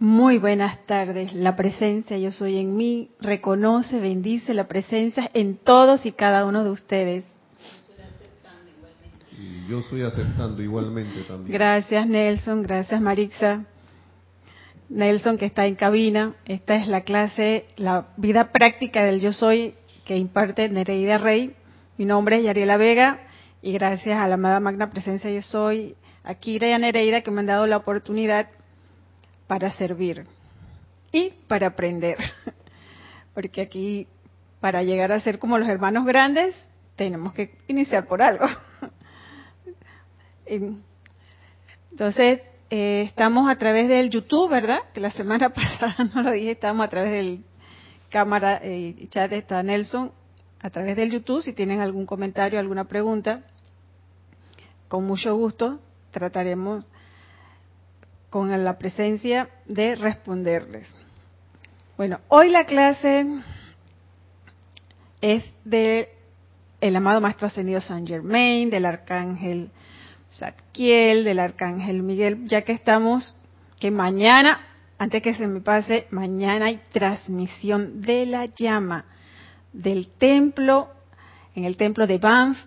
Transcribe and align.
Muy 0.00 0.38
buenas 0.38 0.78
tardes. 0.86 1.34
La 1.34 1.56
presencia 1.56 2.16
yo 2.16 2.32
soy 2.32 2.56
en 2.56 2.74
mí 2.74 3.10
reconoce, 3.20 4.00
bendice 4.00 4.54
la 4.54 4.66
presencia 4.66 5.28
en 5.34 5.58
todos 5.58 6.06
y 6.06 6.12
cada 6.12 6.46
uno 6.46 6.64
de 6.64 6.70
ustedes. 6.70 7.24
Y 9.38 9.68
yo 9.68 9.80
estoy 9.80 10.00
aceptando 10.00 10.62
igualmente 10.62 11.20
también. 11.28 11.52
Gracias 11.52 12.06
Nelson, 12.06 12.62
gracias 12.62 12.98
Marixa. 12.98 13.66
Nelson 14.88 15.36
que 15.36 15.44
está 15.44 15.66
en 15.66 15.74
cabina. 15.74 16.32
Esta 16.46 16.76
es 16.76 16.88
la 16.88 17.02
clase, 17.02 17.66
la 17.76 18.06
vida 18.16 18.52
práctica 18.52 19.04
del 19.04 19.20
yo 19.20 19.34
soy 19.34 19.74
que 20.06 20.16
imparte 20.16 20.70
Nereida 20.70 21.18
Rey. 21.18 21.54
Mi 21.98 22.06
nombre 22.06 22.38
es 22.38 22.44
Yariela 22.44 22.78
Vega 22.78 23.20
y 23.60 23.72
gracias 23.72 24.18
a 24.18 24.26
la 24.28 24.36
amada 24.36 24.60
Magna 24.60 24.88
Presencia 24.88 25.30
yo 25.30 25.42
soy, 25.42 25.94
a 26.24 26.36
Kira 26.36 26.68
y 26.68 26.72
a 26.72 26.78
Nereida 26.78 27.20
que 27.20 27.30
me 27.30 27.40
han 27.40 27.46
dado 27.46 27.66
la 27.66 27.76
oportunidad 27.76 28.48
para 29.50 29.68
servir 29.72 30.26
y 31.10 31.30
para 31.48 31.66
aprender. 31.66 32.16
Porque 33.34 33.60
aquí, 33.60 34.06
para 34.60 34.84
llegar 34.84 35.10
a 35.10 35.18
ser 35.18 35.40
como 35.40 35.58
los 35.58 35.68
hermanos 35.68 36.06
grandes, 36.06 36.54
tenemos 36.94 37.32
que 37.32 37.58
iniciar 37.66 38.06
por 38.06 38.22
algo. 38.22 38.46
Entonces, 41.90 42.42
eh, 42.70 43.02
estamos 43.08 43.50
a 43.50 43.56
través 43.56 43.88
del 43.88 44.10
YouTube, 44.10 44.50
¿verdad? 44.50 44.82
Que 44.94 45.00
la 45.00 45.10
semana 45.10 45.48
pasada 45.52 45.96
no 46.14 46.22
lo 46.22 46.30
dije, 46.30 46.52
estamos 46.52 46.86
a 46.86 46.88
través 46.88 47.10
del 47.10 47.42
cámara 48.08 48.60
y 48.64 48.96
eh, 49.00 49.08
chat, 49.10 49.32
está 49.32 49.64
Nelson, 49.64 50.12
a 50.60 50.70
través 50.70 50.94
del 50.94 51.10
YouTube. 51.10 51.42
Si 51.42 51.54
tienen 51.54 51.80
algún 51.80 52.06
comentario, 52.06 52.60
alguna 52.60 52.84
pregunta, 52.84 53.42
con 54.86 55.04
mucho 55.04 55.34
gusto 55.34 55.80
trataremos 56.12 56.86
con 58.30 58.64
la 58.64 58.78
presencia 58.78 59.48
de 59.66 59.96
responderles. 59.96 60.88
Bueno, 61.96 62.20
hoy 62.28 62.48
la 62.48 62.64
clase 62.64 63.26
es 65.20 65.44
de 65.64 66.08
el 66.80 66.96
amado 66.96 67.20
Maestro 67.20 67.48
Ascendido 67.48 67.80
San 67.80 68.06
Germain, 68.06 68.70
del 68.70 68.86
Arcángel 68.86 69.70
Zadkiel, 70.32 71.24
del 71.24 71.40
Arcángel 71.40 72.02
Miguel, 72.02 72.46
ya 72.46 72.62
que 72.62 72.72
estamos, 72.72 73.36
que 73.78 73.90
mañana, 73.90 74.60
antes 74.98 75.20
que 75.22 75.34
se 75.34 75.46
me 75.46 75.60
pase, 75.60 76.06
mañana 76.10 76.66
hay 76.66 76.80
transmisión 76.92 78.00
de 78.00 78.26
la 78.26 78.46
llama 78.46 79.04
del 79.72 80.08
templo, 80.08 80.88
en 81.54 81.64
el 81.64 81.76
templo 81.76 82.06
de 82.06 82.18
Banff, 82.18 82.58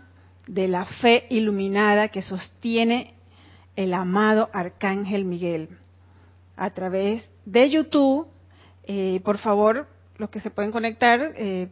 de 0.46 0.68
la 0.68 0.86
fe 0.86 1.26
iluminada 1.30 2.10
que 2.10 2.22
sostiene 2.22 3.13
el 3.76 3.94
amado 3.94 4.50
Arcángel 4.54 5.26
Miguel. 5.26 5.70
A 6.56 6.70
través 6.72 7.32
de 7.46 7.70
YouTube, 7.70 8.28
eh, 8.84 9.22
por 9.24 9.38
favor, 9.38 9.88
los 10.18 10.30
que 10.30 10.40
se 10.40 10.52
pueden 10.52 10.72
conectar 10.72 11.34
eh, 11.36 11.70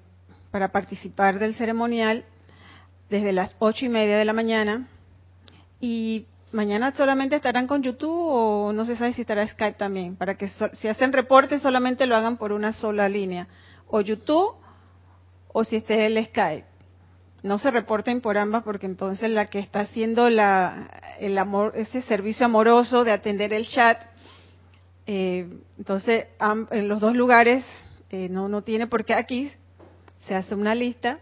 para 0.49 0.71
participar 0.71 1.39
del 1.39 1.55
ceremonial 1.55 2.25
desde 3.09 3.31
las 3.31 3.55
ocho 3.59 3.85
y 3.85 3.89
media 3.89 4.17
de 4.17 4.25
la 4.25 4.33
mañana. 4.33 4.87
Y 5.79 6.27
mañana 6.51 6.91
solamente 6.93 7.35
estarán 7.35 7.67
con 7.67 7.83
YouTube 7.83 8.09
o 8.09 8.73
no 8.73 8.85
se 8.85 8.95
sabe 8.95 9.13
si 9.13 9.21
estará 9.21 9.47
Skype 9.47 9.77
también, 9.77 10.15
para 10.15 10.35
que 10.35 10.47
si 10.47 10.87
hacen 10.87 11.13
reportes 11.13 11.61
solamente 11.61 12.05
lo 12.05 12.15
hagan 12.15 12.37
por 12.37 12.51
una 12.51 12.73
sola 12.73 13.07
línea, 13.07 13.47
o 13.87 14.01
YouTube 14.01 14.55
o 15.53 15.63
si 15.63 15.75
esté 15.75 16.05
el 16.05 16.23
Skype 16.25 16.71
no 17.43 17.57
se 17.59 17.71
reporten 17.71 18.21
por 18.21 18.37
ambas 18.37 18.63
porque 18.63 18.85
entonces 18.85 19.29
la 19.29 19.45
que 19.45 19.59
está 19.59 19.81
haciendo 19.81 20.29
la, 20.29 20.87
el 21.21 21.37
amor, 21.37 21.73
ese 21.75 22.01
servicio 22.01 22.47
amoroso 22.47 23.03
de 23.03 23.11
atender 23.11 23.53
el 23.53 23.67
chat, 23.67 24.01
eh, 25.05 25.47
entonces 25.77 26.25
en 26.71 26.87
los 26.87 26.99
dos 26.99 27.15
lugares 27.15 27.63
eh, 28.09 28.27
no, 28.27 28.49
no 28.49 28.63
tiene 28.63 28.87
por 28.87 29.05
qué 29.05 29.13
aquí 29.13 29.51
se 30.17 30.33
hace 30.33 30.55
una 30.55 30.73
lista 30.73 31.19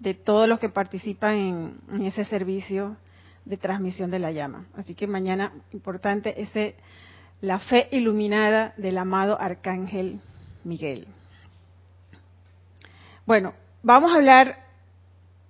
de 0.00 0.14
todos 0.14 0.48
los 0.48 0.58
que 0.58 0.68
participan 0.68 1.78
en, 1.88 2.04
ese 2.06 2.24
servicio 2.24 2.96
de 3.44 3.56
transmisión 3.56 4.10
de 4.10 4.18
la 4.18 4.32
llama. 4.32 4.66
Así 4.76 4.96
que 4.96 5.06
mañana, 5.06 5.52
importante, 5.72 6.42
ese 6.42 6.74
la 7.40 7.60
fe 7.60 7.88
iluminada 7.92 8.74
del 8.76 8.98
amado 8.98 9.40
Arcángel 9.40 10.20
Miguel. 10.64 11.06
Bueno, 13.26 13.54
vamos 13.82 14.10
a 14.10 14.16
hablar 14.16 14.69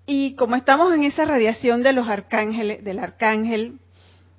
y 0.06 0.34
como 0.34 0.56
estamos 0.56 0.92
en 0.92 1.04
esa 1.04 1.24
radiación 1.24 1.82
de 1.82 1.92
los 1.92 2.08
arcángeles, 2.08 2.82
del 2.82 2.98
arcángel, 2.98 3.78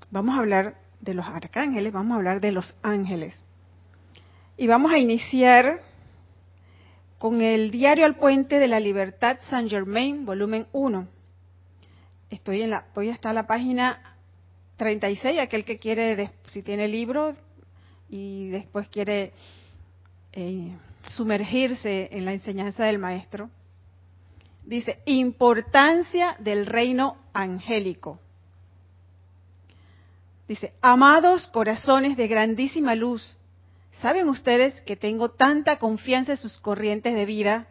vamos 0.10 0.36
a 0.36 0.40
hablar 0.40 0.76
de 1.00 1.14
los 1.14 1.26
arcángeles, 1.26 1.94
vamos 1.94 2.14
a 2.14 2.18
hablar 2.18 2.42
de 2.42 2.52
los 2.52 2.78
ángeles. 2.84 3.44
Y 4.58 4.68
vamos 4.68 4.92
a 4.92 4.98
iniciar 4.98 5.82
con 7.18 7.42
el 7.42 7.72
Diario 7.72 8.06
al 8.06 8.16
Puente 8.16 8.60
de 8.60 8.68
la 8.68 8.80
Libertad 8.80 9.38
San 9.42 9.70
Germain, 9.70 10.26
volumen 10.26 10.68
1. 10.72 11.08
Estoy 12.30 12.62
en 12.62 12.72
la, 12.72 12.86
voy 12.94 13.10
hasta 13.10 13.34
la 13.34 13.48
página 13.48 14.02
36, 14.78 15.40
aquel 15.40 15.64
que 15.64 15.80
quiere, 15.80 16.32
si 16.48 16.64
tiene 16.64 16.88
libro 16.88 17.34
y 18.10 18.50
después 18.50 18.90
quiere 18.90 19.32
eh, 20.34 20.76
sumergirse 21.12 22.10
en 22.12 22.26
la 22.26 22.34
enseñanza 22.34 22.86
del 22.86 23.00
maestro 23.00 23.50
Dice, 24.64 25.00
importancia 25.06 26.36
del 26.40 26.66
reino 26.66 27.18
angélico. 27.34 28.20
Dice, 30.48 30.74
amados 30.82 31.48
corazones 31.48 32.18
de 32.18 32.28
grandísima 32.28 32.94
luz, 32.96 33.38
¿saben 33.94 34.30
ustedes 34.30 34.82
que 34.82 34.96
tengo 34.96 35.32
tanta 35.32 35.80
confianza 35.80 36.34
en 36.34 36.38
sus 36.38 36.58
corrientes 36.60 37.14
de 37.14 37.26
vida? 37.26 37.68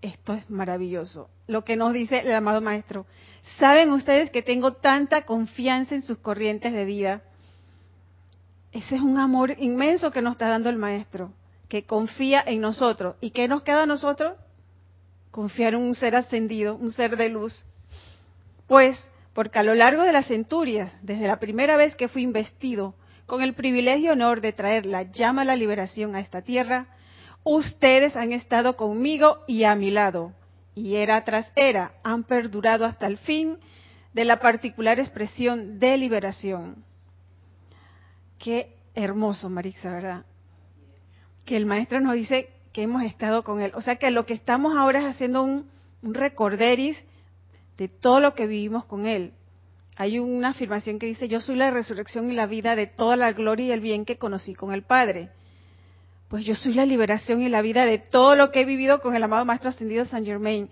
Esto 0.00 0.34
es 0.34 0.48
maravilloso. 0.48 1.28
Lo 1.46 1.64
que 1.64 1.76
nos 1.76 1.92
dice 1.92 2.20
el 2.20 2.32
amado 2.32 2.60
maestro. 2.60 3.06
¿Saben 3.58 3.90
ustedes 3.90 4.30
que 4.30 4.42
tengo 4.42 4.74
tanta 4.74 5.22
confianza 5.24 5.94
en 5.94 6.02
sus 6.02 6.18
corrientes 6.18 6.72
de 6.72 6.84
vida? 6.84 7.22
Ese 8.72 8.96
es 8.96 9.00
un 9.00 9.18
amor 9.18 9.54
inmenso 9.58 10.10
que 10.10 10.22
nos 10.22 10.32
está 10.32 10.48
dando 10.48 10.70
el 10.70 10.76
maestro, 10.76 11.32
que 11.68 11.84
confía 11.84 12.42
en 12.44 12.60
nosotros. 12.60 13.16
¿Y 13.20 13.30
qué 13.30 13.46
nos 13.48 13.62
queda 13.62 13.82
a 13.82 13.86
nosotros? 13.86 14.34
Confiar 15.32 15.74
en 15.74 15.80
un 15.80 15.94
ser 15.96 16.14
ascendido, 16.14 16.76
un 16.76 16.92
ser 16.92 17.16
de 17.16 17.28
luz. 17.30 17.64
Pues, 18.68 19.02
porque 19.32 19.58
a 19.58 19.62
lo 19.64 19.74
largo 19.74 20.02
de 20.02 20.12
las 20.12 20.26
centurias, 20.26 20.92
desde 21.02 21.26
la 21.26 21.40
primera 21.40 21.76
vez 21.76 21.96
que 21.96 22.08
fui 22.08 22.22
investido 22.22 22.94
con 23.26 23.42
el 23.42 23.54
privilegio 23.54 24.10
y 24.10 24.12
honor 24.12 24.42
de 24.42 24.52
traer 24.52 24.86
la 24.86 25.04
llama 25.04 25.42
a 25.42 25.46
la 25.46 25.56
liberación 25.56 26.14
a 26.14 26.20
esta 26.20 26.42
tierra, 26.42 26.86
ustedes 27.44 28.14
han 28.14 28.32
estado 28.32 28.76
conmigo 28.76 29.38
y 29.48 29.64
a 29.64 29.74
mi 29.74 29.90
lado, 29.90 30.32
y 30.74 30.96
era 30.96 31.24
tras 31.24 31.50
era, 31.56 31.94
han 32.04 32.24
perdurado 32.24 32.84
hasta 32.84 33.06
el 33.06 33.16
fin 33.16 33.58
de 34.12 34.26
la 34.26 34.38
particular 34.38 35.00
expresión 35.00 35.78
de 35.78 35.96
liberación. 35.96 36.84
Qué 38.38 38.76
hermoso, 38.94 39.48
Marixa, 39.48 39.90
¿verdad? 39.90 40.26
Que 41.46 41.56
el 41.56 41.64
maestro 41.64 42.00
nos 42.00 42.14
dice 42.14 42.50
que 42.72 42.82
hemos 42.82 43.02
estado 43.02 43.44
con 43.44 43.60
Él. 43.60 43.72
O 43.74 43.80
sea 43.80 43.96
que 43.96 44.10
lo 44.10 44.26
que 44.26 44.34
estamos 44.34 44.76
ahora 44.76 45.00
es 45.00 45.06
haciendo 45.06 45.42
un, 45.42 45.70
recorderis 46.02 47.02
de 47.78 47.86
todo 47.86 48.18
lo 48.18 48.34
que 48.34 48.46
vivimos 48.46 48.84
con 48.86 49.06
Él. 49.06 49.32
Hay 49.96 50.18
una 50.18 50.48
afirmación 50.48 50.98
que 50.98 51.06
dice, 51.06 51.28
yo 51.28 51.40
soy 51.40 51.54
la 51.54 51.70
resurrección 51.70 52.30
y 52.30 52.34
la 52.34 52.46
vida 52.46 52.74
de 52.74 52.86
toda 52.86 53.16
la 53.16 53.32
gloria 53.32 53.66
y 53.66 53.72
el 53.72 53.80
bien 53.80 54.04
que 54.04 54.18
conocí 54.18 54.54
con 54.54 54.72
el 54.72 54.82
Padre. 54.82 55.28
Pues 56.28 56.44
yo 56.44 56.56
soy 56.56 56.72
la 56.74 56.86
liberación 56.86 57.42
y 57.42 57.48
la 57.48 57.62
vida 57.62 57.84
de 57.84 57.98
todo 57.98 58.34
lo 58.34 58.50
que 58.50 58.62
he 58.62 58.64
vivido 58.64 59.00
con 59.00 59.14
el 59.14 59.22
amado 59.22 59.44
Maestro 59.44 59.68
Ascendido 59.68 60.04
San 60.06 60.24
Germain. 60.24 60.70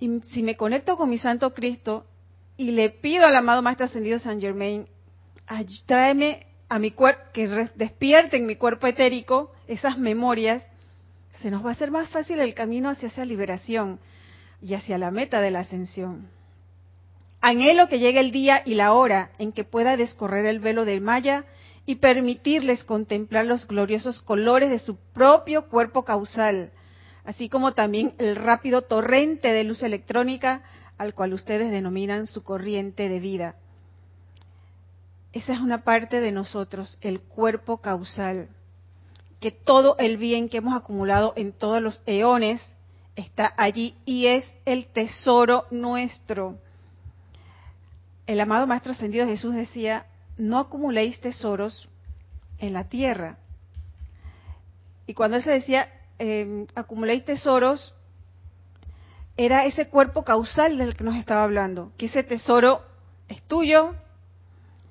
Y 0.00 0.20
si 0.32 0.42
me 0.42 0.56
conecto 0.56 0.96
con 0.96 1.10
mi 1.10 1.18
Santo 1.18 1.52
Cristo 1.52 2.06
y 2.56 2.70
le 2.70 2.88
pido 2.88 3.26
al 3.26 3.36
amado 3.36 3.60
Maestro 3.60 3.84
Ascendido 3.84 4.18
San 4.18 4.40
Germain, 4.40 4.86
tráeme 5.84 6.46
a 6.68 6.78
mi 6.78 6.92
cuerpo, 6.92 7.22
que 7.34 7.46
despierte 7.74 8.38
en 8.38 8.46
mi 8.46 8.56
cuerpo 8.56 8.86
etérico 8.86 9.52
esas 9.68 9.98
memorias 9.98 10.66
se 11.34 11.50
nos 11.50 11.64
va 11.64 11.70
a 11.70 11.72
hacer 11.72 11.90
más 11.90 12.08
fácil 12.08 12.40
el 12.40 12.54
camino 12.54 12.90
hacia 12.90 13.08
esa 13.08 13.24
liberación 13.24 13.98
y 14.60 14.74
hacia 14.74 14.98
la 14.98 15.10
meta 15.10 15.40
de 15.40 15.50
la 15.50 15.60
ascensión. 15.60 16.28
Anhelo 17.40 17.88
que 17.88 17.98
llegue 17.98 18.20
el 18.20 18.32
día 18.32 18.62
y 18.66 18.74
la 18.74 18.92
hora 18.92 19.30
en 19.38 19.52
que 19.52 19.64
pueda 19.64 19.96
descorrer 19.96 20.44
el 20.44 20.60
velo 20.60 20.84
del 20.84 21.00
Maya 21.00 21.46
y 21.86 21.96
permitirles 21.96 22.84
contemplar 22.84 23.46
los 23.46 23.66
gloriosos 23.66 24.20
colores 24.20 24.68
de 24.68 24.78
su 24.78 24.96
propio 25.14 25.68
cuerpo 25.68 26.04
causal, 26.04 26.70
así 27.24 27.48
como 27.48 27.72
también 27.72 28.12
el 28.18 28.36
rápido 28.36 28.82
torrente 28.82 29.48
de 29.52 29.64
luz 29.64 29.82
electrónica 29.82 30.62
al 30.98 31.14
cual 31.14 31.32
ustedes 31.32 31.70
denominan 31.70 32.26
su 32.26 32.44
corriente 32.44 33.08
de 33.08 33.20
vida. 33.20 33.54
Esa 35.32 35.54
es 35.54 35.60
una 35.60 35.82
parte 35.82 36.20
de 36.20 36.32
nosotros, 36.32 36.98
el 37.00 37.20
cuerpo 37.20 37.78
causal 37.78 38.48
que 39.40 39.50
todo 39.50 39.96
el 39.98 40.18
bien 40.18 40.48
que 40.48 40.58
hemos 40.58 40.74
acumulado 40.74 41.32
en 41.36 41.52
todos 41.52 41.80
los 41.80 42.02
eones 42.06 42.62
está 43.16 43.52
allí 43.56 43.96
y 44.04 44.26
es 44.26 44.44
el 44.66 44.86
tesoro 44.86 45.66
nuestro. 45.70 46.58
El 48.26 48.40
amado 48.40 48.66
Maestro 48.66 48.92
Ascendido 48.92 49.26
Jesús 49.26 49.54
decía, 49.54 50.06
no 50.36 50.58
acumuléis 50.58 51.20
tesoros 51.20 51.88
en 52.58 52.74
la 52.74 52.84
tierra, 52.84 53.38
Y 55.06 55.14
cuando 55.14 55.38
él 55.38 55.42
se 55.42 55.50
decía, 55.50 55.88
eh, 56.18 56.66
acumuléis 56.74 57.24
tesoros, 57.24 57.94
era 59.36 59.64
ese 59.64 59.88
cuerpo 59.88 60.22
causal 60.22 60.76
del 60.76 60.94
que 60.94 61.04
nos 61.04 61.16
estaba 61.16 61.42
hablando, 61.42 61.92
que 61.96 62.06
ese 62.06 62.22
tesoro 62.22 62.82
es 63.28 63.42
tuyo, 63.44 63.94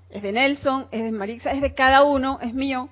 es 0.09 0.23
de 0.23 0.31
Nelson, 0.31 0.87
es 0.91 1.03
de 1.03 1.11
Marixa, 1.11 1.51
es 1.51 1.61
de 1.61 1.75
cada 1.75 2.03
uno, 2.03 2.39
es 2.41 2.53
mío, 2.53 2.89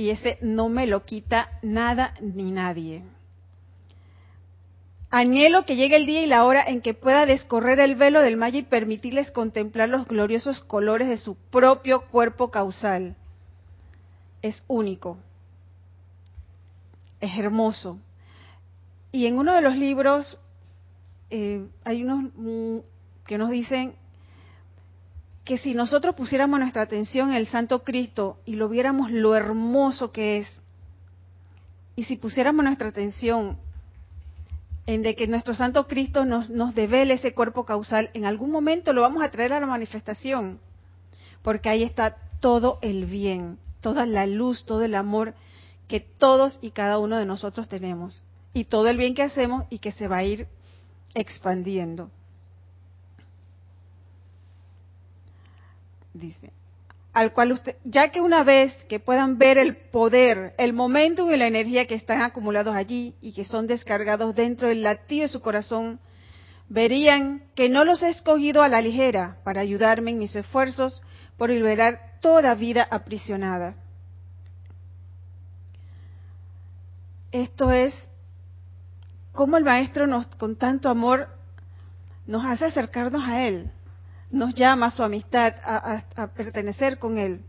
y 0.00 0.08
ese 0.08 0.38
no 0.40 0.70
me 0.70 0.86
lo 0.86 1.04
quita 1.04 1.50
nada 1.60 2.14
ni 2.22 2.50
nadie. 2.50 3.02
Anhelo 5.10 5.66
que 5.66 5.76
llegue 5.76 5.96
el 5.96 6.06
día 6.06 6.22
y 6.22 6.26
la 6.26 6.46
hora 6.46 6.64
en 6.64 6.80
que 6.80 6.94
pueda 6.94 7.26
descorrer 7.26 7.80
el 7.80 7.96
velo 7.96 8.22
del 8.22 8.38
Maya 8.38 8.60
y 8.60 8.62
permitirles 8.62 9.30
contemplar 9.30 9.90
los 9.90 10.08
gloriosos 10.08 10.60
colores 10.60 11.06
de 11.06 11.18
su 11.18 11.34
propio 11.34 12.06
cuerpo 12.06 12.50
causal. 12.50 13.14
Es 14.40 14.62
único. 14.68 15.18
Es 17.20 17.38
hermoso. 17.38 17.98
Y 19.12 19.26
en 19.26 19.36
uno 19.36 19.54
de 19.54 19.60
los 19.60 19.76
libros 19.76 20.40
eh, 21.28 21.62
hay 21.84 22.04
unos 22.04 22.32
mm, 22.36 22.78
que 23.26 23.36
nos 23.36 23.50
dicen 23.50 23.96
que 25.50 25.58
si 25.58 25.74
nosotros 25.74 26.14
pusiéramos 26.14 26.60
nuestra 26.60 26.82
atención 26.82 27.30
en 27.30 27.34
el 27.34 27.48
Santo 27.48 27.82
Cristo 27.82 28.38
y 28.46 28.54
lo 28.54 28.68
viéramos 28.68 29.10
lo 29.10 29.34
hermoso 29.34 30.12
que 30.12 30.38
es, 30.38 30.60
y 31.96 32.04
si 32.04 32.14
pusiéramos 32.14 32.64
nuestra 32.64 32.86
atención 32.86 33.58
en 34.86 35.02
de 35.02 35.16
que 35.16 35.26
nuestro 35.26 35.56
Santo 35.56 35.88
Cristo 35.88 36.24
nos, 36.24 36.50
nos 36.50 36.76
devele 36.76 37.14
ese 37.14 37.34
cuerpo 37.34 37.64
causal, 37.64 38.10
en 38.14 38.26
algún 38.26 38.52
momento 38.52 38.92
lo 38.92 39.02
vamos 39.02 39.24
a 39.24 39.30
traer 39.32 39.52
a 39.52 39.58
la 39.58 39.66
manifestación, 39.66 40.60
porque 41.42 41.68
ahí 41.68 41.82
está 41.82 42.14
todo 42.38 42.78
el 42.80 43.06
bien, 43.06 43.58
toda 43.80 44.06
la 44.06 44.26
luz, 44.26 44.64
todo 44.64 44.84
el 44.84 44.94
amor 44.94 45.34
que 45.88 45.98
todos 45.98 46.60
y 46.62 46.70
cada 46.70 47.00
uno 47.00 47.18
de 47.18 47.26
nosotros 47.26 47.68
tenemos, 47.68 48.22
y 48.54 48.66
todo 48.66 48.86
el 48.86 48.96
bien 48.96 49.16
que 49.16 49.24
hacemos 49.24 49.64
y 49.68 49.80
que 49.80 49.90
se 49.90 50.06
va 50.06 50.18
a 50.18 50.24
ir 50.24 50.46
expandiendo. 51.12 52.08
Dice, 56.20 56.52
al 57.14 57.32
cual 57.32 57.52
usted, 57.52 57.76
ya 57.82 58.10
que 58.10 58.20
una 58.20 58.44
vez 58.44 58.72
que 58.84 59.00
puedan 59.00 59.38
ver 59.38 59.56
el 59.56 59.74
poder, 59.74 60.54
el 60.58 60.74
momento 60.74 61.30
y 61.30 61.36
la 61.38 61.46
energía 61.46 61.86
que 61.86 61.94
están 61.94 62.20
acumulados 62.20 62.76
allí 62.76 63.14
y 63.22 63.32
que 63.32 63.46
son 63.46 63.66
descargados 63.66 64.34
dentro 64.36 64.68
del 64.68 64.82
latido 64.82 65.22
de 65.22 65.28
su 65.28 65.40
corazón, 65.40 65.98
verían 66.68 67.42
que 67.54 67.70
no 67.70 67.86
los 67.86 68.02
he 68.02 68.10
escogido 68.10 68.62
a 68.62 68.68
la 68.68 68.82
ligera 68.82 69.38
para 69.44 69.62
ayudarme 69.62 70.10
en 70.10 70.18
mis 70.18 70.36
esfuerzos 70.36 71.02
por 71.38 71.48
liberar 71.48 72.18
toda 72.20 72.54
vida 72.54 72.86
aprisionada. 72.90 73.74
Esto 77.32 77.72
es 77.72 77.94
como 79.32 79.56
el 79.56 79.64
Maestro 79.64 80.06
nos, 80.06 80.26
con 80.26 80.56
tanto 80.56 80.90
amor 80.90 81.28
nos 82.26 82.44
hace 82.44 82.66
acercarnos 82.66 83.24
a 83.26 83.46
Él 83.46 83.72
nos 84.30 84.54
llama 84.54 84.86
a 84.86 84.90
su 84.90 85.02
amistad, 85.02 85.54
a, 85.62 86.26
pertenecer 86.28 86.98
con 86.98 87.18
Él. 87.18 87.42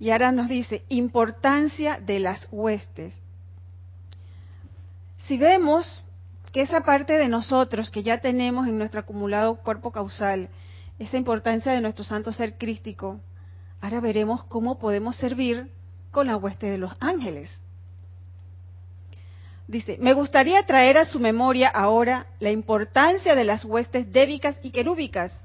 Y 0.00 0.10
ahora 0.10 0.32
nos 0.32 0.48
dice, 0.48 0.84
importancia 0.88 1.98
de 1.98 2.20
las 2.20 2.48
huestes. 2.50 3.20
Si 5.26 5.36
vemos 5.36 6.02
que 6.52 6.62
esa 6.62 6.82
parte 6.82 7.14
de 7.14 7.28
nosotros 7.28 7.90
que 7.90 8.02
ya 8.02 8.18
tenemos 8.18 8.66
en 8.66 8.78
nuestro 8.78 9.00
acumulado 9.00 9.56
cuerpo 9.56 9.90
causal, 9.90 10.48
esa 10.98 11.16
importancia 11.16 11.72
de 11.72 11.80
nuestro 11.80 12.04
santo 12.04 12.32
ser 12.32 12.56
crístico, 12.56 13.20
ahora 13.80 14.00
veremos 14.00 14.44
cómo 14.44 14.78
podemos 14.78 15.16
servir 15.16 15.70
con 16.10 16.26
la 16.28 16.36
hueste 16.36 16.66
de 16.70 16.78
los 16.78 16.92
ángeles. 17.00 17.60
Dice, 19.68 19.98
me 20.00 20.14
gustaría 20.14 20.64
traer 20.64 20.96
a 20.96 21.04
su 21.04 21.20
memoria 21.20 21.68
ahora 21.68 22.26
la 22.40 22.50
importancia 22.50 23.34
de 23.34 23.44
las 23.44 23.66
huestes 23.66 24.10
débicas 24.10 24.58
y 24.62 24.70
querúbicas, 24.70 25.38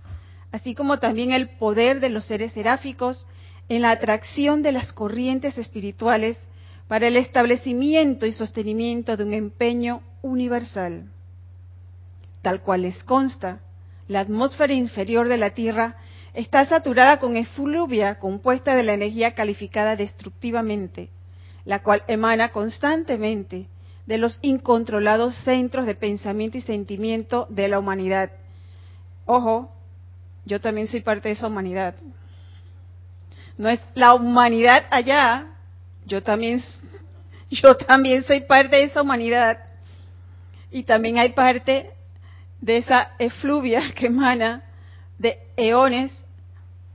así 0.50 0.74
como 0.76 0.98
también 0.98 1.34
el 1.34 1.50
poder 1.50 2.00
de 2.00 2.08
los 2.08 2.24
seres 2.24 2.54
seráficos 2.54 3.28
en 3.68 3.82
la 3.82 3.92
atracción 3.92 4.62
de 4.62 4.72
las 4.72 4.94
corrientes 4.94 5.58
espirituales 5.58 6.38
para 6.88 7.08
el 7.08 7.18
establecimiento 7.18 8.26
y 8.26 8.32
sostenimiento 8.32 9.18
de 9.18 9.26
un 9.26 9.34
empeño 9.34 10.02
universal. 10.22 11.10
Tal 12.42 12.62
cual 12.62 12.84
les 12.84 13.04
consta, 13.04 13.60
la 14.08 14.22
atmósfera 14.22 14.74
inferior 14.74 15.28
de 15.28 15.38
la 15.38 15.50
Tierra 15.50 15.98
está 16.34 16.64
saturada 16.64 17.20
con 17.20 17.36
efluvia 17.36 18.20
compuesta 18.20 18.74
de 18.74 18.84
la 18.84 18.94
energía 18.94 19.34
calificada 19.34 19.98
destructivamente, 19.98 21.10
la 21.66 21.84
cual 21.84 22.04
emana 22.08 22.54
constantemente 22.54 23.68
de 24.06 24.18
los 24.18 24.40
incontrolados 24.42 25.36
centros 25.44 25.86
de 25.86 25.96
pensamiento 25.96 26.58
y 26.58 26.62
sentimiento 26.62 27.48
de 27.50 27.68
la 27.68 27.80
humanidad. 27.80 28.32
Ojo, 29.26 29.72
yo 30.46 30.60
también 30.60 30.88
soy 30.88 31.02
parte 31.02 31.30
de 31.30 31.36
esa 31.36 31.48
humanidad. 31.48 31.96
No 33.58 33.70
es 33.70 33.80
la 33.94 34.14
humanidad 34.14 34.84
allá, 34.90 35.48
yo 36.06 36.22
también, 36.22 36.62
yo 37.50 37.78
también 37.78 38.24
soy 38.24 38.42
parte 38.42 38.76
de 38.76 38.84
esa 38.84 39.02
humanidad. 39.02 39.60
Y 40.70 40.84
también 40.84 41.18
hay 41.18 41.30
parte 41.30 41.92
de 42.60 42.78
esa 42.78 43.12
efluvia 43.20 43.94
que 43.96 44.08
emana 44.08 44.64
de 45.18 45.38
eones, 45.56 46.18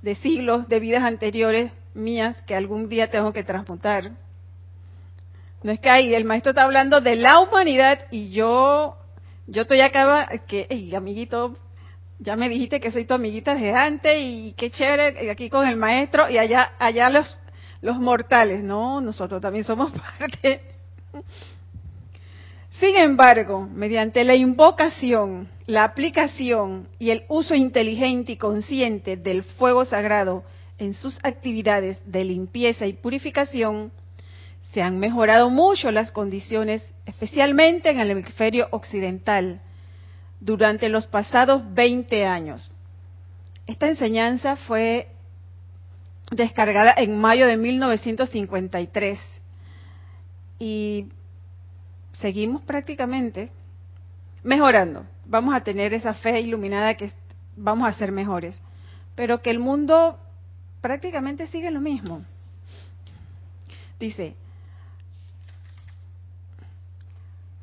de 0.03 0.15
siglos, 0.15 0.69
de 0.69 0.81
vidas 0.81 1.05
anteriores 1.05 1.73
mías 1.95 2.41
que 2.43 2.55
algún 2.55 2.89
día 2.89 3.09
tengo 3.11 3.33
que 3.33 3.45
transmutar 3.45 4.13
no 5.63 5.73
es 5.73 5.81
que 5.81 5.91
ahí 5.91 6.15
el 6.15 6.25
maestro 6.25 6.51
está 6.51 6.65
hablando 6.65 7.01
de 7.01 7.17
la 7.17 7.41
humanidad 7.41 8.07
y 8.11 8.31
yo, 8.31 8.97
yo 9.47 9.63
estoy 9.63 9.81
acá, 9.81 10.29
que, 10.47 10.67
hey, 10.71 10.95
amiguito, 10.95 11.57
ya 12.21 12.37
me 12.37 12.49
dijiste 12.49 12.81
que 12.81 12.91
soy 12.91 13.05
tu 13.05 13.15
amiguita 13.15 13.55
desde 13.55 13.73
antes 13.73 14.17
y 14.19 14.55
qué 14.57 14.71
chévere 14.71 15.31
aquí 15.31 15.51
con 15.51 15.67
el 15.67 15.77
maestro 15.77 16.29
y 16.29 16.39
allá, 16.39 16.73
allá 16.79 17.11
los, 17.11 17.39
los 17.81 17.99
mortales, 17.99 18.63
no, 18.63 19.01
nosotros 19.01 19.41
también 19.41 19.65
somos 19.65 19.93
parte. 20.19 20.61
Sin 22.71 22.97
embargo, 22.97 23.69
mediante 23.73 24.23
la 24.23 24.37
invocación, 24.37 25.49
la 25.67 25.83
aplicación 25.83 26.89
y 27.01 27.11
el 27.11 27.25
uso 27.29 27.57
inteligente 27.57 28.33
y 28.33 28.37
consciente 28.37 29.17
del 29.17 29.43
fuego 29.43 29.85
sagrado 29.85 30.45
en 30.79 30.95
sus 30.95 31.19
actividades 31.25 32.01
de 32.07 32.25
limpieza 32.25 32.87
y 32.87 32.93
purificación, 32.93 33.91
se 34.73 34.83
han 34.83 34.99
mejorado 34.99 35.51
mucho 35.51 35.91
las 35.91 36.11
condiciones, 36.11 36.83
especialmente 37.07 37.91
en 37.91 38.01
el 38.01 38.11
hemisferio 38.11 38.69
occidental, 38.71 39.61
durante 40.41 40.89
los 40.89 41.07
pasados 41.07 41.63
20 41.75 42.27
años. 42.27 42.71
Esta 43.67 43.89
enseñanza 43.89 44.57
fue 44.57 45.09
descargada 46.31 46.95
en 46.97 47.19
mayo 47.19 47.47
de 47.47 47.57
1953 47.57 49.19
y 50.59 51.07
seguimos 52.21 52.63
prácticamente 52.63 53.51
mejorando. 54.43 55.07
Vamos 55.25 55.55
a 55.55 55.63
tener 55.63 55.95
esa 55.95 56.15
fe 56.15 56.41
iluminada 56.41 56.95
que 56.95 57.11
vamos 57.57 57.89
a 57.89 57.93
ser 57.93 58.13
mejores, 58.13 58.61
pero 59.15 59.41
que 59.41 59.51
el 59.51 59.59
mundo 59.59 60.19
prácticamente 60.81 61.47
sigue 61.47 61.71
lo 61.71 61.81
mismo. 61.81 62.23
Dice, 63.99 64.37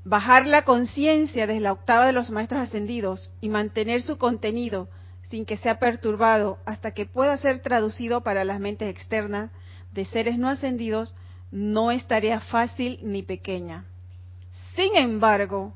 bajar 0.06 0.46
la 0.46 0.62
conciencia 0.62 1.48
desde 1.48 1.62
la 1.62 1.72
octava 1.72 2.06
de 2.06 2.14
los 2.14 2.30
maestros 2.30 2.62
ascendidos 2.62 3.32
y 3.42 3.50
mantener 3.50 4.04
su 4.04 4.18
contenido 4.20 4.88
sin 5.24 5.46
que 5.46 5.58
sea 5.58 5.80
perturbado 5.80 6.60
hasta 6.66 6.92
que 6.92 7.08
pueda 7.08 7.36
ser 7.38 7.60
traducido 7.60 8.22
para 8.22 8.46
las 8.46 8.60
mentes 8.60 8.88
externas 8.90 9.50
de 9.92 10.06
seres 10.06 10.38
no 10.38 10.48
ascendidos, 10.48 11.16
no 11.50 11.90
es 11.90 12.06
tarea 12.06 12.40
fácil 12.40 13.00
ni 13.02 13.24
pequeña. 13.24 13.86
Sin 14.76 14.96
embargo, 14.96 15.74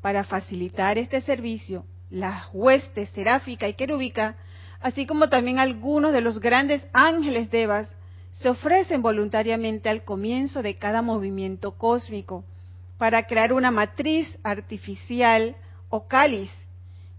para 0.00 0.24
facilitar 0.24 0.96
este 0.96 1.20
servicio, 1.20 1.84
las 2.08 2.48
huestes 2.54 3.10
seráfica 3.10 3.68
y 3.68 3.74
querúbica, 3.74 4.36
así 4.80 5.04
como 5.04 5.28
también 5.28 5.58
algunos 5.58 6.14
de 6.14 6.22
los 6.22 6.40
grandes 6.40 6.88
ángeles 6.94 7.50
devas, 7.50 7.94
se 8.30 8.48
ofrecen 8.48 9.02
voluntariamente 9.02 9.90
al 9.90 10.04
comienzo 10.04 10.62
de 10.62 10.76
cada 10.76 11.02
movimiento 11.02 11.72
cósmico, 11.72 12.44
para 12.98 13.26
crear 13.26 13.52
una 13.52 13.70
matriz 13.70 14.38
artificial 14.42 15.56
o 15.88 16.06
cáliz 16.06 16.50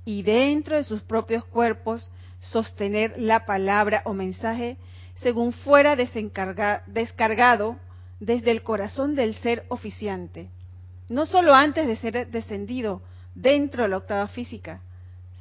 y 0.06 0.22
dentro 0.24 0.76
de 0.76 0.84
sus 0.84 1.02
propios 1.02 1.46
cuerpos 1.46 2.12
sostener 2.40 3.16
la 3.18 3.46
palabra 3.46 4.02
o 4.06 4.14
mensaje 4.14 4.78
según 5.16 5.52
fuera 5.52 5.96
descargado 5.96 7.78
desde 8.20 8.52
el 8.52 8.64
corazón 8.64 9.16
del 9.16 9.34
ser 9.34 9.66
oficiante, 9.70 10.50
no 11.08 11.26
solo 11.26 11.54
antes 11.54 11.88
de 11.88 11.96
ser 11.96 12.30
descendido 12.30 13.02
dentro 13.36 13.84
de 13.84 13.90
la 13.90 13.98
octava 13.98 14.28
física, 14.28 14.82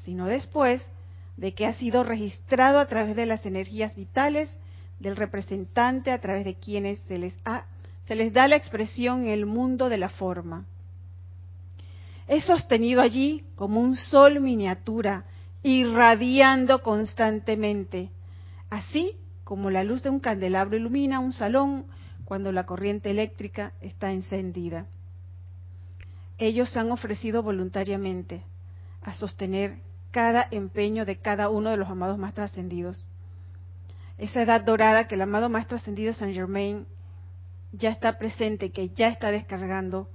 sino 0.04 0.26
después 0.26 0.88
de 1.36 1.54
que 1.54 1.66
ha 1.66 1.72
sido 1.72 2.02
registrado 2.02 2.78
a 2.78 2.86
través 2.86 3.14
de 3.14 3.26
las 3.26 3.46
energías 3.46 3.94
vitales 3.94 4.56
del 4.98 5.16
representante 5.16 6.10
a 6.10 6.20
través 6.20 6.44
de 6.44 6.54
quienes 6.54 6.98
se 7.00 7.18
les 7.18 7.36
ha 7.44 7.66
se 8.08 8.14
les 8.14 8.32
da 8.32 8.48
la 8.48 8.56
expresión 8.56 9.24
en 9.24 9.28
el 9.28 9.44
mundo 9.44 9.90
de 9.90 9.98
la 9.98 10.08
forma. 10.08 10.64
Es 12.26 12.44
sostenido 12.44 13.02
allí 13.02 13.44
como 13.54 13.80
un 13.80 13.96
sol 13.96 14.40
miniatura, 14.40 15.26
irradiando 15.62 16.82
constantemente, 16.82 18.10
así 18.70 19.16
como 19.44 19.68
la 19.68 19.84
luz 19.84 20.02
de 20.02 20.08
un 20.08 20.20
candelabro 20.20 20.78
ilumina 20.78 21.20
un 21.20 21.32
salón 21.32 21.84
cuando 22.24 22.50
la 22.50 22.64
corriente 22.64 23.10
eléctrica 23.10 23.72
está 23.82 24.10
encendida. 24.10 24.86
Ellos 26.38 26.74
han 26.78 26.90
ofrecido 26.90 27.42
voluntariamente 27.42 28.42
a 29.02 29.12
sostener 29.12 29.80
cada 30.12 30.48
empeño 30.50 31.04
de 31.04 31.16
cada 31.16 31.50
uno 31.50 31.70
de 31.70 31.76
los 31.76 31.90
amados 31.90 32.16
más 32.16 32.32
trascendidos. 32.32 33.06
Esa 34.16 34.40
edad 34.40 34.62
dorada 34.62 35.08
que 35.08 35.16
el 35.16 35.22
amado 35.22 35.50
más 35.50 35.66
trascendido 35.66 36.14
Saint 36.14 36.34
Germain 36.34 36.86
ya 37.72 37.90
está 37.90 38.18
presente, 38.18 38.70
que 38.70 38.90
ya 38.90 39.08
está 39.08 39.30
descargando, 39.30 40.08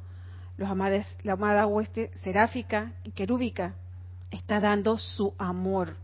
los 0.57 0.69
amados, 0.69 1.17
la 1.24 1.33
amada 1.33 1.65
hueste 1.65 2.12
seráfica 2.15 2.93
y 3.03 3.12
querúbica 3.12 3.75
está 4.31 4.60
dando 4.60 4.98
su 4.98 5.33
amor. 5.38 5.95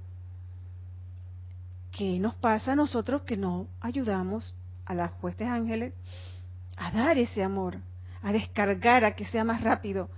¿Qué 1.92 2.20
nos 2.20 2.36
pasa 2.36 2.74
a 2.74 2.76
nosotros 2.76 3.24
que 3.24 3.38
no 3.38 3.68
ayudamos 3.82 4.56
a 4.86 4.94
las 4.94 5.12
huestes 5.22 5.48
ángeles 5.48 5.94
a 6.78 6.92
dar 6.92 7.18
ese 7.18 7.44
amor, 7.44 7.78
a 8.22 8.32
descargar, 8.32 9.06
a 9.06 9.16
que 9.16 9.26
sea 9.26 9.44
más 9.44 9.62
rápido? 9.62 10.10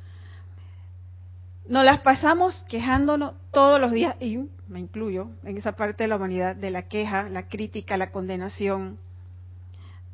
Nos 1.68 1.86
las 1.86 2.02
pasamos 2.02 2.66
quejándonos 2.68 3.34
todos 3.52 3.80
los 3.80 3.92
días, 3.92 4.16
y 4.20 4.50
me 4.68 4.80
incluyo 4.80 5.30
en 5.44 5.58
esa 5.58 5.74
parte 5.74 6.04
de 6.04 6.08
la 6.08 6.18
humanidad, 6.18 6.56
de 6.56 6.72
la 6.72 6.84
queja, 6.84 7.30
la 7.30 7.48
crítica, 7.48 7.98
la 7.98 8.12
condenación, 8.12 8.98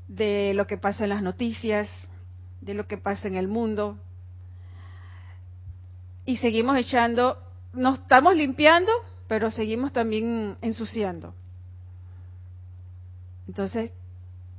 de 0.07 0.53
lo 0.53 0.67
que 0.67 0.77
pasa 0.77 1.03
en 1.03 1.09
las 1.09 1.21
noticias, 1.21 1.89
de 2.61 2.73
lo 2.73 2.87
que 2.87 2.97
pasa 2.97 3.27
en 3.27 3.35
el 3.35 3.47
mundo. 3.47 3.97
Y 6.25 6.37
seguimos 6.37 6.77
echando, 6.77 7.37
nos 7.73 7.99
estamos 7.99 8.35
limpiando, 8.35 8.91
pero 9.27 9.51
seguimos 9.51 9.93
también 9.93 10.57
ensuciando. 10.61 11.33
Entonces, 13.47 13.93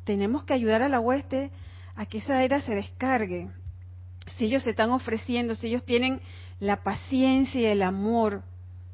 tenemos 0.04 0.44
que 0.44 0.54
ayudar 0.54 0.82
a 0.82 0.88
la 0.88 1.00
hueste 1.00 1.50
a 1.94 2.06
que 2.06 2.18
esa 2.18 2.42
era 2.42 2.60
se 2.60 2.74
descargue. 2.74 3.50
Si 4.30 4.46
ellos 4.46 4.62
se 4.62 4.70
están 4.70 4.90
ofreciendo, 4.90 5.54
si 5.54 5.68
ellos 5.68 5.84
tienen 5.84 6.20
la 6.60 6.82
paciencia 6.82 7.60
y 7.60 7.66
el 7.66 7.82
amor 7.82 8.42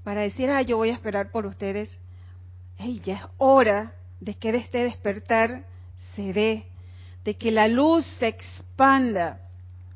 para 0.02 0.22
decir, 0.22 0.50
ah, 0.50 0.62
yo 0.62 0.76
voy 0.76 0.90
a 0.90 0.94
esperar 0.94 1.30
por 1.30 1.46
ustedes, 1.46 1.96
hey, 2.76 3.00
ya 3.04 3.14
es 3.14 3.22
hora 3.38 3.94
de 4.20 4.34
que 4.34 4.50
este 4.50 4.84
despertar 4.84 5.64
se 6.14 6.32
dé, 6.32 6.66
de 7.24 7.36
que 7.36 7.50
la 7.50 7.68
luz 7.68 8.06
se 8.18 8.28
expanda, 8.28 9.40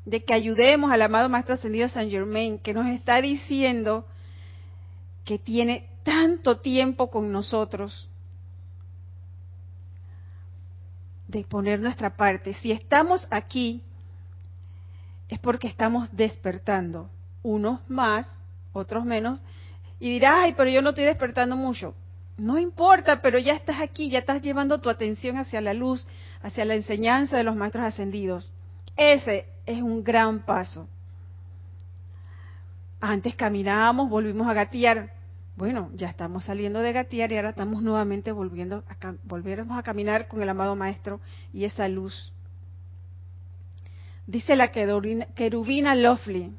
de 0.05 0.23
que 0.23 0.33
ayudemos 0.33 0.91
al 0.91 1.01
amado 1.01 1.29
Maestro 1.29 1.53
Ascendido 1.53 1.87
San 1.89 2.09
Germain, 2.09 2.59
que 2.59 2.73
nos 2.73 2.87
está 2.87 3.21
diciendo 3.21 4.05
que 5.25 5.37
tiene 5.37 5.87
tanto 6.03 6.59
tiempo 6.59 7.09
con 7.09 7.31
nosotros, 7.31 8.09
de 11.27 11.43
poner 11.43 11.79
nuestra 11.79 12.15
parte. 12.15 12.53
Si 12.53 12.71
estamos 12.71 13.27
aquí, 13.29 13.83
es 15.27 15.37
porque 15.37 15.67
estamos 15.67 16.09
despertando 16.11 17.09
unos 17.43 17.87
más, 17.87 18.27
otros 18.73 19.05
menos, 19.05 19.39
y 19.99 20.09
dirás, 20.09 20.37
ay, 20.39 20.53
pero 20.57 20.71
yo 20.71 20.81
no 20.81 20.89
estoy 20.89 21.05
despertando 21.05 21.55
mucho. 21.55 21.93
No 22.39 22.57
importa, 22.57 23.21
pero 23.21 23.37
ya 23.37 23.53
estás 23.53 23.81
aquí, 23.81 24.09
ya 24.09 24.19
estás 24.19 24.41
llevando 24.41 24.79
tu 24.79 24.89
atención 24.89 25.37
hacia 25.37 25.59
la 25.59 25.73
luz, 25.73 26.07
hacia 26.41 26.63
la 26.63 26.75
enseñanza 26.75 27.35
de 27.35 27.43
los 27.43 27.55
maestros 27.55 27.83
ascendidos. 27.83 28.53
Ese 28.95 29.45
es 29.65 29.81
un 29.81 30.03
gran 30.03 30.45
paso. 30.45 30.87
Antes 33.01 33.35
caminábamos, 33.35 34.09
volvimos 34.09 34.47
a 34.47 34.53
gatear. 34.53 35.13
Bueno, 35.57 35.89
ya 35.93 36.07
estamos 36.07 36.45
saliendo 36.45 36.79
de 36.79 36.93
gatear 36.93 37.31
y 37.31 37.35
ahora 37.35 37.49
estamos 37.49 37.83
nuevamente 37.83 38.31
volviendo 38.31 38.83
a, 38.87 39.77
a 39.77 39.83
caminar 39.83 40.29
con 40.29 40.41
el 40.41 40.47
amado 40.47 40.77
maestro 40.77 41.19
y 41.53 41.65
esa 41.65 41.89
luz. 41.89 42.31
Dice 44.25 44.55
la 44.55 44.71
querubina 44.71 45.95
Lovely, 45.95 46.53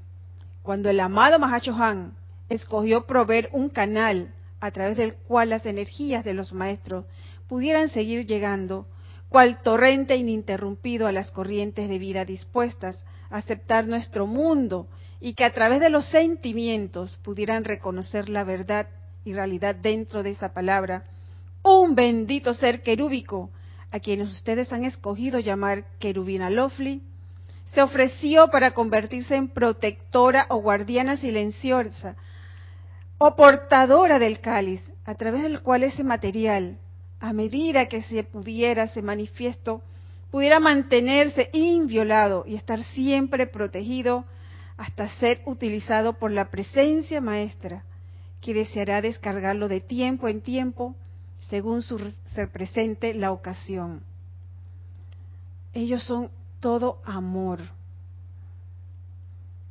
cuando 0.63 0.91
el 0.91 1.01
amado 1.01 1.39
Han 1.43 2.13
escogió 2.51 3.07
proveer 3.07 3.49
un 3.53 3.71
canal 3.71 4.35
a 4.61 4.71
través 4.71 4.97
del 4.97 5.15
cual 5.15 5.51
las 5.51 5.67
energías 5.67 6.25
de 6.25 6.35
los 6.35 6.53
maestros 6.53 7.07
pudieran 7.49 7.89
seguir 7.89 8.27
llegando, 8.27 8.87
cual 9.29 9.63
torrente 9.63 10.17
ininterrumpido 10.17 11.07
a 11.07 11.13
las 11.13 11.31
corrientes 11.31 11.89
de 11.89 11.99
vida 11.99 12.25
dispuestas 12.25 13.03
a 13.31 13.39
aceptar 13.39 13.87
nuestro 13.87 14.27
mundo 14.27 14.89
y 15.21 15.35
que 15.35 15.45
a 15.45 15.53
través 15.53 15.81
de 15.81 15.91
los 15.91 16.07
sentimientos 16.07 17.17
pudieran 17.23 17.65
reconocer 17.65 18.29
la 18.29 18.45
verdad 18.45 18.89
y 19.25 19.33
realidad 19.33 19.75
dentro 19.75 20.23
de 20.23 20.31
esa 20.31 20.53
palabra, 20.53 21.05
un 21.63 21.95
bendito 21.95 22.55
ser 22.55 22.83
querúbico, 22.83 23.51
a 23.91 24.01
quienes 24.01 24.31
ustedes 24.31 24.73
han 24.73 24.85
escogido 24.85 25.41
llamar 25.41 25.85
querubina 25.99 26.49
Lovely, 26.49 27.03
se 27.67 27.83
ofreció 27.83 28.49
para 28.49 28.73
convertirse 28.73 29.37
en 29.37 29.49
protectora 29.49 30.47
o 30.49 30.57
guardiana 30.59 31.17
silenciosa 31.17 32.17
o 33.23 33.37
portadora 33.37 34.19
del 34.19 34.41
cáliz, 34.41 34.81
a 35.05 35.15
través 35.15 35.43
del 35.43 35.61
cual 35.61 35.83
ese 35.83 36.03
material, 36.03 36.79
a 37.21 37.35
medida 37.35 37.85
que 37.87 38.01
se 38.01 38.25
pudiera, 38.25 38.87
se 38.87 39.03
manifiesto, 39.03 39.83
pudiera 40.31 40.59
mantenerse 40.59 41.51
inviolado 41.53 42.45
y 42.47 42.55
estar 42.55 42.83
siempre 42.83 43.47
protegido 43.47 44.25
hasta 44.79 45.07
ser 45.19 45.43
utilizado 45.45 46.15
por 46.15 46.31
la 46.31 46.47
presencia 46.47 47.21
maestra, 47.21 47.85
que 48.41 48.55
deseará 48.55 49.03
descargarlo 49.03 49.69
de 49.69 49.83
tiempo 49.83 50.27
en 50.27 50.41
tiempo 50.41 50.97
según 51.41 51.83
se 51.83 52.47
presente 52.47 53.13
la 53.13 53.33
ocasión. 53.33 54.03
Ellos 55.75 56.03
son 56.05 56.31
todo 56.59 57.03
amor. 57.05 57.61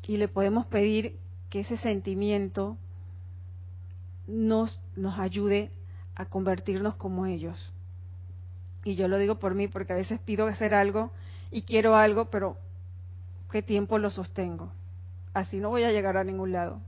Y 0.05 0.17
le 0.17 0.27
podemos 0.27 0.67
pedir 0.67 1.17
que 1.49 1.61
ese 1.61 1.77
sentimiento 1.77 2.77
nos, 4.29 4.81
nos 4.95 5.19
ayude 5.19 5.71
a 6.15 6.25
convertirnos 6.25 6.95
como 6.95 7.25
ellos. 7.25 7.71
Y 8.83 8.95
yo 8.95 9.07
lo 9.07 9.17
digo 9.17 9.39
por 9.39 9.55
mí 9.55 9.67
porque 9.67 9.93
a 9.93 9.97
veces 9.97 10.19
pido 10.19 10.47
hacer 10.47 10.73
algo 10.73 11.11
y 11.51 11.63
quiero 11.63 11.95
algo, 11.95 12.29
pero 12.29 12.57
¿qué 13.51 13.61
tiempo 13.61 13.97
lo 13.97 14.09
sostengo? 14.09 14.71
Así 15.33 15.57
no 15.59 15.69
voy 15.69 15.83
a 15.83 15.91
llegar 15.91 16.17
a 16.17 16.23
ningún 16.23 16.51
lado. 16.51 16.79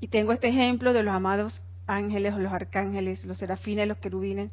Y 0.00 0.08
tengo 0.08 0.32
este 0.32 0.48
ejemplo 0.48 0.92
de 0.92 1.02
los 1.02 1.14
amados 1.14 1.62
ángeles 1.86 2.34
o 2.34 2.38
los 2.38 2.52
arcángeles, 2.52 3.24
los 3.24 3.38
serafines, 3.38 3.88
los 3.88 3.98
querubines, 3.98 4.50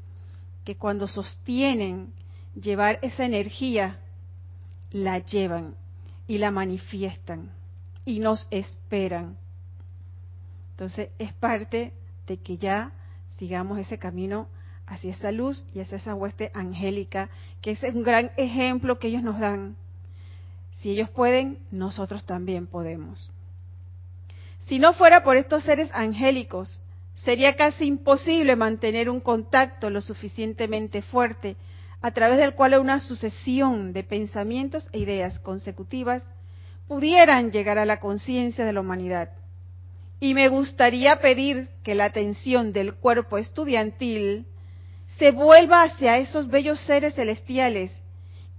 que 0.64 0.76
cuando 0.76 1.08
sostienen 1.08 2.14
llevar 2.60 3.00
esa 3.02 3.26
energía, 3.26 4.00
la 4.92 5.20
llevan 5.20 5.76
y 6.28 6.38
la 6.38 6.52
manifiestan 6.52 7.52
y 8.06 8.20
nos 8.20 8.48
esperan. 8.52 9.38
Entonces 10.80 11.10
es 11.20 11.34
parte 11.34 11.92
de 12.26 12.38
que 12.38 12.56
ya 12.58 12.94
sigamos 13.38 13.80
ese 13.80 13.98
camino 13.98 14.48
hacia 14.88 15.12
esa 15.12 15.30
luz 15.30 15.66
y 15.76 15.82
hacia 15.82 15.98
esa 15.98 16.16
hueste 16.16 16.52
angélica, 16.54 17.30
que 17.62 17.72
es 17.72 17.84
un 17.84 18.02
gran 18.02 18.32
ejemplo 18.38 18.98
que 18.98 19.10
ellos 19.10 19.22
nos 19.22 19.42
dan. 19.42 19.76
Si 20.72 20.92
ellos 20.92 21.10
pueden, 21.10 21.60
nosotros 21.70 22.26
también 22.26 22.66
podemos. 22.66 23.30
Si 24.60 24.80
no 24.80 24.94
fuera 24.94 25.22
por 25.22 25.36
estos 25.36 25.66
seres 25.66 25.90
angélicos, 25.94 26.80
sería 27.14 27.58
casi 27.58 27.84
imposible 27.84 28.56
mantener 28.56 29.10
un 29.10 29.20
contacto 29.20 29.90
lo 29.90 30.00
suficientemente 30.00 31.02
fuerte 31.02 31.58
a 32.00 32.12
través 32.12 32.38
del 32.38 32.56
cual 32.56 32.80
una 32.80 33.00
sucesión 33.00 33.92
de 33.92 34.06
pensamientos 34.06 34.88
e 34.94 35.00
ideas 35.00 35.40
consecutivas 35.40 36.24
pudieran 36.88 37.52
llegar 37.52 37.78
a 37.80 37.86
la 37.86 38.00
conciencia 38.00 38.64
de 38.64 38.72
la 38.72 38.80
humanidad. 38.80 39.39
Y 40.20 40.34
me 40.34 40.50
gustaría 40.50 41.20
pedir 41.22 41.70
que 41.84 41.96
la 41.96 42.06
atención 42.06 42.72
del 42.72 42.96
cuerpo 42.96 43.38
estudiantil 43.38 44.46
se 45.18 45.32
vuelva 45.32 45.84
hacia 45.84 46.18
esos 46.18 46.50
bellos 46.50 46.80
seres 46.82 47.16
celestiales, 47.16 48.02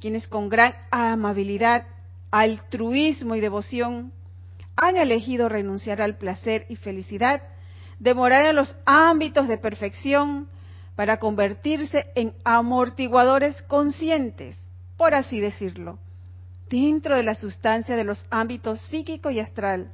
quienes 0.00 0.26
con 0.26 0.48
gran 0.48 0.72
amabilidad, 0.90 1.86
altruismo 2.30 3.36
y 3.36 3.40
devoción 3.40 4.12
han 4.76 4.96
elegido 4.96 5.48
renunciar 5.48 6.00
al 6.00 6.16
placer 6.16 6.64
y 6.68 6.76
felicidad 6.76 7.42
de 7.98 8.14
morar 8.14 8.46
en 8.46 8.56
los 8.56 8.74
ámbitos 8.86 9.46
de 9.46 9.58
perfección 9.58 10.48
para 10.96 11.18
convertirse 11.18 12.06
en 12.14 12.32
amortiguadores 12.44 13.60
conscientes, 13.62 14.58
por 14.96 15.14
así 15.14 15.40
decirlo, 15.40 15.98
dentro 16.70 17.16
de 17.16 17.22
la 17.22 17.34
sustancia 17.34 17.96
de 17.96 18.04
los 18.04 18.26
ámbitos 18.30 18.80
psíquico 18.82 19.30
y 19.30 19.40
astral, 19.40 19.92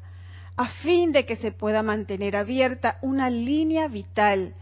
a 0.56 0.68
fin 0.82 1.12
de 1.12 1.26
que 1.26 1.36
se 1.36 1.52
pueda 1.52 1.82
mantener 1.82 2.36
abierta 2.36 2.98
una 3.02 3.30
línea 3.30 3.88
vital 3.88 4.54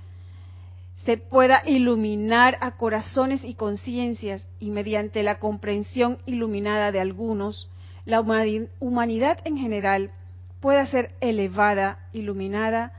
se 0.96 1.16
pueda 1.16 1.62
iluminar 1.66 2.56
a 2.60 2.76
corazones 2.76 3.44
y 3.44 3.54
conciencias 3.54 4.48
y 4.58 4.70
mediante 4.70 5.22
la 5.22 5.38
comprensión 5.38 6.18
iluminada 6.24 6.92
de 6.92 7.00
algunos, 7.00 7.68
la 8.04 8.20
humanidad 8.20 9.38
en 9.44 9.58
general 9.58 10.12
pueda 10.60 10.86
ser 10.86 11.14
elevada, 11.20 11.98
iluminada 12.12 12.92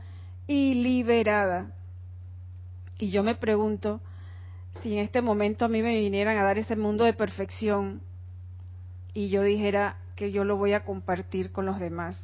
y 0.46 0.74
liberada. 0.74 1.72
Y 2.98 3.10
yo 3.10 3.22
me 3.22 3.34
pregunto 3.34 4.00
si 4.82 4.92
en 4.92 4.98
este 5.00 5.22
momento 5.22 5.64
a 5.64 5.68
mí 5.68 5.82
me 5.82 5.98
vinieran 5.98 6.36
a 6.38 6.44
dar 6.44 6.58
ese 6.58 6.76
mundo 6.76 7.04
de 7.04 7.12
perfección 7.12 8.02
y 9.14 9.30
yo 9.30 9.42
dijera 9.42 9.96
que 10.14 10.30
yo 10.30 10.44
lo 10.44 10.56
voy 10.56 10.74
a 10.74 10.84
compartir 10.84 11.50
con 11.50 11.66
los 11.66 11.80
demás 11.80 12.22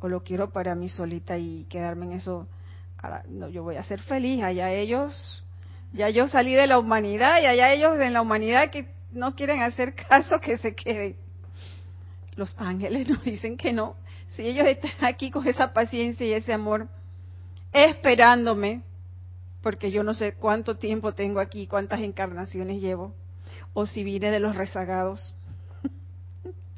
o 0.00 0.08
lo 0.08 0.22
quiero 0.22 0.50
para 0.50 0.74
mí 0.74 0.88
solita 0.88 1.38
y 1.38 1.64
quedarme 1.68 2.06
en 2.06 2.12
eso 2.12 2.46
no, 3.28 3.48
yo 3.48 3.62
voy 3.62 3.76
a 3.76 3.82
ser 3.82 4.00
feliz, 4.00 4.42
allá 4.42 4.72
ellos, 4.72 5.44
ya 5.92 6.08
yo 6.10 6.28
salí 6.28 6.54
de 6.54 6.66
la 6.66 6.78
humanidad 6.78 7.40
y 7.40 7.46
allá 7.46 7.72
ellos 7.72 7.98
en 8.00 8.12
la 8.12 8.22
humanidad 8.22 8.70
que 8.70 8.88
no 9.12 9.34
quieren 9.34 9.62
hacer 9.62 9.94
caso 9.94 10.40
que 10.40 10.56
se 10.56 10.74
queden. 10.74 11.16
Los 12.34 12.54
ángeles 12.58 13.08
nos 13.08 13.22
dicen 13.24 13.56
que 13.56 13.72
no. 13.72 13.96
Si 14.28 14.42
ellos 14.42 14.66
están 14.66 15.04
aquí 15.04 15.30
con 15.30 15.46
esa 15.46 15.72
paciencia 15.72 16.26
y 16.26 16.32
ese 16.32 16.52
amor, 16.52 16.88
esperándome, 17.72 18.82
porque 19.62 19.90
yo 19.90 20.02
no 20.02 20.14
sé 20.14 20.34
cuánto 20.34 20.76
tiempo 20.76 21.12
tengo 21.12 21.40
aquí, 21.40 21.66
cuántas 21.66 22.00
encarnaciones 22.00 22.80
llevo, 22.80 23.14
o 23.72 23.86
si 23.86 24.04
vine 24.04 24.30
de 24.30 24.40
los 24.40 24.56
rezagados, 24.56 25.34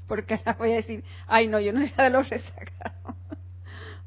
porque 0.09 0.35
ahora 0.35 0.57
voy 0.59 0.73
a 0.73 0.77
decir, 0.77 1.05
ay 1.27 1.47
no, 1.47 1.61
yo 1.61 1.73
no 1.73 1.81
era 1.81 2.05
de 2.05 2.11
los 2.11 2.29
rezagados. 2.29 3.17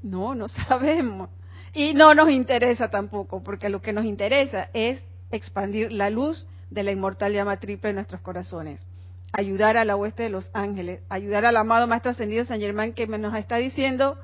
No, 0.03 0.33
no 0.33 0.47
sabemos. 0.47 1.29
Y 1.73 1.93
no 1.93 2.15
nos 2.15 2.31
interesa 2.31 2.89
tampoco, 2.89 3.43
porque 3.43 3.69
lo 3.69 3.83
que 3.83 3.93
nos 3.93 4.05
interesa 4.05 4.69
es 4.73 5.05
expandir 5.31 5.91
la 5.91 6.09
luz 6.09 6.47
de 6.71 6.83
la 6.83 6.91
inmortal 6.91 7.33
llama 7.33 7.59
triple 7.59 7.91
en 7.91 7.97
nuestros 7.97 8.21
corazones. 8.21 8.83
Ayudar 9.31 9.77
a 9.77 9.85
la 9.85 9.95
hueste 9.95 10.23
de 10.23 10.29
los 10.29 10.49
ángeles, 10.53 11.01
ayudar 11.07 11.45
al 11.45 11.55
amado 11.55 11.85
Maestro 11.85 12.11
Ascendido 12.11 12.43
San 12.45 12.59
Germán 12.59 12.93
que 12.93 13.05
nos 13.07 13.35
está 13.35 13.57
diciendo 13.57 14.17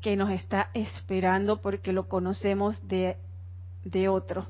que 0.00 0.16
nos 0.16 0.30
está 0.30 0.68
esperando 0.74 1.62
porque 1.62 1.92
lo 1.92 2.08
conocemos 2.08 2.86
de, 2.86 3.16
de 3.84 4.08
otro, 4.08 4.46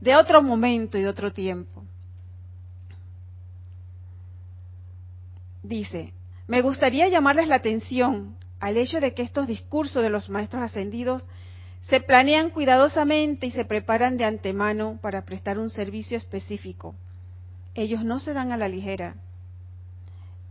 de 0.00 0.16
otro 0.16 0.42
momento 0.42 0.98
y 0.98 1.02
de 1.02 1.08
otro 1.08 1.32
tiempo. 1.32 1.84
Dice, 5.68 6.14
me 6.46 6.62
gustaría 6.62 7.08
llamarles 7.08 7.46
la 7.46 7.56
atención 7.56 8.36
al 8.58 8.78
hecho 8.78 9.00
de 9.00 9.12
que 9.12 9.20
estos 9.22 9.46
discursos 9.46 10.02
de 10.02 10.08
los 10.08 10.30
maestros 10.30 10.62
ascendidos 10.62 11.28
se 11.82 12.00
planean 12.00 12.48
cuidadosamente 12.48 13.46
y 13.46 13.50
se 13.50 13.66
preparan 13.66 14.16
de 14.16 14.24
antemano 14.24 14.98
para 15.02 15.26
prestar 15.26 15.58
un 15.58 15.68
servicio 15.68 16.16
específico. 16.16 16.94
Ellos 17.74 18.02
no 18.02 18.18
se 18.18 18.32
dan 18.32 18.50
a 18.50 18.56
la 18.56 18.66
ligera. 18.66 19.16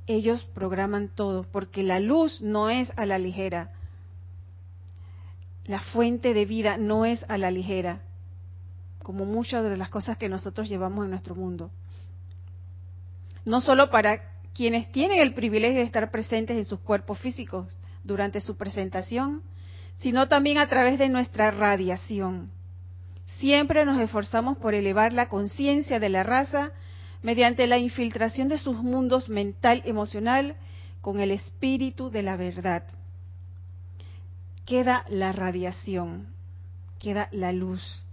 Ellos 0.05 0.43
programan 0.53 1.09
todo, 1.09 1.45
porque 1.51 1.81
la 1.81 1.99
luz 1.99 2.39
no 2.43 2.69
es 2.69 2.93
a 2.95 3.07
la 3.07 3.17
ligera. 3.17 3.71
La 5.65 5.79
fuente 5.79 6.35
de 6.35 6.45
vida 6.45 6.77
no 6.77 7.05
es 7.05 7.25
a 7.27 7.39
la 7.39 7.49
ligera, 7.49 8.01
como 9.01 9.25
muchas 9.25 9.63
de 9.63 9.77
las 9.77 9.89
cosas 9.89 10.15
que 10.17 10.29
nosotros 10.29 10.69
llevamos 10.69 11.05
en 11.05 11.09
nuestro 11.09 11.33
mundo. 11.33 11.71
No 13.45 13.61
solo 13.61 13.89
para 13.89 14.36
quienes 14.57 14.91
tienen 14.91 15.19
el 15.19 15.35
privilegio 15.35 15.77
de 15.77 15.85
estar 15.85 16.09
presentes 16.09 16.57
en 16.57 16.65
sus 16.65 16.79
cuerpos 16.79 17.19
físicos, 17.19 17.67
durante 18.03 18.41
su 18.41 18.57
presentación, 18.57 19.43
sino 19.97 20.27
también 20.27 20.57
a 20.57 20.67
través 20.67 20.97
de 20.97 21.09
nuestra 21.09 21.51
radiación. 21.51 22.49
Siempre 23.37 23.85
nos 23.85 23.99
esforzamos 23.99 24.57
por 24.57 24.73
elevar 24.73 25.13
la 25.13 25.29
conciencia 25.29 25.99
de 25.99 26.09
la 26.09 26.23
raza 26.23 26.71
mediante 27.21 27.67
la 27.67 27.77
infiltración 27.77 28.47
de 28.47 28.57
sus 28.57 28.81
mundos 28.81 29.29
mental 29.29 29.83
emocional 29.85 30.55
con 31.01 31.19
el 31.19 31.29
espíritu 31.29 32.09
de 32.09 32.23
la 32.23 32.35
verdad. 32.35 32.83
Queda 34.65 35.05
la 35.07 35.33
radiación, 35.33 36.33
queda 36.99 37.29
la 37.31 37.51
luz. 37.51 38.03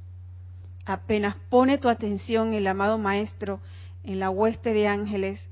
Apenas 0.84 1.36
pone 1.48 1.78
tu 1.78 1.88
atención 1.88 2.52
el 2.52 2.66
amado 2.66 2.98
Maestro 2.98 3.60
en 4.02 4.20
la 4.20 4.28
hueste 4.28 4.74
de 4.74 4.88
ángeles, 4.88 5.48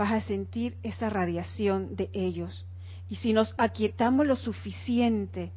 vas 0.00 0.12
a 0.12 0.20
sentir 0.22 0.78
esa 0.82 1.10
radiación 1.10 1.94
de 1.94 2.08
ellos 2.14 2.64
y 3.10 3.16
si 3.16 3.34
nos 3.34 3.54
aquietamos 3.58 4.26
lo 4.26 4.34
suficiente 4.34 5.52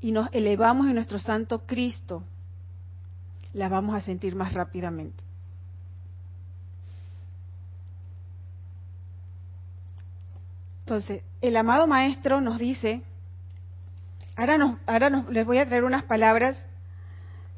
y 0.00 0.12
nos 0.12 0.30
elevamos 0.32 0.86
en 0.86 0.94
nuestro 0.94 1.18
Santo 1.18 1.66
Cristo, 1.66 2.24
la 3.52 3.68
vamos 3.68 3.94
a 3.94 4.00
sentir 4.00 4.34
más 4.34 4.54
rápidamente. 4.54 5.22
Entonces, 10.86 11.22
el 11.42 11.58
amado 11.58 11.86
Maestro 11.86 12.40
nos 12.40 12.58
dice, 12.58 13.02
ahora, 14.36 14.56
nos, 14.56 14.78
ahora 14.86 15.10
les 15.28 15.44
voy 15.44 15.58
a 15.58 15.66
traer 15.66 15.84
unas 15.84 16.04
palabras 16.04 16.66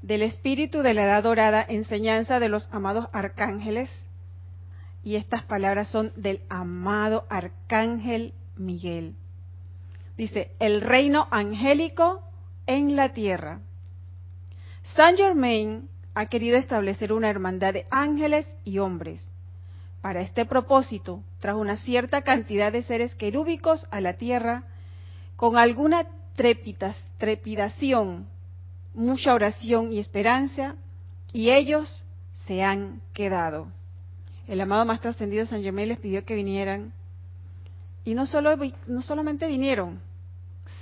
del 0.02 0.22
Espíritu 0.22 0.82
de 0.82 0.94
la 0.94 1.04
Edad 1.04 1.22
Dorada, 1.22 1.64
enseñanza 1.68 2.40
de 2.40 2.48
los 2.48 2.68
amados 2.72 3.06
arcángeles, 3.12 4.04
y 5.04 5.16
estas 5.16 5.44
palabras 5.44 5.88
son 5.88 6.12
del 6.16 6.40
amado 6.48 7.26
arcángel 7.28 8.32
Miguel. 8.56 9.14
Dice, 10.16 10.52
el 10.58 10.80
reino 10.80 11.28
angélico 11.30 12.22
en 12.66 12.96
la 12.96 13.12
tierra. 13.12 13.60
Saint 14.82 15.18
Germain 15.18 15.88
ha 16.14 16.26
querido 16.26 16.56
establecer 16.56 17.12
una 17.12 17.28
hermandad 17.28 17.74
de 17.74 17.84
ángeles 17.90 18.46
y 18.64 18.78
hombres. 18.78 19.30
Para 20.00 20.22
este 20.22 20.46
propósito, 20.46 21.22
trajo 21.38 21.58
una 21.58 21.76
cierta 21.76 22.22
cantidad 22.22 22.72
de 22.72 22.82
seres 22.82 23.14
querúbicos 23.14 23.86
a 23.90 24.00
la 24.00 24.14
tierra 24.14 24.64
con 25.36 25.56
alguna 25.56 26.06
trepidación, 27.18 28.26
mucha 28.94 29.34
oración 29.34 29.92
y 29.92 29.98
esperanza, 29.98 30.76
y 31.32 31.50
ellos 31.50 32.04
se 32.46 32.62
han 32.62 33.00
quedado. 33.12 33.68
El 34.46 34.60
amado 34.60 34.84
Maestro 34.84 35.10
Ascendido 35.10 35.46
San 35.46 35.62
Germain 35.62 35.88
les 35.88 35.98
pidió 35.98 36.24
que 36.24 36.34
vinieran 36.34 36.92
y 38.04 38.14
no, 38.14 38.26
solo, 38.26 38.54
no 38.86 39.00
solamente 39.00 39.46
vinieron, 39.46 40.00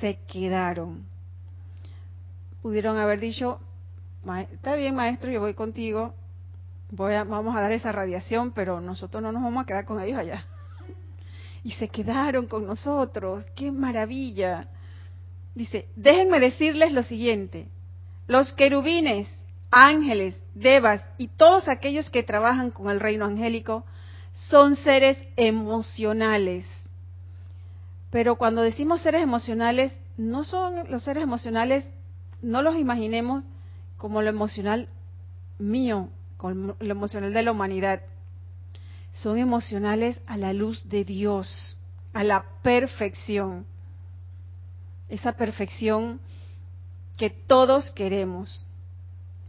se 0.00 0.18
quedaron. 0.26 1.04
Pudieron 2.60 2.98
haber 2.98 3.20
dicho, 3.20 3.60
está 4.52 4.74
bien 4.74 4.96
maestro, 4.96 5.30
yo 5.30 5.40
voy 5.40 5.54
contigo, 5.54 6.14
voy 6.90 7.14
vamos 7.14 7.54
a 7.54 7.60
dar 7.60 7.72
esa 7.72 7.92
radiación, 7.92 8.52
pero 8.52 8.80
nosotros 8.80 9.22
no 9.22 9.30
nos 9.30 9.42
vamos 9.42 9.62
a 9.62 9.66
quedar 9.66 9.84
con 9.84 10.00
ellos 10.00 10.18
allá. 10.18 10.44
Y 11.64 11.70
se 11.72 11.86
quedaron 11.86 12.48
con 12.48 12.66
nosotros, 12.66 13.44
qué 13.54 13.70
maravilla. 13.70 14.66
Dice, 15.54 15.86
déjenme 15.94 16.40
decirles 16.40 16.92
lo 16.92 17.04
siguiente, 17.04 17.68
los 18.26 18.52
querubines, 18.54 19.28
ángeles, 19.72 20.40
devas 20.54 21.02
y 21.18 21.26
todos 21.26 21.66
aquellos 21.66 22.10
que 22.10 22.22
trabajan 22.22 22.70
con 22.70 22.90
el 22.90 23.00
reino 23.00 23.24
angélico 23.24 23.84
son 24.32 24.76
seres 24.76 25.18
emocionales 25.36 26.64
pero 28.12 28.36
cuando 28.36 28.60
decimos 28.60 29.00
seres 29.00 29.22
emocionales, 29.22 29.98
no 30.18 30.44
son 30.44 30.90
los 30.90 31.02
seres 31.02 31.22
emocionales, 31.22 31.90
no 32.42 32.60
los 32.60 32.76
imaginemos 32.76 33.42
como 33.96 34.20
lo 34.20 34.28
emocional 34.28 34.90
mío, 35.58 36.10
como 36.36 36.76
lo 36.78 36.90
emocional 36.90 37.32
de 37.32 37.42
la 37.42 37.52
humanidad. 37.52 38.02
Son 39.14 39.38
emocionales 39.38 40.20
a 40.26 40.36
la 40.36 40.52
luz 40.52 40.90
de 40.90 41.04
Dios, 41.06 41.78
a 42.12 42.22
la 42.22 42.44
perfección. 42.62 43.64
Esa 45.08 45.32
perfección 45.32 46.20
que 47.16 47.30
todos 47.30 47.92
queremos 47.92 48.68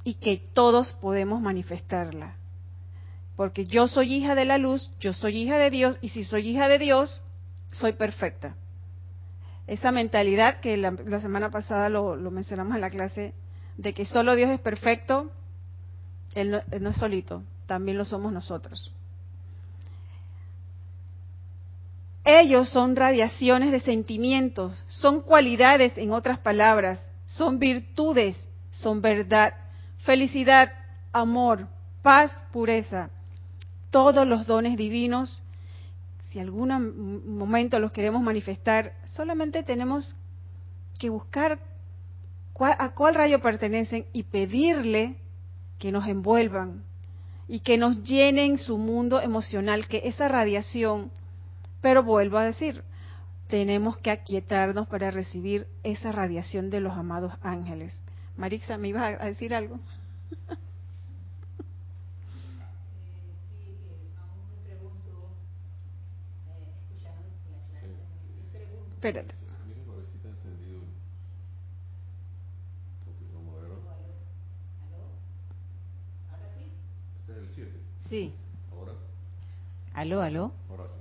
y 0.03 0.15
que 0.15 0.37
todos 0.37 0.93
podemos 0.93 1.41
manifestarla. 1.41 2.35
Porque 3.35 3.65
yo 3.65 3.87
soy 3.87 4.13
hija 4.13 4.35
de 4.35 4.45
la 4.45 4.57
luz, 4.57 4.91
yo 4.99 5.13
soy 5.13 5.41
hija 5.41 5.57
de 5.57 5.69
Dios, 5.69 5.97
y 6.01 6.09
si 6.09 6.23
soy 6.23 6.49
hija 6.49 6.67
de 6.67 6.79
Dios, 6.79 7.23
soy 7.69 7.93
perfecta. 7.93 8.55
Esa 9.65 9.91
mentalidad 9.91 10.59
que 10.59 10.77
la, 10.77 11.19
semana 11.19 11.49
pasada 11.49 11.89
lo, 11.89 12.15
mencionamos 12.31 12.75
en 12.75 12.81
la 12.81 12.89
clase, 12.89 13.33
de 13.77 13.93
que 13.93 14.05
solo 14.05 14.35
Dios 14.35 14.49
es 14.49 14.59
perfecto, 14.59 15.31
él 16.35 16.51
no, 16.51 16.61
él 16.69 16.83
no 16.83 16.89
es 16.89 16.97
solito, 16.97 17.43
también 17.65 17.97
lo 17.97 18.05
somos 18.05 18.31
nosotros. 18.31 18.93
Ellos 22.25 22.69
son 22.69 22.95
radiaciones 22.95 23.71
de 23.71 23.79
sentimientos, 23.79 24.77
son 24.87 25.21
cualidades, 25.21 25.97
en 25.97 26.11
otras 26.11 26.39
palabras, 26.39 27.09
son 27.25 27.59
virtudes, 27.59 28.47
son 28.71 29.01
verdad, 29.01 29.53
felicidad, 30.05 30.71
amor, 31.11 31.67
paz, 32.01 32.31
pureza, 32.51 33.09
todos 33.89 34.27
los 34.27 34.47
dones 34.47 34.77
divinos 34.77 35.43
si 36.33 36.39
algún 36.39 37.27
momento 37.37 37.77
los 37.77 37.91
queremos 37.91 38.23
manifestar, 38.23 38.93
solamente 39.05 39.61
tenemos 39.61 40.17
que 40.97 41.11
buscar 41.11 41.59
a 42.59 42.89
cuál 42.95 43.13
rayo 43.13 43.39
pertenecen 43.39 44.07
y 44.13 44.23
pedirle 44.23 45.17
que 45.77 45.91
nos 45.91 46.07
envuelvan 46.07 46.85
y 47.47 47.59
que 47.59 47.77
nos 47.77 48.01
llenen 48.01 48.57
su 48.57 48.79
mundo 48.79 49.21
emocional, 49.21 49.87
que 49.87 50.01
esa 50.05 50.27
radiación, 50.27 51.11
pero 51.81 52.01
vuelvo 52.01 52.39
a 52.39 52.45
decir, 52.45 52.83
tenemos 53.47 53.97
que 53.97 54.09
aquietarnos 54.09 54.87
para 54.87 55.11
recibir 55.11 55.67
esa 55.83 56.11
radiación 56.11 56.71
de 56.71 56.79
los 56.79 56.97
amados 56.97 57.33
ángeles. 57.43 58.03
Marixa, 58.37 58.77
¿me 58.77 58.89
ibas 58.89 59.19
a 59.21 59.25
decir 59.25 59.53
algo? 59.53 59.79
Espérate. 68.95 69.35
Sí. 78.09 78.31
¿Ahora? 78.71 78.91
¿Aló, 79.93 80.21
aló? 80.21 80.51
Ahora 80.69 80.83
sí. 80.87 80.93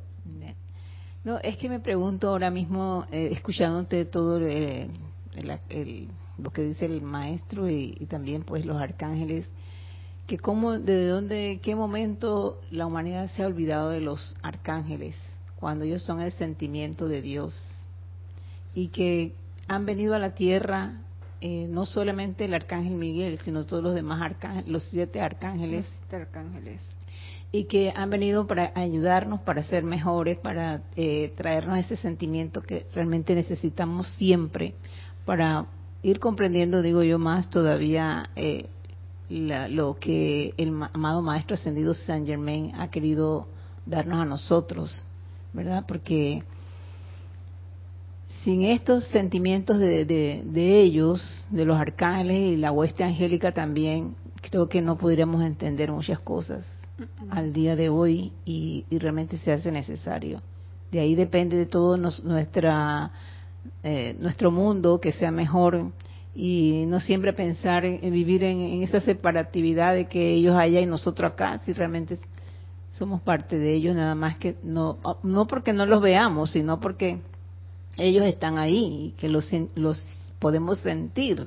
No, 1.24 1.38
es 1.38 1.56
que 1.56 1.68
me 1.68 1.78
pregunto 1.78 2.28
ahora 2.28 2.50
mismo, 2.50 3.06
eh, 3.12 3.28
escuchándote 3.32 4.04
todo 4.06 4.40
eh, 4.40 4.88
lo 6.38 6.50
que 6.50 6.62
dice 6.62 6.86
el 6.86 7.02
maestro 7.02 7.70
y, 7.70 7.96
y, 7.98 8.06
también 8.06 8.42
pues 8.42 8.64
los 8.64 8.80
arcángeles, 8.80 9.48
que 10.26 10.38
cómo, 10.38 10.78
desde 10.78 11.06
dónde, 11.06 11.60
qué 11.62 11.74
momento 11.74 12.60
la 12.70 12.86
humanidad 12.86 13.28
se 13.28 13.42
ha 13.42 13.46
olvidado 13.46 13.90
de 13.90 14.00
los 14.00 14.34
arcángeles, 14.42 15.16
cuando 15.56 15.84
ellos 15.84 16.02
son 16.02 16.20
el 16.20 16.32
sentimiento 16.32 17.08
de 17.08 17.22
Dios. 17.22 17.54
Y 18.74 18.88
que 18.88 19.34
han 19.68 19.84
venido 19.84 20.14
a 20.14 20.18
la 20.18 20.34
tierra 20.34 21.02
eh, 21.44 21.66
no 21.68 21.86
solamente 21.86 22.44
el 22.44 22.54
arcángel 22.54 22.94
Miguel, 22.94 23.40
sino 23.40 23.66
todos 23.66 23.82
los 23.82 23.94
demás 23.94 24.22
arcángeles, 24.22 24.68
los 24.68 24.84
siete 24.84 25.20
arcángeles, 25.20 25.86
los 25.86 25.98
siete 25.98 26.16
arcángeles. 26.16 26.80
Y 27.50 27.64
que 27.64 27.92
han 27.94 28.10
venido 28.10 28.46
para 28.46 28.70
ayudarnos, 28.76 29.40
para 29.40 29.64
ser 29.64 29.82
mejores, 29.82 30.38
para 30.38 30.82
eh, 30.94 31.32
traernos 31.36 31.78
ese 31.78 31.96
sentimiento 31.96 32.62
que 32.62 32.86
realmente 32.94 33.34
necesitamos 33.34 34.06
siempre 34.10 34.74
para 35.24 35.66
ir 36.02 36.18
comprendiendo, 36.20 36.82
digo 36.82 37.02
yo, 37.02 37.18
más 37.18 37.48
todavía 37.50 38.30
eh, 38.36 38.66
lo 39.28 39.96
que 39.98 40.54
el 40.56 40.68
amado 40.92 41.22
Maestro 41.22 41.54
Ascendido 41.54 41.94
Saint 41.94 42.26
Germain 42.26 42.72
ha 42.76 42.90
querido 42.90 43.48
darnos 43.86 44.20
a 44.20 44.24
nosotros, 44.24 45.04
¿verdad? 45.52 45.84
Porque 45.86 46.42
sin 48.44 48.64
estos 48.64 49.04
sentimientos 49.04 49.78
de, 49.78 50.04
de 50.04 50.80
ellos, 50.80 51.46
de 51.50 51.64
los 51.64 51.78
arcángeles 51.78 52.52
y 52.52 52.56
la 52.56 52.72
hueste 52.72 53.04
angélica 53.04 53.52
también, 53.52 54.16
creo 54.42 54.68
que 54.68 54.82
no 54.82 54.98
podríamos 54.98 55.42
entender 55.44 55.90
muchas 55.92 56.20
cosas 56.20 56.66
al 57.30 57.52
día 57.52 57.76
de 57.76 57.88
hoy 57.88 58.32
y, 58.44 58.84
realmente 58.90 59.38
se 59.38 59.52
hace 59.52 59.70
necesario. 59.70 60.42
De 60.90 61.00
ahí 61.00 61.14
depende 61.14 61.56
de 61.56 61.66
todo 61.66 61.96
nuestra, 61.96 63.10
eh, 63.82 64.16
nuestro 64.18 64.50
mundo 64.50 65.00
que 65.00 65.12
sea 65.12 65.30
mejor 65.30 65.92
y 66.34 66.84
no 66.86 67.00
siempre 67.00 67.32
pensar 67.32 67.84
en, 67.84 68.00
vivir 68.12 68.44
en, 68.44 68.82
esa 68.82 69.00
separatividad 69.00 69.94
de 69.94 70.06
que 70.06 70.34
ellos 70.34 70.56
allá 70.56 70.80
y 70.80 70.86
nosotros 70.86 71.32
acá, 71.32 71.58
si 71.58 71.72
realmente 71.72 72.18
somos 72.92 73.20
parte 73.22 73.58
de 73.58 73.74
ellos, 73.74 73.94
nada 73.94 74.14
más 74.14 74.38
que 74.38 74.56
no, 74.62 74.98
no 75.22 75.46
porque 75.46 75.72
no 75.72 75.86
los 75.86 76.00
veamos, 76.00 76.50
sino 76.50 76.80
porque 76.80 77.20
ellos 77.96 78.24
están 78.26 78.58
ahí 78.58 79.06
y 79.06 79.10
que 79.18 79.28
los, 79.28 79.50
los 79.74 80.02
podemos 80.38 80.78
sentir, 80.78 81.46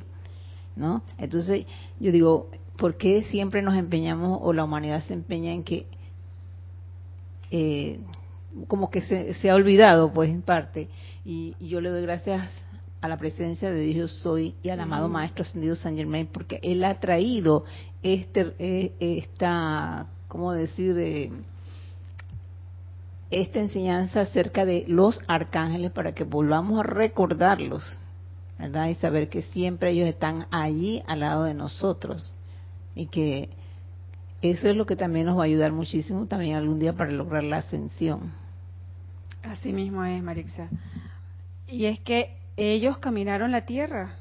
¿no? 0.75 1.03
Entonces, 1.17 1.65
yo 1.99 2.11
digo, 2.11 2.49
¿por 2.77 2.97
qué 2.97 3.23
siempre 3.23 3.61
nos 3.61 3.75
empeñamos 3.75 4.39
o 4.41 4.53
la 4.53 4.63
humanidad 4.63 5.03
se 5.05 5.13
empeña 5.13 5.51
en 5.53 5.63
que 5.63 5.87
eh, 7.51 7.99
como 8.67 8.89
que 8.89 9.01
se, 9.01 9.49
ha 9.49 9.55
olvidado 9.55 10.11
pues 10.11 10.29
en 10.29 10.41
parte 10.41 10.89
y, 11.23 11.55
yo 11.59 11.81
le 11.81 11.89
doy 11.89 12.01
gracias 12.01 12.49
a 13.01 13.07
la 13.07 13.17
presencia 13.17 13.69
de 13.69 13.81
Dios 13.81 14.11
soy 14.23 14.55
y 14.63 14.69
al 14.69 14.79
amado 14.79 15.09
maestro 15.09 15.43
ascendido 15.43 15.75
San 15.75 15.95
Germain 15.95 16.27
porque 16.27 16.59
él 16.63 16.83
ha 16.83 16.99
traído 16.99 17.65
este 18.01 18.53
eh, 18.59 18.93
esta 18.99 20.07
cómo 20.27 20.53
decir 20.53 20.95
eh, 20.97 21.31
esta 23.29 23.59
enseñanza 23.59 24.21
acerca 24.21 24.65
de 24.65 24.85
los 24.87 25.19
arcángeles 25.27 25.91
para 25.91 26.13
que 26.13 26.23
volvamos 26.23 26.79
a 26.79 26.83
recordarlos 26.83 27.99
¿verdad? 28.57 28.87
Y 28.87 28.95
saber 28.95 29.29
que 29.29 29.41
siempre 29.41 29.91
ellos 29.91 30.07
están 30.07 30.47
allí 30.51 31.03
al 31.07 31.19
lado 31.19 31.43
de 31.43 31.53
nosotros 31.53 32.35
y 32.95 33.07
que 33.07 33.49
eso 34.41 34.69
es 34.69 34.75
lo 34.75 34.85
que 34.85 34.95
también 34.95 35.25
nos 35.25 35.37
va 35.37 35.41
a 35.41 35.45
ayudar 35.45 35.71
muchísimo 35.71 36.25
también 36.27 36.55
algún 36.55 36.79
día 36.79 36.93
para 36.93 37.11
lograr 37.11 37.43
la 37.43 37.57
ascensión. 37.57 38.31
Así 39.49 39.71
mismo 39.71 40.03
es, 40.03 40.21
Marixa. 40.23 40.69
Y 41.67 41.85
es 41.85 41.99
que 41.99 42.37
ellos 42.57 42.97
caminaron 42.97 43.51
la 43.51 43.65
tierra. 43.65 44.15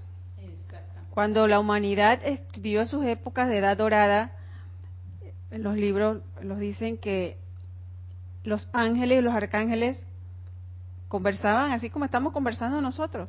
Cuando 1.10 1.46
la 1.46 1.60
humanidad 1.60 2.20
vivió 2.56 2.84
sus 2.86 3.04
épocas 3.06 3.48
de 3.48 3.58
edad 3.58 3.76
dorada, 3.76 4.32
en 5.50 5.62
los 5.62 5.76
libros 5.76 6.22
los 6.42 6.58
dicen 6.58 6.98
que 6.98 7.38
los 8.42 8.68
ángeles 8.72 9.20
y 9.20 9.22
los 9.22 9.34
arcángeles 9.34 10.04
conversaban 11.08 11.70
así 11.70 11.90
como 11.90 12.04
estamos 12.04 12.32
conversando 12.32 12.80
nosotros. 12.80 13.28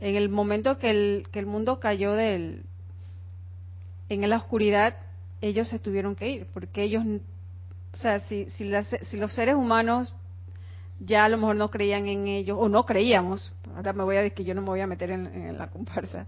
En 0.00 0.16
el 0.16 0.28
momento 0.28 0.78
que 0.78 0.90
el, 0.90 1.26
que 1.32 1.38
el 1.38 1.46
mundo 1.46 1.80
cayó 1.80 2.12
del, 2.12 2.64
en 4.10 4.28
la 4.28 4.36
oscuridad, 4.36 4.96
ellos 5.40 5.68
se 5.68 5.78
tuvieron 5.78 6.14
que 6.14 6.28
ir, 6.28 6.46
porque 6.52 6.82
ellos, 6.82 7.04
o 7.94 7.96
sea, 7.96 8.20
si, 8.20 8.50
si, 8.50 8.70
si 9.02 9.16
los 9.16 9.34
seres 9.34 9.54
humanos 9.54 10.18
ya 11.00 11.24
a 11.24 11.28
lo 11.28 11.36
mejor 11.36 11.56
no 11.56 11.70
creían 11.70 12.06
en 12.06 12.26
ellos, 12.28 12.56
o 12.60 12.68
no 12.68 12.86
creíamos, 12.86 13.52
ahora 13.74 13.92
me 13.92 14.04
voy 14.04 14.16
a 14.16 14.22
decir 14.22 14.34
que 14.34 14.44
yo 14.44 14.54
no 14.54 14.62
me 14.62 14.68
voy 14.68 14.80
a 14.80 14.86
meter 14.86 15.10
en, 15.10 15.58
la 15.58 15.68
comparsa, 15.68 16.26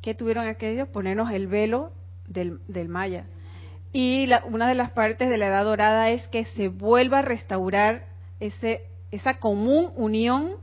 ¿qué 0.00 0.14
tuvieron 0.14 0.46
aquellos? 0.46 0.88
Ponernos 0.88 1.30
el 1.30 1.46
velo 1.46 1.92
del, 2.26 2.88
Maya. 2.88 3.26
Y 3.92 4.28
una 4.48 4.68
de 4.68 4.74
las 4.74 4.90
partes 4.90 5.28
de 5.28 5.38
la 5.38 5.48
Edad 5.48 5.64
Dorada 5.64 6.10
es 6.10 6.26
que 6.28 6.44
se 6.44 6.68
vuelva 6.68 7.20
a 7.20 7.22
restaurar 7.22 8.06
ese, 8.40 8.86
esa 9.10 9.38
común 9.38 9.92
unión 9.96 10.56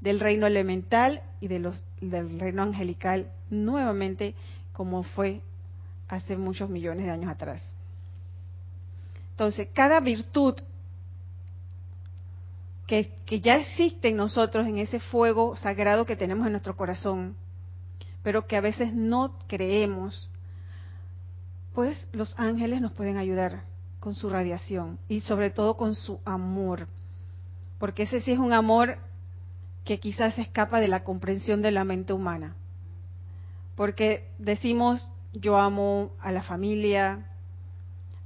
del 0.00 0.20
reino 0.20 0.46
elemental 0.46 1.22
y 1.40 1.48
de 1.48 1.60
los, 1.60 1.84
del 2.00 2.38
reino 2.38 2.62
angelical 2.62 3.30
nuevamente 3.50 4.34
como 4.72 5.02
fue 5.02 5.40
hace 6.08 6.36
muchos 6.36 6.68
millones 6.68 7.06
de 7.06 7.12
años 7.12 7.30
atrás. 7.30 7.72
Entonces, 9.30 9.68
cada 9.72 10.00
virtud 10.00 10.54
que, 12.88 13.40
ya 13.42 13.56
existe 13.56 14.08
en 14.08 14.16
nosotros, 14.16 14.66
en 14.66 14.78
ese 14.78 14.98
fuego 14.98 15.54
sagrado 15.56 16.06
que 16.06 16.16
tenemos 16.16 16.46
en 16.46 16.52
nuestro 16.52 16.74
corazón, 16.74 17.36
pero 18.22 18.46
que 18.46 18.56
a 18.56 18.62
veces 18.62 18.94
no 18.94 19.38
creemos, 19.46 20.30
pues 21.74 22.08
los 22.12 22.34
ángeles 22.38 22.80
nos 22.80 22.92
pueden 22.92 23.18
ayudar 23.18 23.64
con 24.00 24.14
su 24.14 24.30
radiación 24.30 24.98
y 25.06 25.20
sobre 25.20 25.50
todo 25.50 25.76
con 25.76 25.94
su 25.94 26.18
amor, 26.24 26.88
porque 27.78 28.04
ese 28.04 28.20
sí 28.20 28.32
es 28.32 28.38
un 28.38 28.54
amor 28.54 28.96
que 29.84 30.00
quizás 30.00 30.38
escapa 30.38 30.80
de 30.80 30.88
la 30.88 31.04
comprensión 31.04 31.60
de 31.60 31.72
la 31.72 31.84
mente 31.84 32.14
humana, 32.14 32.56
porque 33.76 34.30
decimos 34.38 35.10
yo 35.34 35.58
amo 35.58 36.12
a 36.20 36.32
la 36.32 36.42
familia, 36.42 37.26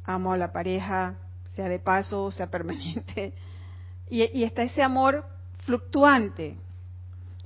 amo 0.05 0.33
a 0.33 0.37
la 0.37 0.53
pareja, 0.53 1.16
sea 1.57 1.68
de 1.68 1.81
paso, 1.81 2.31
sea 2.31 2.48
permanente. 2.48 3.35
Y, 4.12 4.44
está 4.44 4.62
ese 4.62 4.83
amor 4.83 5.25
fluctuante, 5.64 6.59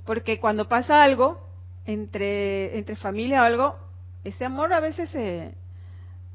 porque 0.03 0.37
cuando 0.37 0.67
pasa 0.67 1.01
algo 1.01 1.47
entre, 1.85 2.77
entre 2.77 2.97
familia 2.97 3.41
o 3.41 3.45
algo, 3.45 3.79
ese 4.25 4.43
amor 4.43 4.73
a 4.73 4.81
veces 4.81 5.09
se, 5.11 5.55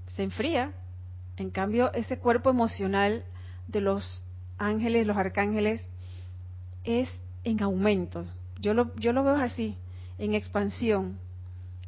se 0.06 0.22
enfría. 0.22 0.72
En 1.36 1.50
cambio, 1.50 1.92
ese 1.92 2.18
cuerpo 2.18 2.48
emocional 2.48 3.24
de 3.66 3.82
los 3.82 4.24
ángeles, 4.56 5.06
los 5.06 5.18
arcángeles, 5.18 5.86
es 6.82 7.10
en 7.44 7.62
aumento. 7.62 8.24
Yo 8.58 8.72
lo, 8.72 8.94
yo 8.94 9.12
lo 9.12 9.24
veo 9.24 9.34
así, 9.34 9.76
en 10.16 10.32
expansión. 10.32 11.18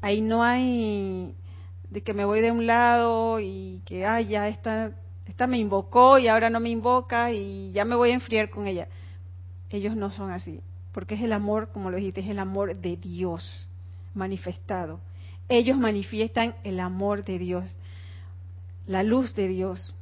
Ahí 0.03 0.21
no 0.21 0.45
hay 0.45 1.35
de 1.89 2.03
que 2.03 2.13
me 2.13 2.27
voy 2.27 2.43
de 2.43 2.51
un 2.51 2.67
lado 2.67 3.41
y 3.41 3.81
que, 3.87 4.05
ay, 4.05 4.27
ya 4.27 4.49
esta, 4.49 4.93
esta 5.27 5.47
me 5.47 5.59
invocó 5.59 6.19
y 6.19 6.29
ahora 6.29 6.51
no 6.51 6.61
me 6.61 6.71
invoca 6.71 7.33
y 7.33 7.73
ya 7.73 7.85
me 7.85 7.95
voy 7.95 8.11
a 8.11 8.15
enfriar 8.15 8.51
con 8.51 8.67
ella. 8.67 8.89
Ellos 9.71 9.97
no 9.97 10.11
son 10.11 10.31
así, 10.31 10.61
porque 10.93 11.15
es 11.15 11.23
el 11.23 11.33
amor, 11.33 11.71
como 11.73 11.91
lo 11.91 11.97
dijiste, 11.97 12.21
es 12.21 12.29
el 12.29 12.39
amor 12.39 12.77
de 12.77 12.97
Dios 12.97 13.71
manifestado. 14.15 15.01
Ellos 15.49 15.77
manifiestan 15.77 16.55
el 16.63 16.81
amor 16.81 17.25
de 17.25 17.39
Dios, 17.39 17.77
la 18.87 19.03
luz 19.03 19.35
de 19.35 19.49
Dios. 19.49 19.95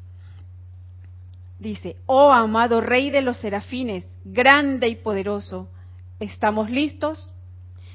Dice, 1.58 1.96
oh 2.06 2.32
amado 2.32 2.80
Rey 2.80 3.10
de 3.10 3.22
los 3.22 3.38
serafines, 3.38 4.06
grande 4.24 4.88
y 4.88 4.96
poderoso, 4.96 5.68
¿estamos 6.18 6.68
listos? 6.70 7.32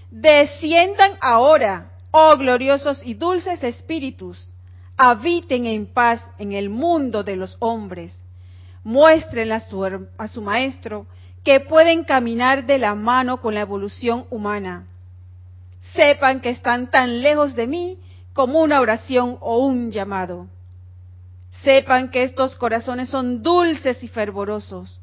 desciendan 0.09 1.13
ahora, 1.21 1.91
oh 2.11 2.37
gloriosos 2.37 3.01
y 3.03 3.13
dulces 3.13 3.63
espíritus, 3.63 4.53
habiten 4.97 5.67
en 5.67 5.85
paz 5.85 6.27
en 6.39 6.51
el 6.53 6.69
mundo 6.69 7.23
de 7.23 7.35
los 7.35 7.55
hombres, 7.59 8.17
muestren 8.83 9.51
a 9.51 9.59
su, 9.59 9.83
a 10.17 10.27
su 10.27 10.41
maestro 10.41 11.05
que 11.43 11.59
pueden 11.59 12.03
caminar 12.03 12.65
de 12.65 12.79
la 12.79 12.95
mano 12.95 13.39
con 13.39 13.53
la 13.53 13.61
evolución 13.61 14.25
humana. 14.31 14.87
Sepan 15.93 16.41
que 16.41 16.49
están 16.49 16.89
tan 16.89 17.21
lejos 17.21 17.55
de 17.55 17.67
mí 17.67 17.99
como 18.33 18.61
una 18.61 18.81
oración 18.81 19.37
o 19.39 19.59
un 19.59 19.91
llamado. 19.91 20.47
Sepan 21.63 22.09
que 22.09 22.23
estos 22.23 22.55
corazones 22.55 23.09
son 23.09 23.41
dulces 23.41 24.03
y 24.03 24.07
fervorosos. 24.07 25.01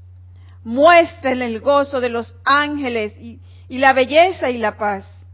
Muestren 0.64 1.40
el 1.40 1.60
gozo 1.60 2.00
de 2.00 2.08
los 2.08 2.36
ángeles 2.44 3.16
y 3.18 3.40
la 3.78 3.92
belleza 3.92 4.50
y 4.50 4.58
la 4.58 4.76
paz. 4.76 5.26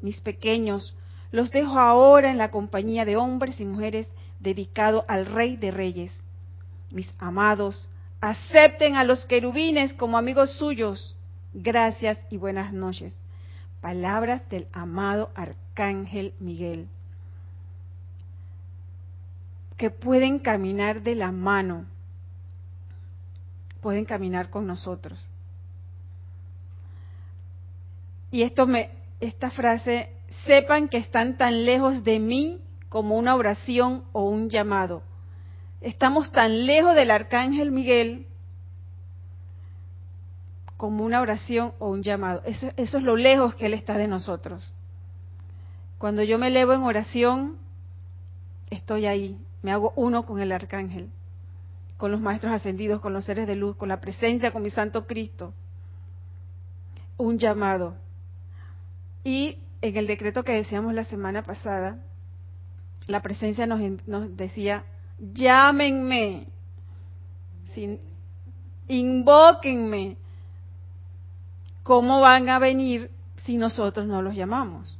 Mis 0.00 0.20
pequeños, 0.20 0.94
los 1.32 1.50
dejo 1.50 1.78
ahora 1.78 2.30
en 2.30 2.38
la 2.38 2.50
compañía 2.50 3.04
de 3.04 3.16
hombres 3.16 3.60
y 3.60 3.64
mujeres 3.64 4.08
dedicados 4.40 5.04
al 5.08 5.26
Rey 5.26 5.56
de 5.56 5.70
Reyes. 5.70 6.22
Mis 6.90 7.12
amados, 7.18 7.88
acepten 8.20 8.96
a 8.96 9.04
los 9.04 9.24
querubines 9.26 9.94
como 9.94 10.18
amigos 10.18 10.56
suyos. 10.56 11.16
Gracias 11.52 12.18
y 12.30 12.36
buenas 12.36 12.72
noches. 12.72 13.16
Palabras 13.80 14.42
del 14.50 14.66
amado 14.72 15.30
Arcángel 15.34 16.34
Miguel. 16.40 16.88
Que 19.76 19.90
pueden 19.90 20.40
caminar 20.40 21.02
de 21.02 21.14
la 21.14 21.32
mano, 21.32 21.86
pueden 23.80 24.04
caminar 24.04 24.50
con 24.50 24.66
nosotros. 24.66 25.28
Y 28.30 28.42
esto 28.42 28.66
me, 28.66 28.90
esta 29.20 29.50
frase 29.50 30.10
sepan 30.44 30.88
que 30.88 30.98
están 30.98 31.36
tan 31.36 31.64
lejos 31.64 32.04
de 32.04 32.18
mí 32.18 32.60
como 32.88 33.16
una 33.16 33.36
oración 33.36 34.04
o 34.12 34.24
un 34.28 34.50
llamado. 34.50 35.02
Estamos 35.80 36.30
tan 36.32 36.66
lejos 36.66 36.94
del 36.94 37.10
arcángel 37.10 37.70
Miguel 37.70 38.26
como 40.76 41.04
una 41.04 41.20
oración 41.20 41.72
o 41.78 41.90
un 41.90 42.02
llamado. 42.02 42.42
Eso, 42.44 42.68
es 42.76 42.92
lo 42.94 43.16
lejos 43.16 43.54
que 43.54 43.66
Él 43.66 43.74
está 43.74 43.96
de 43.96 44.08
nosotros. 44.08 44.72
Cuando 45.98 46.22
yo 46.22 46.38
me 46.38 46.48
elevo 46.48 46.72
en 46.72 46.82
oración, 46.82 47.58
estoy 48.70 49.06
ahí, 49.06 49.38
me 49.62 49.72
hago 49.72 49.92
uno 49.96 50.24
con 50.24 50.40
el 50.40 50.52
arcángel, 50.52 51.10
con 51.98 52.10
los 52.10 52.20
maestros 52.20 52.54
ascendidos, 52.54 53.00
con 53.00 53.12
los 53.12 53.26
seres 53.26 53.46
de 53.46 53.56
luz, 53.56 53.76
con 53.76 53.90
la 53.90 54.00
presencia, 54.00 54.52
con 54.52 54.62
mi 54.62 54.70
Santo 54.70 55.06
Cristo. 55.06 55.52
Un 57.18 57.38
llamado. 57.38 57.96
Y 59.22 59.58
en 59.82 59.96
el 59.96 60.06
decreto 60.06 60.44
que 60.44 60.52
decíamos 60.52 60.94
la 60.94 61.04
semana 61.04 61.42
pasada, 61.42 61.98
la 63.06 63.22
presencia 63.22 63.66
nos, 63.66 63.80
nos 64.06 64.36
decía, 64.36 64.84
llámenme, 65.18 66.46
sin, 67.72 67.98
invóquenme. 68.88 70.16
¿Cómo 71.82 72.20
van 72.20 72.48
a 72.48 72.58
venir 72.58 73.10
si 73.44 73.56
nosotros 73.56 74.06
no 74.06 74.22
los 74.22 74.34
llamamos? 74.34 74.98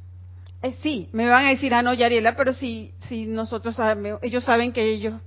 Eh, 0.61 0.75
sí, 0.81 1.09
me 1.11 1.27
van 1.27 1.45
a 1.45 1.49
decir, 1.49 1.73
ah, 1.73 1.81
no, 1.81 1.93
Yariela, 1.93 2.35
pero 2.35 2.53
si, 2.53 2.93
si 3.07 3.25
nosotros 3.25 3.75
sabemos, 3.75 4.19
ellos 4.21 4.43
saben 4.43 4.73
que 4.73 4.83
ellos 4.83 5.19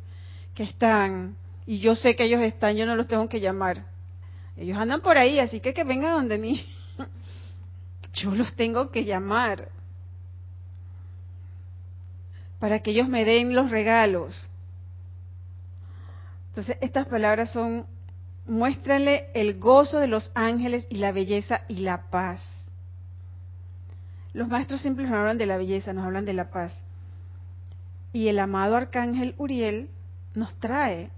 que 0.55 0.65
están, 0.65 1.37
y 1.67 1.79
yo 1.79 1.95
sé 1.95 2.15
que 2.15 2.25
ellos 2.25 2.41
están, 2.43 2.77
yo 2.77 2.87
no 2.87 2.97
los 2.97 3.09
tengo 3.09 3.29
que 3.29 3.41
llamar. 3.41 3.87
Ellos 4.57 4.79
andan 4.79 5.01
por 5.01 5.17
ahí, 5.19 5.39
así 5.39 5.61
que 5.61 5.75
que 5.75 5.85
vengan 5.85 6.13
donde 6.13 6.39
mí 6.39 6.65
yo 8.15 8.35
los 8.35 8.55
tengo 8.55 8.91
que 8.91 9.05
llamar 9.05 9.69
para 12.59 12.81
que 12.81 12.93
ellos 12.93 13.09
me 13.09 13.25
den 13.25 13.55
los 13.55 13.71
regalos. 13.71 14.49
Entonces, 16.49 16.79
estas 16.81 17.07
palabras 17.07 17.53
son, 17.53 17.87
muéstrale 18.47 19.29
el 19.35 19.59
gozo 19.59 19.99
de 19.99 20.07
los 20.07 20.31
ángeles 20.35 20.87
y 20.89 20.97
la 20.97 21.13
belleza 21.13 21.63
y 21.69 21.81
la 21.81 22.09
paz. 22.11 22.41
Los 24.33 24.49
maestros 24.49 24.81
siempre 24.81 25.05
nos 25.05 25.13
hablan 25.13 25.37
de 25.37 25.47
la 25.47 25.57
belleza, 25.57 25.93
nos 25.93 26.07
hablan 26.07 26.25
de 26.25 26.33
la 26.33 26.51
paz. 26.51 26.81
Y 28.13 28.29
el 28.29 28.39
amado 28.39 28.77
arcángel 28.77 29.35
Uriel 29.37 29.91
nos 30.35 30.55
trae 30.61 31.11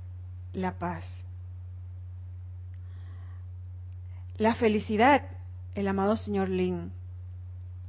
la 0.52 0.78
paz. 0.78 1.04
La 4.38 4.54
felicidad 4.54 5.35
el 5.76 5.86
amado 5.88 6.16
señor 6.16 6.48
Lin. 6.48 6.90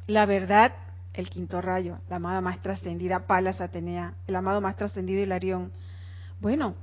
La 0.07 0.25
verdad, 0.25 0.73
el 1.13 1.29
quinto 1.29 1.61
rayo, 1.61 1.99
la 2.09 2.17
amada 2.17 2.41
más 2.41 2.61
trascendida 2.61 3.25
Palas 3.25 3.61
Atenea, 3.61 4.13
el 4.27 4.35
amado 4.35 4.61
más 4.61 4.75
trascendido 4.75 5.23
Hilarión. 5.23 5.71
Bueno, 6.41 6.75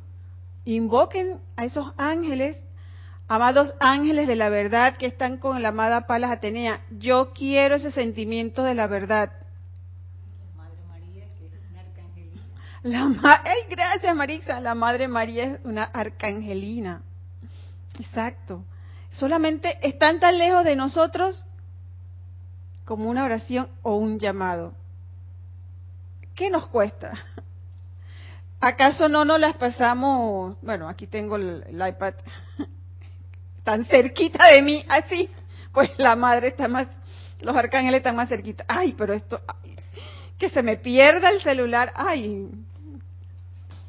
invoquen 0.64 1.40
a 1.56 1.66
esos 1.66 1.92
ángeles, 1.98 2.64
amados 3.28 3.74
ángeles 3.80 4.26
de 4.26 4.34
la 4.34 4.48
verdad 4.48 4.96
que 4.96 5.06
están 5.06 5.36
con 5.36 5.62
la 5.62 5.68
amada 5.68 6.06
Palas 6.06 6.32
Atenea. 6.32 6.80
Yo 6.98 7.32
quiero 7.34 7.76
ese 7.76 7.90
sentimiento 7.90 8.64
de 8.64 8.74
la 8.74 8.86
verdad. 8.86 9.30
Madre 10.56 10.78
María, 10.88 11.24
es 11.24 11.52
una 11.70 11.80
arcangelina. 11.80 12.42
La 12.82 13.40
¡Ay, 13.44 13.58
gracias 13.68 14.16
Marixa! 14.16 14.60
La 14.60 14.74
Madre 14.74 15.06
María 15.06 15.44
es 15.44 15.60
una 15.64 15.84
arcangelina. 15.84 17.02
Exacto 17.98 18.64
solamente 19.14 19.78
están 19.82 20.20
tan 20.20 20.38
lejos 20.38 20.64
de 20.64 20.76
nosotros 20.76 21.44
como 22.84 23.08
una 23.08 23.24
oración 23.24 23.68
o 23.82 23.96
un 23.96 24.18
llamado. 24.18 24.74
¿Qué 26.34 26.50
nos 26.50 26.66
cuesta? 26.66 27.12
¿Acaso 28.60 29.08
no 29.08 29.24
nos 29.24 29.38
las 29.38 29.56
pasamos? 29.56 30.56
Bueno, 30.62 30.88
aquí 30.88 31.06
tengo 31.06 31.36
el, 31.36 31.64
iPad 31.70 32.14
tan 33.62 33.84
cerquita 33.84 34.48
de 34.48 34.62
mí, 34.62 34.84
así, 34.88 35.30
pues 35.72 35.90
la 35.98 36.16
madre 36.16 36.48
está 36.48 36.68
más, 36.68 36.88
los 37.40 37.56
arcángeles 37.56 37.98
están 37.98 38.16
más 38.16 38.28
cerquita. 38.28 38.64
Ay, 38.68 38.94
pero 38.96 39.14
esto, 39.14 39.40
que 40.38 40.48
se 40.48 40.62
me 40.62 40.76
pierda 40.76 41.30
el 41.30 41.40
celular, 41.40 41.92
ay, 41.94 42.48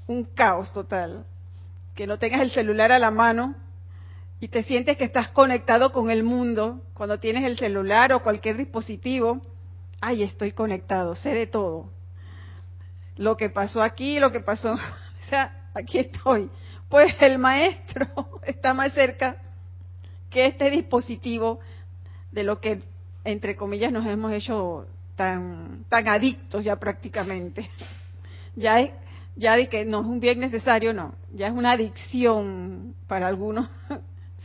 un 0.07 0.23
caos 0.23 0.71
total. 0.71 1.25
Que 1.95 2.05
no 2.05 2.19
tengas 2.19 2.41
el 2.41 2.51
celular 2.51 2.91
a 2.91 2.99
la 2.99 3.09
mano 3.09 3.55
y 4.39 4.49
te 4.49 4.63
sientes 4.63 4.97
que 4.97 5.05
estás 5.05 5.29
conectado 5.29 5.91
con 5.91 6.09
el 6.09 6.23
mundo, 6.23 6.81
cuando 6.93 7.19
tienes 7.19 7.45
el 7.45 7.57
celular 7.57 8.11
o 8.13 8.21
cualquier 8.21 8.57
dispositivo, 8.57 9.41
ay, 10.01 10.23
estoy 10.23 10.51
conectado, 10.51 11.15
sé 11.15 11.33
de 11.33 11.47
todo. 11.47 11.89
Lo 13.15 13.37
que 13.37 13.49
pasó 13.49 13.81
aquí, 13.81 14.19
lo 14.19 14.31
que 14.31 14.41
pasó, 14.41 14.73
o 14.73 15.29
sea, 15.29 15.69
aquí 15.73 15.99
estoy. 15.99 16.49
Pues 16.89 17.15
el 17.21 17.37
maestro 17.39 18.07
está 18.43 18.73
más 18.73 18.93
cerca 18.93 19.37
que 20.29 20.47
este 20.47 20.69
dispositivo 20.69 21.59
de 22.31 22.43
lo 22.43 22.59
que, 22.59 22.81
entre 23.23 23.55
comillas, 23.55 23.91
nos 23.91 24.05
hemos 24.05 24.33
hecho 24.33 24.85
tan, 25.15 25.85
tan 25.87 26.07
adictos 26.07 26.63
ya 26.63 26.75
prácticamente. 26.75 27.69
Ya 28.57 28.79
es, 28.79 28.91
ya 29.35 29.57
de 29.57 29.67
que 29.67 29.83
no 29.83 29.99
es 29.99 30.05
un 30.05 30.21
bien 30.21 30.39
necesario, 30.39 30.93
no, 30.93 31.13
ya 31.33 31.47
es 31.47 31.53
una 31.53 31.73
adicción 31.73 32.95
para 33.05 33.27
algunos 33.27 33.67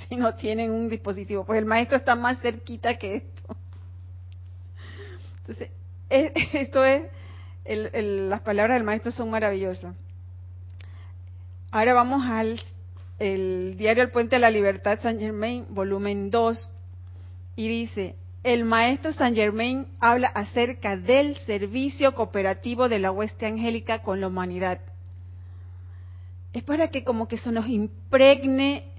si 0.09 0.17
no 0.17 0.35
tienen 0.35 0.71
un 0.71 0.89
dispositivo. 0.89 1.45
Pues 1.45 1.59
el 1.59 1.67
maestro 1.67 1.97
está 1.97 2.15
más 2.15 2.41
cerquita 2.41 2.97
que 2.97 3.17
esto. 3.17 3.57
Entonces, 5.39 5.71
esto 6.55 6.85
es, 6.85 7.05
las 7.65 8.41
palabras 8.41 8.77
del 8.77 8.85
maestro 8.85 9.13
son 9.13 9.31
maravillosas. 9.31 9.95
Ahora 11.71 11.95
vamos 11.95 12.25
al 12.27 12.61
el 13.21 13.77
diario 13.77 14.03
El 14.03 14.11
Puente 14.11 14.37
de 14.37 14.41
la 14.41 14.51
Libertad 14.51 14.99
San 15.03 15.21
Germain, 15.21 15.67
volumen 15.69 16.31
2, 16.31 16.71
y 17.55 17.69
dice, 17.69 18.17
el 18.43 18.65
maestro 18.65 19.13
San 19.13 19.35
Germain 19.35 19.87
habla 20.01 20.29
acerca 20.29 20.97
del 20.97 21.37
servicio 21.37 22.15
cooperativo 22.15 22.89
de 22.89 22.99
la 22.99 23.13
hueste 23.13 23.45
angélica 23.45 24.01
con 24.01 24.23
la 24.23 24.29
humanidad. 24.29 24.81
Es 26.55 26.63
para 26.65 26.89
que 26.89 27.05
como 27.05 27.29
que 27.29 27.37
se 27.37 27.53
nos 27.53 27.69
impregne 27.69 28.90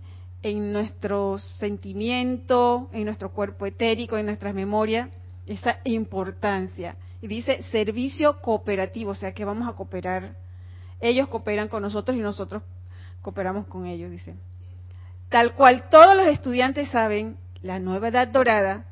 en 0.43 0.73
nuestro 0.73 1.38
sentimiento, 1.38 2.89
en 2.93 3.06
nuestro 3.06 3.32
cuerpo 3.32 3.65
etérico, 3.65 4.17
en 4.17 4.25
nuestra 4.25 4.54
memoria, 4.54 5.10
esa 5.45 5.80
importancia. 5.84 6.95
Y 7.21 7.27
dice 7.27 7.62
servicio 7.63 8.41
cooperativo, 8.41 9.12
o 9.12 9.15
sea 9.15 9.34
que 9.34 9.45
vamos 9.45 9.67
a 9.67 9.73
cooperar. 9.73 10.36
Ellos 10.99 11.27
cooperan 11.27 11.67
con 11.67 11.84
nosotros 11.84 12.17
y 12.17 12.21
nosotros 12.21 12.63
cooperamos 13.21 13.67
con 13.67 13.86
ellos, 13.86 14.10
dice. 14.10 14.36
Tal 15.30 15.54
cual 15.54 15.89
todos 15.89 16.15
los 16.15 16.27
estudiantes 16.27 16.89
saben, 16.89 17.38
la 17.62 17.80
nueva 17.80 18.08
edad 18.08 18.27
dorada 18.27 18.86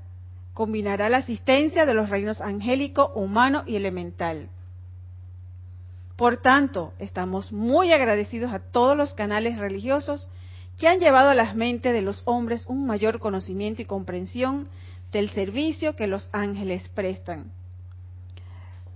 combinará 0.54 1.10
la 1.10 1.18
asistencia 1.18 1.86
de 1.86 1.94
los 1.94 2.10
reinos 2.10 2.42
angélico, 2.42 3.12
humano 3.16 3.64
y 3.66 3.76
elemental. 3.76 4.50
Por 6.16 6.38
tanto, 6.38 6.94
estamos 7.00 7.52
muy 7.52 7.92
agradecidos 7.92 8.52
a 8.52 8.60
todos 8.60 8.96
los 8.96 9.14
canales 9.14 9.58
religiosos 9.58 10.30
que 10.80 10.88
han 10.88 11.00
llevado 11.00 11.30
a 11.30 11.36
las 11.36 11.56
mentes 11.56 11.94
de 11.94 12.02
los 12.02 12.24
hombres 12.26 12.66
un 12.68 12.88
mayor 12.88 13.20
conocimiento 13.20 13.82
y 13.82 13.86
comprensión 13.86 14.70
del 15.12 15.30
servicio 15.30 15.96
que 15.96 16.08
los 16.08 16.30
ángeles 16.32 16.88
prestan. 16.90 17.52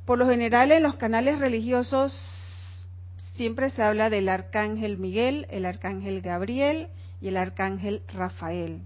Por 0.06 0.18
lo 0.18 0.26
general 0.26 0.72
en 0.72 0.82
los 0.82 0.96
canales 0.96 1.40
religiosos 1.40 2.88
siempre 3.36 3.70
se 3.70 3.84
habla 3.84 4.10
del 4.10 4.30
arcángel 4.30 4.98
Miguel, 4.98 5.46
el 5.50 5.66
arcángel 5.66 6.22
Gabriel 6.22 6.88
y 7.20 7.28
el 7.28 7.36
arcángel 7.36 8.02
Rafael. 8.14 8.82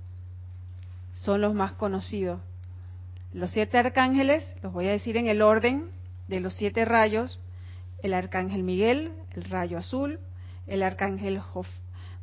Son 1.14 1.42
los 1.42 1.54
más 1.54 1.74
conocidos. 1.74 2.42
Los 3.32 3.52
siete 3.52 3.78
arcángeles, 3.78 4.56
los 4.64 4.74
voy 4.74 4.88
a 4.88 4.92
decir 4.92 5.18
en 5.18 5.28
el 5.28 5.44
orden 5.44 5.92
de 6.28 6.40
los 6.40 6.56
siete 6.56 6.84
rayos, 6.84 7.40
el 8.02 8.16
arcángel 8.16 8.64
Miguel, 8.64 9.12
el 9.36 9.44
rayo 9.44 9.78
azul, 9.78 10.20
el 10.66 10.82
arcángel. 10.82 11.42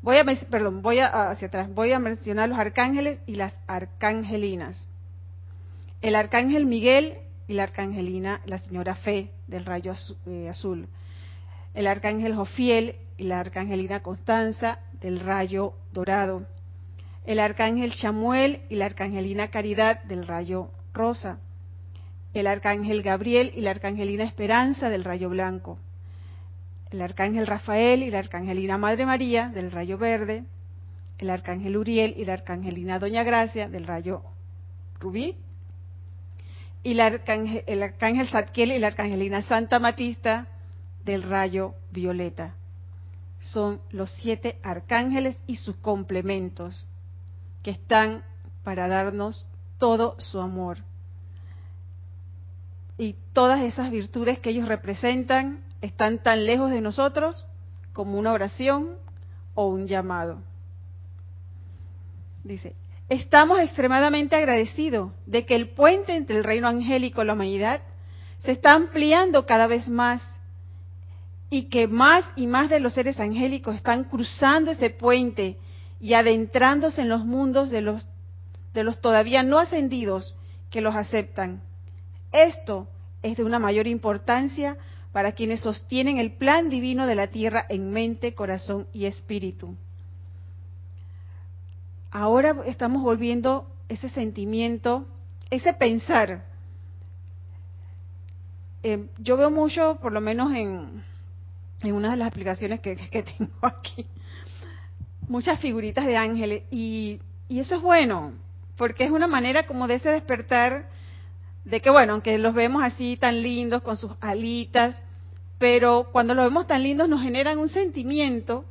Voy 0.05 0.19
a, 0.19 0.25
perdón, 0.51 0.83
voy 0.83 0.99
a, 0.99 1.31
hacia 1.31 1.49
atrás, 1.49 1.75
voy 1.75 1.93
a 1.93 1.99
mencionar 1.99 2.51
los 2.51 2.59
arcángeles 2.59 3.21
y 3.25 3.37
las 3.37 3.59
arcangelinas. 3.67 4.87
El 6.03 6.15
arcángel 6.15 6.67
Miguel 6.67 7.15
y 7.49 7.55
la 7.55 7.63
arcangelina, 7.63 8.43
la 8.45 8.59
señora 8.59 8.97
Fe, 8.97 9.31
del 9.47 9.65
rayo 9.65 9.95
eh, 10.27 10.51
azul. 10.51 10.89
El 11.73 11.87
arcángel 11.87 12.35
Jofiel 12.35 12.97
y 13.17 13.25
la 13.25 13.41
arcangelina 13.41 14.01
Constanza, 14.01 14.79
del 15.01 15.21
rayo 15.21 15.73
dorado. 15.91 16.47
El 17.25 17.39
arcángel 17.39 17.95
Chamuel 17.95 18.61
y 18.69 18.77
la 18.77 18.85
arcangelina 18.85 19.49
Caridad, 19.49 20.05
del 20.05 20.27
rayo 20.27 20.69
rosa. 20.93 21.39
El 22.35 22.47
arcángel 22.47 23.03
Gabriel 23.03 23.53
y 23.57 23.63
la 23.63 23.71
arcangelina 23.71 24.25
Esperanza, 24.25 24.91
del 24.91 25.03
rayo 25.03 25.31
blanco. 25.31 25.79
El 26.95 27.03
arcángel 27.03 27.49
Rafael 27.49 28.05
y 28.05 28.11
la 28.13 28.21
arcangelina 28.21 28.79
Madre 28.79 29.05
María, 29.05 29.49
del 29.49 29.73
rayo 29.73 29.99
verde. 29.99 30.45
El 31.19 31.29
arcángel 31.29 31.77
Uriel 31.77 32.15
y 32.17 32.25
la 32.25 32.35
arcangelina 32.35 33.01
Doña 33.01 33.25
Gracia, 33.25 33.69
del 33.69 33.85
rayo 33.85 34.23
rubí 35.01 35.37
y 36.85 36.93
el 36.93 37.01
arcángel, 37.01 37.65
el 37.67 37.83
arcángel 37.83 38.29
Zadkiel 38.29 38.71
y 38.71 38.79
la 38.79 38.87
arcangelina 38.87 39.43
Santa 39.43 39.81
Matista 39.81 40.47
del 41.05 41.25
rayo 41.25 41.75
violeta. 41.91 42.55
Son 43.41 43.81
los 43.91 44.13
siete 44.13 44.61
arcángeles 44.63 45.37
y 45.49 45.57
sus 45.57 45.75
complementos 45.79 46.87
que 47.65 47.73
están 47.73 48.23
para 48.63 48.87
darnos 48.87 49.49
todo 49.79 50.15
su 50.19 50.41
amor. 50.41 50.79
Y 52.99 53.17
todas 53.33 53.63
esas 53.63 53.91
virtudes 53.91 54.39
que 54.39 54.51
ellos 54.51 54.69
representan 54.69 55.65
están 55.85 56.23
tan 56.23 56.47
lejos 56.47 56.71
de 56.71 56.81
nosotros 56.81 57.47
como 57.93 58.19
una 58.19 58.33
oración 58.33 58.97
o 59.55 59.69
un 59.69 59.87
llamado. 59.87 60.43
Dice, 62.43 62.75
Estamos 63.09 63.61
extremadamente 63.61 64.35
agradecidos 64.35 65.13
de 65.27 65.45
que 65.45 65.55
el 65.55 65.71
puente 65.71 66.17
entre 66.17 66.39
el 66.39 66.45
reino 66.45 66.69
angélico 66.69 67.23
y 67.23 67.27
la 67.27 67.35
humanidad 67.35 67.83
se 68.39 68.53
está 68.53 68.73
ampliando 68.73 69.45
cada 69.45 69.67
vez 69.67 69.89
más 69.89 70.23
y 71.51 71.65
que 71.65 71.87
más 71.87 72.25
y 72.35 72.47
más 72.47 72.71
de 72.71 72.81
los 72.81 72.95
seres 72.95 73.21
angélicos 73.21 73.77
están 73.77 74.05
cruzando 74.05 74.71
ese 74.71 74.89
puente 74.89 75.59
y 76.01 76.15
adentrándose 76.15 77.03
en 77.03 77.11
los 77.11 77.27
mundos 77.27 77.71
de 77.71 77.83
los, 77.83 78.07
de 78.73 78.85
los 78.85 79.01
todavía 79.01 79.43
no 79.43 79.59
ascendidos 79.59 80.35
que 80.71 80.81
los 80.81 80.97
aceptan. 80.97 81.63
Esto 82.33 82.89
es 83.23 83.37
de 83.37 83.45
una 83.45 83.59
mayor 83.59 83.87
importancia 83.87 84.79
para 85.15 85.33
quienes 85.33 85.61
sostienen 85.63 86.19
el 86.19 86.33
plan 86.33 86.69
divino 86.69 87.07
de 87.07 87.15
la 87.15 87.29
tierra 87.29 87.65
en 87.71 87.91
mente, 87.91 88.35
corazón 88.35 88.87
y 88.93 89.07
espíritu 89.07 89.75
ahora 92.15 92.55
estamos 92.67 93.03
volviendo 93.03 93.67
ese 93.89 94.09
sentimiento, 94.09 95.05
ese 95.51 95.75
pensar. 95.75 96.45
Eh, 98.85 99.09
yo 99.19 99.37
veo 99.37 99.51
mucho, 99.51 99.99
por 100.01 100.13
lo 100.13 100.21
menos 100.21 100.53
en, 100.53 101.05
en 101.83 101.93
una 101.93 102.13
de 102.13 102.17
las 102.17 102.29
aplicaciones 102.29 102.81
que, 102.81 102.97
tengo 103.11 103.53
aquí, 103.63 104.07
muchas 105.29 105.59
figuritas 105.61 106.07
de 106.07 106.17
ángeles 106.17 106.63
y, 106.71 107.21
y 107.49 107.59
eso 107.59 107.75
es 107.75 107.83
bueno, 107.83 108.33
porque 108.77 109.05
es 109.05 109.11
una 109.11 109.27
manera 109.27 109.67
como 109.67 109.89
de 109.89 109.97
ese 109.97 110.11
despertar 110.11 110.89
de 111.65 111.81
que, 111.81 111.91
bueno, 111.91 112.13
aunque 112.13 112.37
los 112.39 112.55
vemos 112.55 112.83
así 112.83 113.17
tan 113.17 113.43
lindos 113.43 113.83
con 113.83 113.97
sus 113.97 114.13
alitas, 114.21 115.01
pero 115.59 116.09
cuando 116.13 116.35
los 116.35 116.45
vemos 116.45 116.67
tan 116.67 116.83
lindos 116.83 117.09
nos 117.09 117.23
generan 117.23 117.59
un 117.59 117.69
sentimiento 117.69 118.65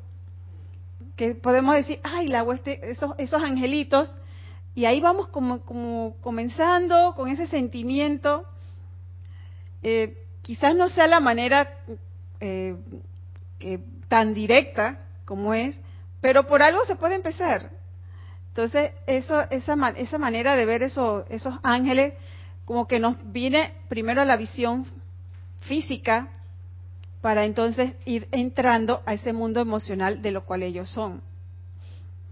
que 1.16 1.36
podemos 1.36 1.76
decir, 1.76 2.00
ay, 2.04 2.28
la 2.28 2.44
hueste, 2.44 2.92
esos, 2.92 3.12
esos 3.18 3.42
angelitos, 3.42 4.12
y 4.76 4.86
ahí 4.86 5.00
vamos 5.00 5.28
como, 5.28 5.62
como 5.62 6.16
comenzando 6.22 7.14
con 7.16 7.30
ese 7.30 7.46
sentimiento. 7.46 8.46
Eh, 9.84 10.18
quizás 10.42 10.76
no 10.76 10.90
sea 10.90 11.08
la 11.08 11.20
manera 11.20 11.70
eh, 12.40 12.76
tan 14.08 14.34
directa 14.34 15.00
como 15.26 15.54
es, 15.54 15.80
pero 16.22 16.48
por 16.48 16.64
algo 16.64 16.84
se 16.86 16.96
puede 16.96 17.16
empezar. 17.16 17.70
Entonces, 18.50 18.92
eso, 19.08 19.42
esa, 19.50 19.76
esa 19.96 20.18
manera 20.18 20.56
de 20.56 20.66
ver 20.66 20.84
eso, 20.84 21.26
esos 21.30 21.56
ángeles, 21.64 22.14
como 22.66 22.88
que 22.88 23.00
nos 23.00 23.16
viene 23.32 23.74
primero 23.90 24.24
la 24.26 24.38
visión 24.38 24.86
física, 25.62 26.30
para 27.24 27.46
entonces 27.46 27.94
ir 28.04 28.28
entrando 28.32 29.02
a 29.06 29.14
ese 29.14 29.32
mundo 29.32 29.62
emocional 29.62 30.22
de 30.22 30.32
lo 30.32 30.46
cual 30.46 30.62
ellos 30.62 30.90
son. 30.90 31.22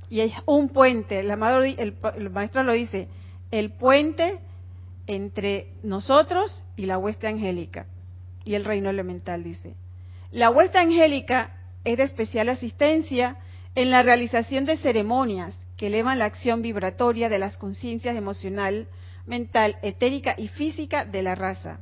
Y 0.09 0.19
es 0.19 0.33
un 0.45 0.67
puente, 0.67 1.21
el, 1.21 1.31
amado, 1.31 1.63
el, 1.63 1.95
maestro 2.29 2.61
lo 2.63 2.73
dice, 2.73 3.07
el 3.51 3.71
puente 3.71 4.39
entre 5.07 5.69
nosotros 5.81 6.65
y 6.75 6.87
la 6.87 6.97
hueste 6.97 7.27
angélica 7.27 7.85
y 8.43 8.55
el 8.55 8.65
reino 8.65 8.89
elemental, 8.89 9.45
dice. 9.45 9.75
La 10.29 10.49
hueste 10.49 10.77
angélica 10.77 11.55
es 11.85 11.95
de 11.95 12.03
especial 12.03 12.49
asistencia 12.49 13.37
en 13.75 13.91
la 13.91 14.03
realización 14.03 14.65
de 14.65 14.75
ceremonias 14.75 15.57
que 15.77 15.87
elevan 15.87 16.19
la 16.19 16.25
acción 16.25 16.61
vibratoria 16.61 17.29
de 17.29 17.39
las 17.39 17.57
conciencias 17.57 18.17
emocional, 18.17 18.87
mental, 19.31 19.77
etérica 19.81 20.35
y 20.37 20.49
física 20.49 21.05
de 21.05 21.23
la 21.23 21.35
raza. 21.35 21.79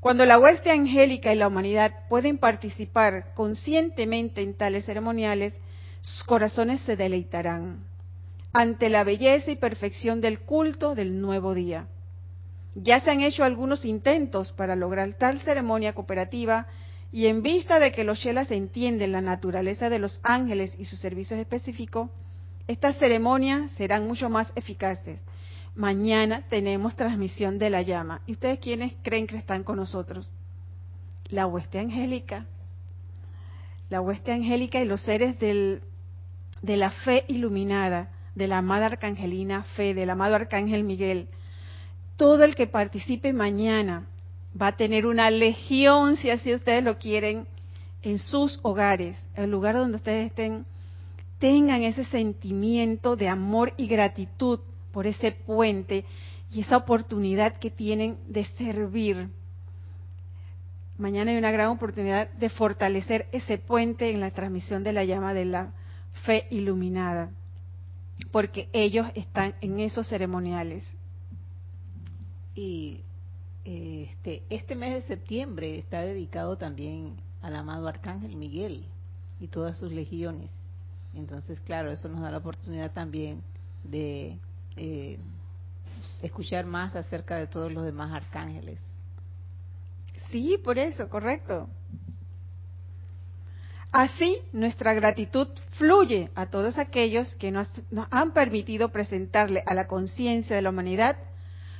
Cuando 0.00 0.24
la 0.24 0.38
hueste 0.38 0.70
angélica 0.70 1.30
y 1.30 1.36
la 1.36 1.48
humanidad 1.48 1.92
pueden 2.08 2.38
participar 2.38 3.34
conscientemente 3.34 4.40
en 4.40 4.54
tales 4.54 4.86
ceremoniales, 4.86 5.60
sus 6.00 6.24
corazones 6.24 6.80
se 6.80 6.96
deleitarán 6.96 7.84
ante 8.54 8.88
la 8.88 9.04
belleza 9.04 9.50
y 9.50 9.56
perfección 9.56 10.22
del 10.22 10.40
culto 10.40 10.94
del 10.94 11.20
nuevo 11.20 11.52
día. 11.54 11.86
Ya 12.74 13.00
se 13.00 13.10
han 13.10 13.20
hecho 13.20 13.44
algunos 13.44 13.84
intentos 13.84 14.52
para 14.52 14.74
lograr 14.74 15.12
tal 15.14 15.40
ceremonia 15.40 15.92
cooperativa 15.92 16.66
y 17.12 17.26
en 17.26 17.42
vista 17.42 17.78
de 17.78 17.92
que 17.92 18.04
los 18.04 18.20
Shelas 18.20 18.50
entienden 18.50 19.12
la 19.12 19.20
naturaleza 19.20 19.90
de 19.90 19.98
los 19.98 20.18
ángeles 20.22 20.74
y 20.78 20.86
sus 20.86 20.98
servicios 20.98 21.38
específicos, 21.38 22.08
estas 22.68 22.96
ceremonias 22.96 23.70
serán 23.72 24.06
mucho 24.06 24.30
más 24.30 24.50
eficaces 24.56 25.20
mañana 25.74 26.42
tenemos 26.48 26.96
transmisión 26.96 27.58
de 27.58 27.70
la 27.70 27.82
llama. 27.82 28.20
¿Y 28.26 28.32
ustedes 28.32 28.58
quiénes 28.58 28.94
creen 29.02 29.26
que 29.26 29.36
están 29.36 29.64
con 29.64 29.76
nosotros? 29.76 30.32
La 31.28 31.46
hueste 31.46 31.78
angélica. 31.78 32.46
La 33.90 34.00
hueste 34.00 34.32
angélica 34.32 34.80
y 34.80 34.86
los 34.86 35.02
seres 35.02 35.38
del, 35.38 35.82
de 36.62 36.76
la 36.76 36.90
fe 36.90 37.24
iluminada, 37.28 38.10
de 38.34 38.48
la 38.48 38.58
amada 38.58 38.86
arcangelina 38.86 39.64
fe, 39.76 39.94
del 39.94 40.10
amado 40.10 40.34
arcángel 40.34 40.84
Miguel. 40.84 41.28
Todo 42.16 42.44
el 42.44 42.54
que 42.54 42.66
participe 42.66 43.32
mañana 43.32 44.06
va 44.60 44.68
a 44.68 44.76
tener 44.76 45.06
una 45.06 45.30
legión, 45.30 46.16
si 46.16 46.30
así 46.30 46.54
ustedes 46.54 46.82
lo 46.82 46.98
quieren, 46.98 47.46
en 48.02 48.18
sus 48.18 48.60
hogares, 48.62 49.28
el 49.34 49.50
lugar 49.50 49.74
donde 49.74 49.96
ustedes 49.96 50.26
estén, 50.26 50.66
tengan 51.38 51.82
ese 51.82 52.04
sentimiento 52.04 53.16
de 53.16 53.28
amor 53.28 53.72
y 53.76 53.86
gratitud 53.86 54.60
por 54.94 55.08
ese 55.08 55.32
puente 55.32 56.04
y 56.52 56.60
esa 56.60 56.76
oportunidad 56.76 57.56
que 57.56 57.70
tienen 57.70 58.16
de 58.28 58.44
servir. 58.44 59.28
Mañana 60.96 61.32
hay 61.32 61.36
una 61.36 61.50
gran 61.50 61.70
oportunidad 61.70 62.30
de 62.30 62.48
fortalecer 62.48 63.26
ese 63.32 63.58
puente 63.58 64.12
en 64.12 64.20
la 64.20 64.30
transmisión 64.30 64.84
de 64.84 64.92
la 64.92 65.04
llama 65.04 65.34
de 65.34 65.46
la 65.46 65.72
fe 66.24 66.46
iluminada, 66.50 67.32
porque 68.30 68.68
ellos 68.72 69.08
están 69.16 69.56
en 69.60 69.80
esos 69.80 70.06
ceremoniales. 70.06 70.94
Y 72.54 73.00
este, 73.64 74.44
este 74.48 74.76
mes 74.76 74.94
de 74.94 75.02
septiembre 75.02 75.76
está 75.76 76.02
dedicado 76.02 76.56
también 76.56 77.16
al 77.42 77.56
amado 77.56 77.88
Arcángel 77.88 78.36
Miguel 78.36 78.84
y 79.40 79.48
todas 79.48 79.76
sus 79.76 79.92
legiones. 79.92 80.50
Entonces, 81.14 81.58
claro, 81.60 81.90
eso 81.90 82.08
nos 82.08 82.20
da 82.20 82.30
la 82.30 82.38
oportunidad 82.38 82.92
también 82.92 83.42
de 83.82 84.38
eh, 84.76 85.18
escuchar 86.22 86.66
más 86.66 86.96
acerca 86.96 87.36
de 87.36 87.46
todos 87.46 87.72
los 87.72 87.84
demás 87.84 88.12
arcángeles. 88.12 88.78
Sí, 90.30 90.58
por 90.62 90.78
eso, 90.78 91.08
correcto. 91.08 91.68
Así, 93.92 94.38
nuestra 94.52 94.92
gratitud 94.94 95.48
fluye 95.78 96.30
a 96.34 96.46
todos 96.46 96.78
aquellos 96.78 97.36
que 97.36 97.52
nos, 97.52 97.68
nos 97.92 98.08
han 98.10 98.32
permitido 98.32 98.88
presentarle 98.88 99.62
a 99.66 99.74
la 99.74 99.86
conciencia 99.86 100.56
de 100.56 100.62
la 100.62 100.70
humanidad 100.70 101.16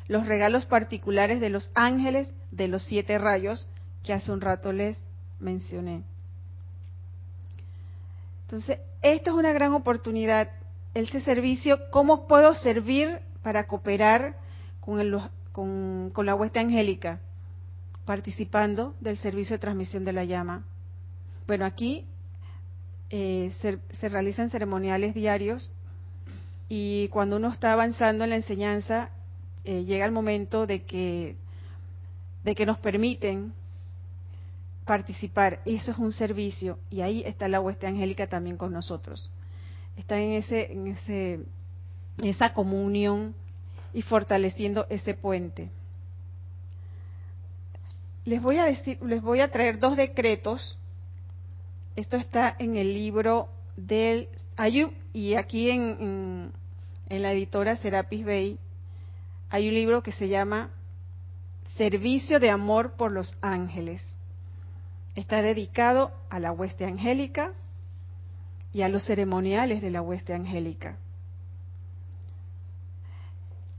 los 0.07 0.27
regalos 0.27 0.67
particulares 0.67 1.41
de 1.41 1.51
los 1.51 1.71
ángeles 1.75 2.33
de 2.51 2.69
los 2.69 2.85
siete 2.85 3.19
rayos 3.19 3.69
que 4.05 4.13
hace 4.13 4.31
un 4.31 4.41
rato 4.41 4.73
les 4.73 5.03
mencioné. 5.41 6.03
Entonces, 8.45 8.79
esta 9.03 9.31
es 9.31 9.37
una 9.37 9.53
gran 9.53 9.73
oportunidad, 9.73 10.51
ese 10.95 11.21
servicio, 11.21 11.91
¿cómo 11.91 12.27
puedo 12.27 12.55
servir 12.55 13.19
para 13.43 13.67
cooperar 13.67 14.37
con, 14.81 15.01
el, 15.01 15.19
con, 15.53 16.13
la 16.25 16.35
hueste 16.35 16.61
angélica? 16.61 17.21
Participando 18.05 18.95
del 19.01 19.17
servicio 19.17 19.55
de 19.55 19.61
transmisión 19.61 20.05
de 20.05 20.13
la 20.13 20.25
llama. 20.25 20.65
Bueno, 21.47 21.67
aquí 21.67 22.07
eh, 23.11 23.53
se, 23.61 24.09
realizan 24.09 24.51
ceremoniales 24.51 25.15
diarios 25.15 25.71
y 26.69 27.09
cuando 27.09 27.37
uno 27.37 27.51
está 27.51 27.73
avanzando 27.73 28.25
en 28.25 28.31
la 28.31 28.37
enseñanza, 28.37 29.11
eh, 29.65 29.85
llega 29.85 30.05
el 30.05 30.13
momento 30.13 30.67
de 30.67 30.83
que, 30.83 31.37
de 32.45 32.55
que 32.55 32.67
nos 32.67 32.79
permiten 32.79 33.53
participar. 34.85 35.61
Eso 35.65 35.91
es 35.91 35.99
un 35.99 36.13
servicio 36.13 36.79
y 36.89 37.01
ahí 37.01 37.23
está 37.27 37.49
la 37.49 37.61
hueste 37.61 37.87
angélica 37.87 38.29
también 38.29 38.57
con 38.57 38.73
nosotros. 38.73 39.31
Está 39.97 40.19
en 40.19 40.33
ese, 40.33 40.73
en 40.73 40.87
ese, 40.89 41.33
en 42.19 42.25
esa 42.25 42.53
comunión 42.53 43.35
y 43.93 44.03
fortaleciendo 44.03 44.87
ese 44.91 45.15
puente. 45.15 45.71
Les 48.25 48.43
voy 48.43 48.59
a 48.59 48.65
decir, 48.65 48.99
les 49.03 49.23
voy 49.23 49.41
a 49.41 49.51
traer 49.51 49.79
dos 49.79 49.97
decretos. 49.97 50.79
Esto 51.95 52.17
está 52.17 52.57
en 52.59 52.77
el 52.77 52.93
libro 52.93 53.49
del 53.77 54.29
Ayub 54.57 54.93
y 55.13 55.35
aquí 55.35 55.71
en, 55.71 56.53
en 57.09 57.23
la 57.23 57.33
editora 57.33 57.77
Serapis 57.77 58.25
Bay 58.25 58.59
hay 59.51 59.69
un 59.69 59.75
libro 59.75 60.03
que 60.03 60.13
se 60.13 60.29
llama 60.29 60.71
Servicio 61.77 62.41
de 62.41 62.51
Amor 62.51 62.93
por 62.93 63.13
los 63.13 63.37
Ángeles. 63.41 64.03
Está 65.15 65.43
dedicado 65.43 66.11
a 66.31 66.41
la 66.41 66.51
hueste 66.51 66.85
angélica 66.85 67.53
y 68.75 68.83
a 68.83 68.89
los 68.89 69.05
ceremoniales 69.05 69.81
de 69.81 69.91
la 69.91 70.03
hueste 70.03 70.35
angélica. 70.35 70.99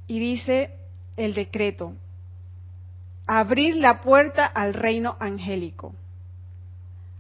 Y 0.07 0.19
dice 0.19 0.71
el 1.17 1.33
decreto, 1.33 1.93
abrir 3.27 3.75
la 3.75 4.01
puerta 4.01 4.45
al 4.45 4.73
reino 4.73 5.17
angélico, 5.19 5.93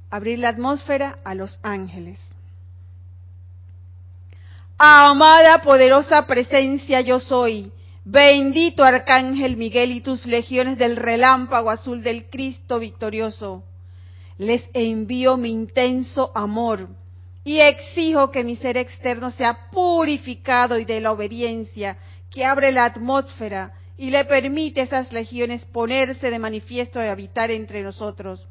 abrir 0.09 0.39
la 0.39 0.49
atmósfera 0.49 1.19
a 1.25 1.35
los 1.35 1.59
ángeles. 1.61 2.33
Amada 4.77 5.61
poderosa 5.61 6.25
presencia 6.25 7.01
yo 7.01 7.19
soy, 7.19 7.71
bendito 8.05 8.83
arcángel 8.83 9.57
Miguel 9.57 9.91
y 9.91 10.01
tus 10.01 10.25
legiones 10.25 10.77
del 10.77 10.95
relámpago 10.95 11.69
azul 11.69 12.01
del 12.01 12.29
Cristo 12.29 12.79
victorioso 12.79 13.63
les 14.37 14.69
envío 14.73 15.37
mi 15.37 15.49
intenso 15.49 16.31
amor 16.35 16.89
y 17.45 17.59
exijo 17.59 18.31
que 18.31 18.43
mi 18.43 18.55
ser 18.55 18.75
externo 18.75 19.29
sea 19.29 19.69
purificado 19.71 20.79
y 20.79 20.83
de 20.83 20.99
la 20.99 21.11
obediencia 21.11 21.97
que 22.31 22.43
abre 22.43 22.71
la 22.71 22.85
atmósfera 22.85 23.71
y 23.97 24.09
le 24.09 24.25
permite 24.25 24.81
a 24.81 24.83
esas 24.85 25.13
legiones 25.13 25.63
ponerse 25.65 26.31
de 26.31 26.39
manifiesto 26.39 27.01
y 27.01 27.07
habitar 27.07 27.51
entre 27.51 27.83
nosotros. 27.83 28.49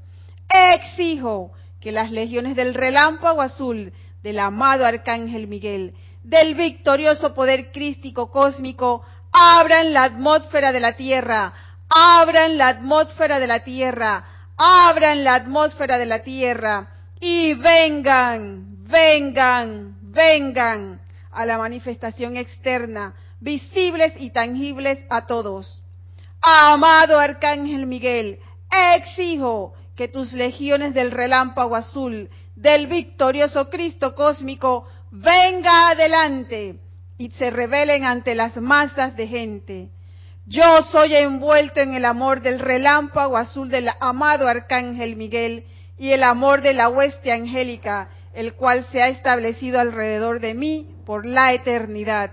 Exijo 0.48 1.52
que 1.80 1.90
las 1.90 2.12
legiones 2.12 2.54
del 2.54 2.72
relámpago 2.72 3.42
azul, 3.42 3.92
del 4.22 4.38
amado 4.38 4.86
Arcángel 4.86 5.48
Miguel, 5.48 5.92
del 6.22 6.54
victorioso 6.54 7.34
poder 7.34 7.72
crístico 7.72 8.30
cósmico, 8.30 9.02
abran 9.32 9.92
la 9.92 10.04
atmósfera 10.04 10.70
de 10.70 10.80
la 10.80 10.94
tierra, 10.94 11.52
abran 11.88 12.56
la 12.56 12.68
atmósfera 12.68 13.40
de 13.40 13.48
la 13.48 13.64
tierra, 13.64 14.24
abran 14.56 15.24
la 15.24 15.34
atmósfera 15.34 15.98
de 15.98 16.06
la 16.06 16.22
tierra 16.22 16.88
y 17.20 17.54
vengan, 17.54 18.73
vengan, 18.94 19.96
vengan 20.02 21.00
a 21.32 21.44
la 21.44 21.58
manifestación 21.58 22.36
externa, 22.36 23.14
visibles 23.40 24.14
y 24.18 24.30
tangibles 24.30 25.04
a 25.10 25.26
todos. 25.26 25.82
Amado 26.40 27.18
Arcángel 27.18 27.86
Miguel, 27.86 28.38
exijo 28.96 29.74
que 29.96 30.08
tus 30.08 30.32
legiones 30.32 30.94
del 30.94 31.10
relámpago 31.10 31.74
azul, 31.74 32.30
del 32.54 32.86
victorioso 32.86 33.68
Cristo 33.68 34.14
cósmico, 34.14 34.86
venga 35.10 35.90
adelante 35.90 36.76
y 37.18 37.30
se 37.30 37.50
revelen 37.50 38.04
ante 38.04 38.34
las 38.34 38.56
masas 38.56 39.16
de 39.16 39.26
gente 39.26 39.90
yo 40.46 40.82
soy 40.82 41.14
envuelto 41.14 41.80
en 41.80 41.94
el 41.94 42.04
amor 42.04 42.42
del 42.42 42.58
relámpago 42.58 43.38
azul 43.38 43.70
del 43.70 43.88
amado 43.98 44.46
Arcángel 44.46 45.16
Miguel 45.16 45.64
y 45.96 46.10
el 46.10 46.22
amor 46.22 46.60
de 46.60 46.74
la 46.74 46.90
hueste 46.90 47.32
angélica, 47.32 48.10
el 48.34 48.54
cual 48.54 48.84
se 48.84 49.02
ha 49.02 49.08
establecido 49.08 49.80
alrededor 49.80 50.40
de 50.40 50.54
mí 50.54 50.88
por 51.06 51.24
la 51.24 51.52
eternidad. 51.52 52.32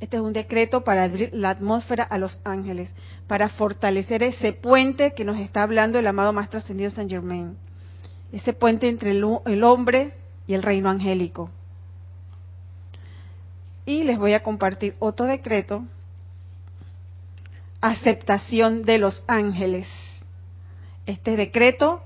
Este 0.00 0.16
es 0.16 0.22
un 0.22 0.32
decreto 0.32 0.84
para 0.84 1.04
abrir 1.04 1.30
la 1.32 1.50
atmósfera 1.50 2.04
a 2.04 2.18
los 2.18 2.40
ángeles, 2.44 2.94
para 3.26 3.48
fortalecer 3.48 4.22
ese 4.22 4.52
puente 4.52 5.12
que 5.12 5.24
nos 5.24 5.38
está 5.38 5.62
hablando 5.62 5.98
el 5.98 6.06
amado 6.06 6.32
Maestro 6.32 6.58
Ascendido 6.58 6.90
San 6.90 7.08
Germain. 7.08 7.56
Ese 8.32 8.52
puente 8.52 8.88
entre 8.88 9.10
el 9.10 9.64
hombre 9.64 10.14
y 10.46 10.54
el 10.54 10.62
reino 10.62 10.88
angélico. 10.88 11.50
Y 13.86 14.04
les 14.04 14.18
voy 14.18 14.34
a 14.34 14.42
compartir 14.42 14.94
otro 14.98 15.26
decreto 15.26 15.84
aceptación 17.80 18.82
de 18.82 18.98
los 18.98 19.24
ángeles. 19.26 19.86
Este 21.06 21.36
decreto 21.36 22.02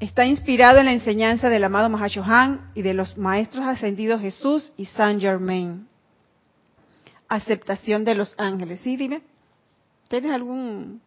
está 0.00 0.26
inspirado 0.26 0.78
en 0.78 0.86
la 0.86 0.92
enseñanza 0.92 1.48
del 1.48 1.64
amado 1.64 1.88
Mahashohan 1.88 2.70
y 2.74 2.82
de 2.82 2.94
los 2.94 3.16
maestros 3.16 3.64
ascendidos 3.64 4.20
Jesús 4.20 4.72
y 4.76 4.86
Saint 4.86 5.20
Germain. 5.20 5.86
Aceptación 7.28 8.04
de 8.04 8.14
los 8.14 8.34
ángeles. 8.38 8.80
Sí, 8.80 8.96
dime. 8.96 9.22
¿Tienes 10.08 10.32
algún 10.32 11.00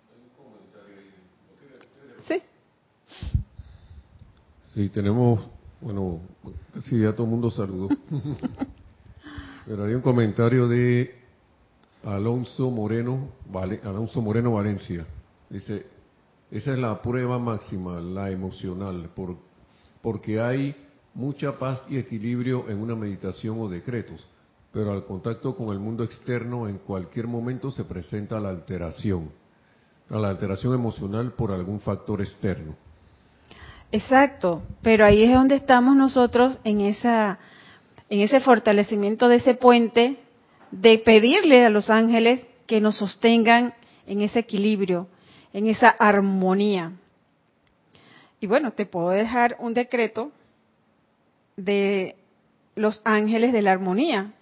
Sí. 2.28 2.42
Sí, 4.74 4.90
tenemos, 4.90 5.40
bueno, 5.82 6.20
casi 6.74 7.00
ya 7.00 7.14
todo 7.14 7.24
el 7.24 7.32
mundo 7.32 7.52
saludó. 7.52 7.90
Pero 9.66 9.86
hay 9.86 9.94
un 9.94 10.02
comentario 10.02 10.68
de 10.68 11.16
Alonso 12.04 12.70
Moreno, 12.72 13.30
Alonso 13.84 14.22
Moreno 14.22 14.54
Valencia. 14.54 15.06
Dice, 15.50 15.86
esa 16.52 16.74
es 16.74 16.80
la 16.80 17.02
prueba 17.02 17.38
máxima, 17.38 18.00
la 18.00 18.32
emocional, 18.32 19.10
por, 19.16 19.38
porque 20.02 20.40
hay 20.42 20.76
mucha 21.14 21.58
paz 21.60 21.84
y 21.90 21.98
equilibrio 21.98 22.70
en 22.70 22.82
una 22.82 22.96
meditación 22.96 23.60
o 23.60 23.70
decretos, 23.70 24.26
pero 24.72 24.92
al 24.92 25.06
contacto 25.06 25.56
con 25.56 25.70
el 25.70 25.80
mundo 25.80 26.04
externo 26.04 26.68
en 26.68 26.78
cualquier 26.80 27.28
momento 27.28 27.72
se 27.72 27.84
presenta 27.84 28.40
la 28.40 28.50
alteración, 28.50 29.30
la 30.10 30.30
alteración 30.30 30.74
emocional 30.74 31.34
por 31.34 31.52
algún 31.52 31.80
factor 31.80 32.22
externo. 32.22 32.76
Exacto, 33.92 34.62
pero 34.82 35.06
ahí 35.06 35.24
es 35.24 35.34
donde 35.34 35.56
estamos 35.56 35.96
nosotros 35.96 36.60
en 36.64 36.82
esa 36.82 37.40
en 38.10 38.22
ese 38.22 38.40
fortalecimiento 38.40 39.28
de 39.28 39.36
ese 39.36 39.54
puente 39.54 40.18
de 40.72 40.98
pedirle 40.98 41.66
a 41.66 41.70
los 41.70 41.90
ángeles 41.90 42.46
que 42.66 42.82
nos 42.82 42.98
sostengan 42.98 43.74
en 44.08 44.22
ese 44.22 44.40
equilibrio, 44.40 45.08
en 45.54 45.68
esa 45.68 45.90
armonía. 45.90 46.94
Y 48.40 48.48
bueno, 48.48 48.72
te 48.72 48.86
puedo 48.86 49.10
dejar 49.10 49.58
un 49.60 49.74
decreto 49.74 50.32
de 51.58 52.16
los 52.76 53.02
ángeles 53.04 53.52
de 53.54 53.62
la 53.62 53.72
armonía. 53.72 54.34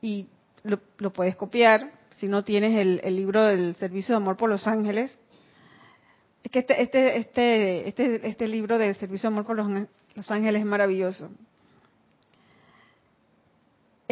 Y 0.00 0.26
lo, 0.62 1.12
puedes 1.12 1.36
copiar 1.36 1.92
si 2.16 2.28
no 2.28 2.44
tienes 2.44 2.74
el, 2.74 3.16
libro 3.16 3.44
del 3.44 3.74
servicio 3.76 4.14
de 4.14 4.22
amor 4.22 4.36
por 4.36 4.48
los 4.48 4.66
ángeles. 4.66 5.18
Es 6.42 6.50
que 6.50 6.60
este, 6.60 6.82
este, 6.82 7.16
este, 7.18 7.88
este, 7.88 8.28
este 8.28 8.48
libro 8.48 8.78
del 8.78 8.94
servicio 8.94 9.28
de 9.28 9.34
amor 9.34 9.46
por 9.46 9.56
los 9.56 10.30
ángeles 10.30 10.60
es 10.60 10.66
maravilloso 10.66 11.30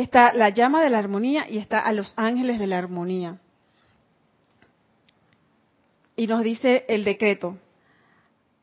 está 0.00 0.32
la 0.32 0.50
llama 0.50 0.82
de 0.82 0.90
la 0.90 0.98
armonía 0.98 1.48
y 1.48 1.58
está 1.58 1.80
a 1.80 1.92
los 1.92 2.12
ángeles 2.16 2.58
de 2.58 2.66
la 2.66 2.78
armonía. 2.78 3.38
Y 6.20 6.26
nos 6.26 6.42
dice 6.42 6.84
el 6.86 7.02
decreto, 7.02 7.56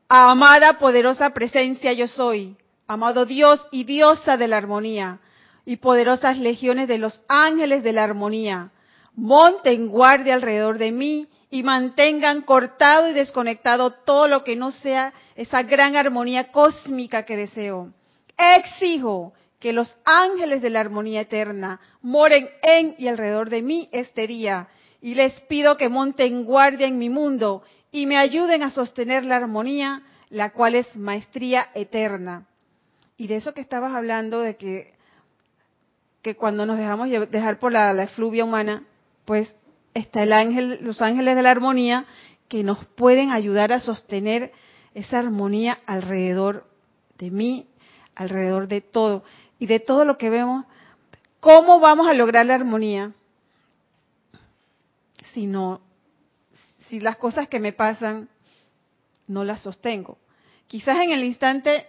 amada 0.08 0.78
poderosa 0.78 1.32
presencia 1.32 1.92
yo 1.92 2.06
soy, 2.06 2.56
amado 2.86 3.26
Dios 3.26 3.68
y 3.72 3.84
diosa 3.84 4.38
de 4.38 4.48
la 4.48 4.58
armonía, 4.58 5.22
y 5.66 5.78
poderosas 5.78 6.38
legiones 6.38 6.88
de 6.88 7.00
los 7.00 7.20
ángeles 7.28 7.82
de 7.82 7.94
la 7.94 8.04
armonía, 8.04 8.70
monten 9.16 9.88
guardia 9.88 10.36
alrededor 10.36 10.78
de 10.78 10.92
mí 10.92 11.30
y 11.50 11.64
mantengan 11.64 12.44
cortado 12.44 13.10
y 13.10 13.14
desconectado 13.14 13.90
todo 13.90 14.28
lo 14.28 14.44
que 14.44 14.56
no 14.56 14.72
sea 14.72 15.16
esa 15.36 15.64
gran 15.64 15.96
armonía 15.96 16.52
cósmica 16.52 17.26
que 17.26 17.38
deseo. 17.38 17.92
Exijo 18.38 19.34
que 19.60 19.74
los 19.74 19.92
ángeles 20.06 20.62
de 20.62 20.70
la 20.70 20.82
armonía 20.82 21.22
eterna 21.22 21.80
moren 22.04 22.52
en 22.62 22.94
y 23.00 23.08
alrededor 23.08 23.50
de 23.50 23.64
mí 23.64 23.90
este 23.92 24.28
día, 24.28 24.68
y 25.02 25.16
les 25.16 25.40
pido 25.42 25.78
que 25.78 25.90
monten 25.90 26.44
guardia 26.44 26.88
en 26.88 26.98
mi 26.98 27.10
mundo 27.10 27.64
y 27.92 28.06
me 28.06 28.18
ayuden 28.18 28.64
a 28.64 28.70
sostener 28.70 29.26
la 29.26 29.38
armonía, 29.38 30.04
la 30.30 30.52
cual 30.52 30.76
es 30.76 30.96
maestría 30.96 31.70
eterna. 31.74 32.48
Y 33.18 33.28
de 33.28 33.36
eso 33.36 33.54
que 33.54 33.62
estabas 33.62 33.94
hablando, 33.94 34.42
de 34.42 34.58
que, 34.58 34.94
que 36.22 36.36
cuando 36.36 36.66
nos 36.66 36.78
dejamos 36.78 37.10
dejar 37.32 37.60
por 37.60 37.72
la, 37.72 37.94
la 37.94 38.04
efluvia 38.04 38.44
humana, 38.44 38.84
pues 39.26 39.56
está 39.94 40.24
el 40.24 40.34
ángel, 40.34 40.80
los 40.82 41.02
ángeles 41.02 41.36
de 41.36 41.42
la 41.42 41.52
armonía 41.52 42.06
que 42.48 42.64
nos 42.64 42.86
pueden 42.86 43.32
ayudar 43.32 43.74
a 43.74 43.80
sostener 43.80 44.52
esa 44.94 45.20
armonía 45.20 45.80
alrededor 45.86 46.66
de 47.18 47.32
mí, 47.32 47.68
alrededor 48.16 48.68
de 48.68 48.82
todo 48.82 49.24
y 49.60 49.68
de 49.68 49.80
todo 49.80 50.06
lo 50.06 50.18
que 50.18 50.30
vemos. 50.30 50.66
¿Cómo 51.40 51.80
vamos 51.80 52.08
a 52.08 52.14
lograr 52.14 52.46
la 52.46 52.56
armonía? 52.56 53.14
Si 55.34 55.46
no, 55.46 55.82
si 56.88 57.00
las 57.00 57.18
cosas 57.18 57.48
que 57.48 57.60
me 57.60 57.74
pasan 57.74 58.30
no 59.28 59.44
las 59.44 59.62
sostengo. 59.62 60.18
Quizás 60.68 61.00
en 61.02 61.12
el 61.12 61.24
instante 61.24 61.86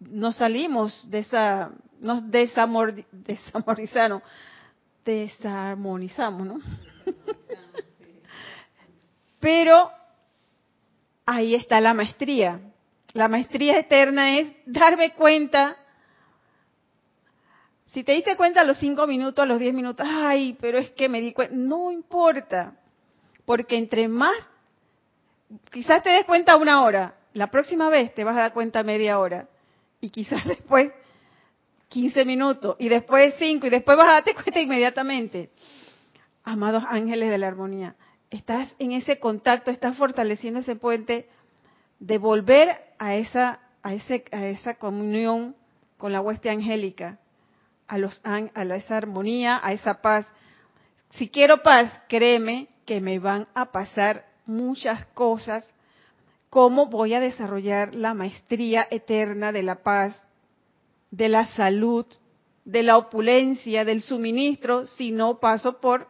nos 0.00 0.36
salimos 0.36 1.10
de 1.10 1.18
esa, 1.20 1.70
nos 2.00 2.30
desamor, 2.30 2.94
desamorizaron, 3.10 4.22
desarmonizamos, 5.04 6.46
¿no? 6.46 6.60
Pero 9.40 9.90
ahí 11.26 11.54
está 11.54 11.80
la 11.80 11.94
maestría. 11.94 12.60
La 13.12 13.28
maestría 13.28 13.78
eterna 13.78 14.38
es 14.38 14.52
darme 14.66 15.12
cuenta. 15.12 15.76
Si 17.94 18.02
te 18.02 18.10
diste 18.10 18.36
cuenta 18.36 18.62
a 18.62 18.64
los 18.64 18.78
cinco 18.78 19.06
minutos, 19.06 19.40
a 19.40 19.46
los 19.46 19.60
diez 19.60 19.72
minutos, 19.72 20.04
ay, 20.10 20.58
pero 20.60 20.78
es 20.78 20.90
que 20.90 21.08
me 21.08 21.20
di 21.20 21.32
cuenta. 21.32 21.54
No 21.54 21.92
importa. 21.92 22.74
Porque 23.44 23.76
entre 23.76 24.08
más, 24.08 24.34
quizás 25.70 26.02
te 26.02 26.10
des 26.10 26.24
cuenta 26.24 26.56
una 26.56 26.82
hora, 26.82 27.14
la 27.34 27.52
próxima 27.52 27.88
vez 27.90 28.12
te 28.12 28.24
vas 28.24 28.36
a 28.36 28.40
dar 28.40 28.52
cuenta 28.52 28.82
media 28.82 29.20
hora. 29.20 29.48
Y 30.00 30.10
quizás 30.10 30.44
después 30.48 30.90
15 31.88 32.24
minutos, 32.24 32.74
y 32.80 32.88
después 32.88 33.36
5, 33.38 33.68
y 33.68 33.70
después 33.70 33.96
vas 33.96 34.08
a 34.08 34.12
darte 34.14 34.34
cuenta 34.34 34.60
inmediatamente. 34.60 35.50
Amados 36.42 36.82
ángeles 36.88 37.30
de 37.30 37.38
la 37.38 37.46
armonía, 37.46 37.94
estás 38.28 38.74
en 38.80 38.90
ese 38.90 39.20
contacto, 39.20 39.70
estás 39.70 39.96
fortaleciendo 39.96 40.58
ese 40.58 40.74
puente 40.74 41.28
de 42.00 42.18
volver 42.18 42.76
a 42.98 43.14
esa, 43.14 43.60
a 43.84 43.94
ese, 43.94 44.24
a 44.32 44.48
esa 44.48 44.74
comunión 44.74 45.54
con 45.96 46.12
la 46.12 46.20
hueste 46.20 46.50
angélica, 46.50 47.20
a, 47.86 47.98
los, 47.98 48.20
a 48.24 48.40
esa 48.74 48.96
armonía, 48.96 49.60
a 49.62 49.72
esa 49.72 50.00
paz. 50.00 50.26
Si 51.10 51.28
quiero 51.28 51.62
paz, 51.62 52.00
créeme 52.08 52.68
que 52.86 53.00
me 53.00 53.18
van 53.18 53.46
a 53.54 53.72
pasar 53.72 54.26
muchas 54.46 55.06
cosas. 55.06 55.72
¿Cómo 56.50 56.86
voy 56.86 57.14
a 57.14 57.20
desarrollar 57.20 57.94
la 57.94 58.14
maestría 58.14 58.86
eterna 58.90 59.52
de 59.52 59.62
la 59.62 59.82
paz, 59.82 60.22
de 61.10 61.28
la 61.28 61.46
salud, 61.46 62.06
de 62.64 62.82
la 62.82 62.96
opulencia, 62.96 63.84
del 63.84 64.02
suministro, 64.02 64.86
si 64.86 65.10
no 65.10 65.38
paso 65.38 65.80
por, 65.80 66.08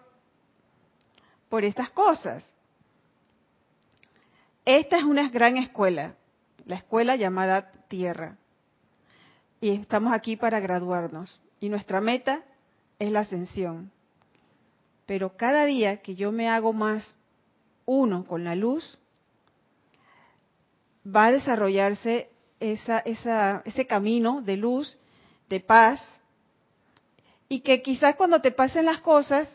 por 1.48 1.64
estas 1.64 1.90
cosas? 1.90 2.54
Esta 4.64 4.96
es 4.96 5.04
una 5.04 5.28
gran 5.28 5.58
escuela, 5.58 6.14
la 6.64 6.76
escuela 6.76 7.16
llamada 7.16 7.70
Tierra. 7.88 8.38
Y 9.60 9.70
estamos 9.70 10.12
aquí 10.12 10.36
para 10.36 10.60
graduarnos. 10.60 11.42
Y 11.64 11.70
nuestra 11.70 12.02
meta 12.02 12.42
es 12.98 13.10
la 13.10 13.20
ascensión. 13.20 13.90
Pero 15.06 15.34
cada 15.34 15.64
día 15.64 16.02
que 16.02 16.14
yo 16.14 16.30
me 16.30 16.46
hago 16.46 16.74
más 16.74 17.16
uno 17.86 18.26
con 18.26 18.44
la 18.44 18.54
luz, 18.54 18.98
va 21.06 21.24
a 21.24 21.32
desarrollarse 21.32 22.28
esa, 22.60 22.98
ese 22.98 23.86
camino 23.86 24.42
de 24.42 24.58
luz, 24.58 24.98
de 25.48 25.60
paz, 25.60 26.06
y 27.48 27.60
que 27.60 27.80
quizás 27.80 28.14
cuando 28.14 28.42
te 28.42 28.50
pasen 28.52 28.84
las 28.84 29.00
cosas, 29.00 29.48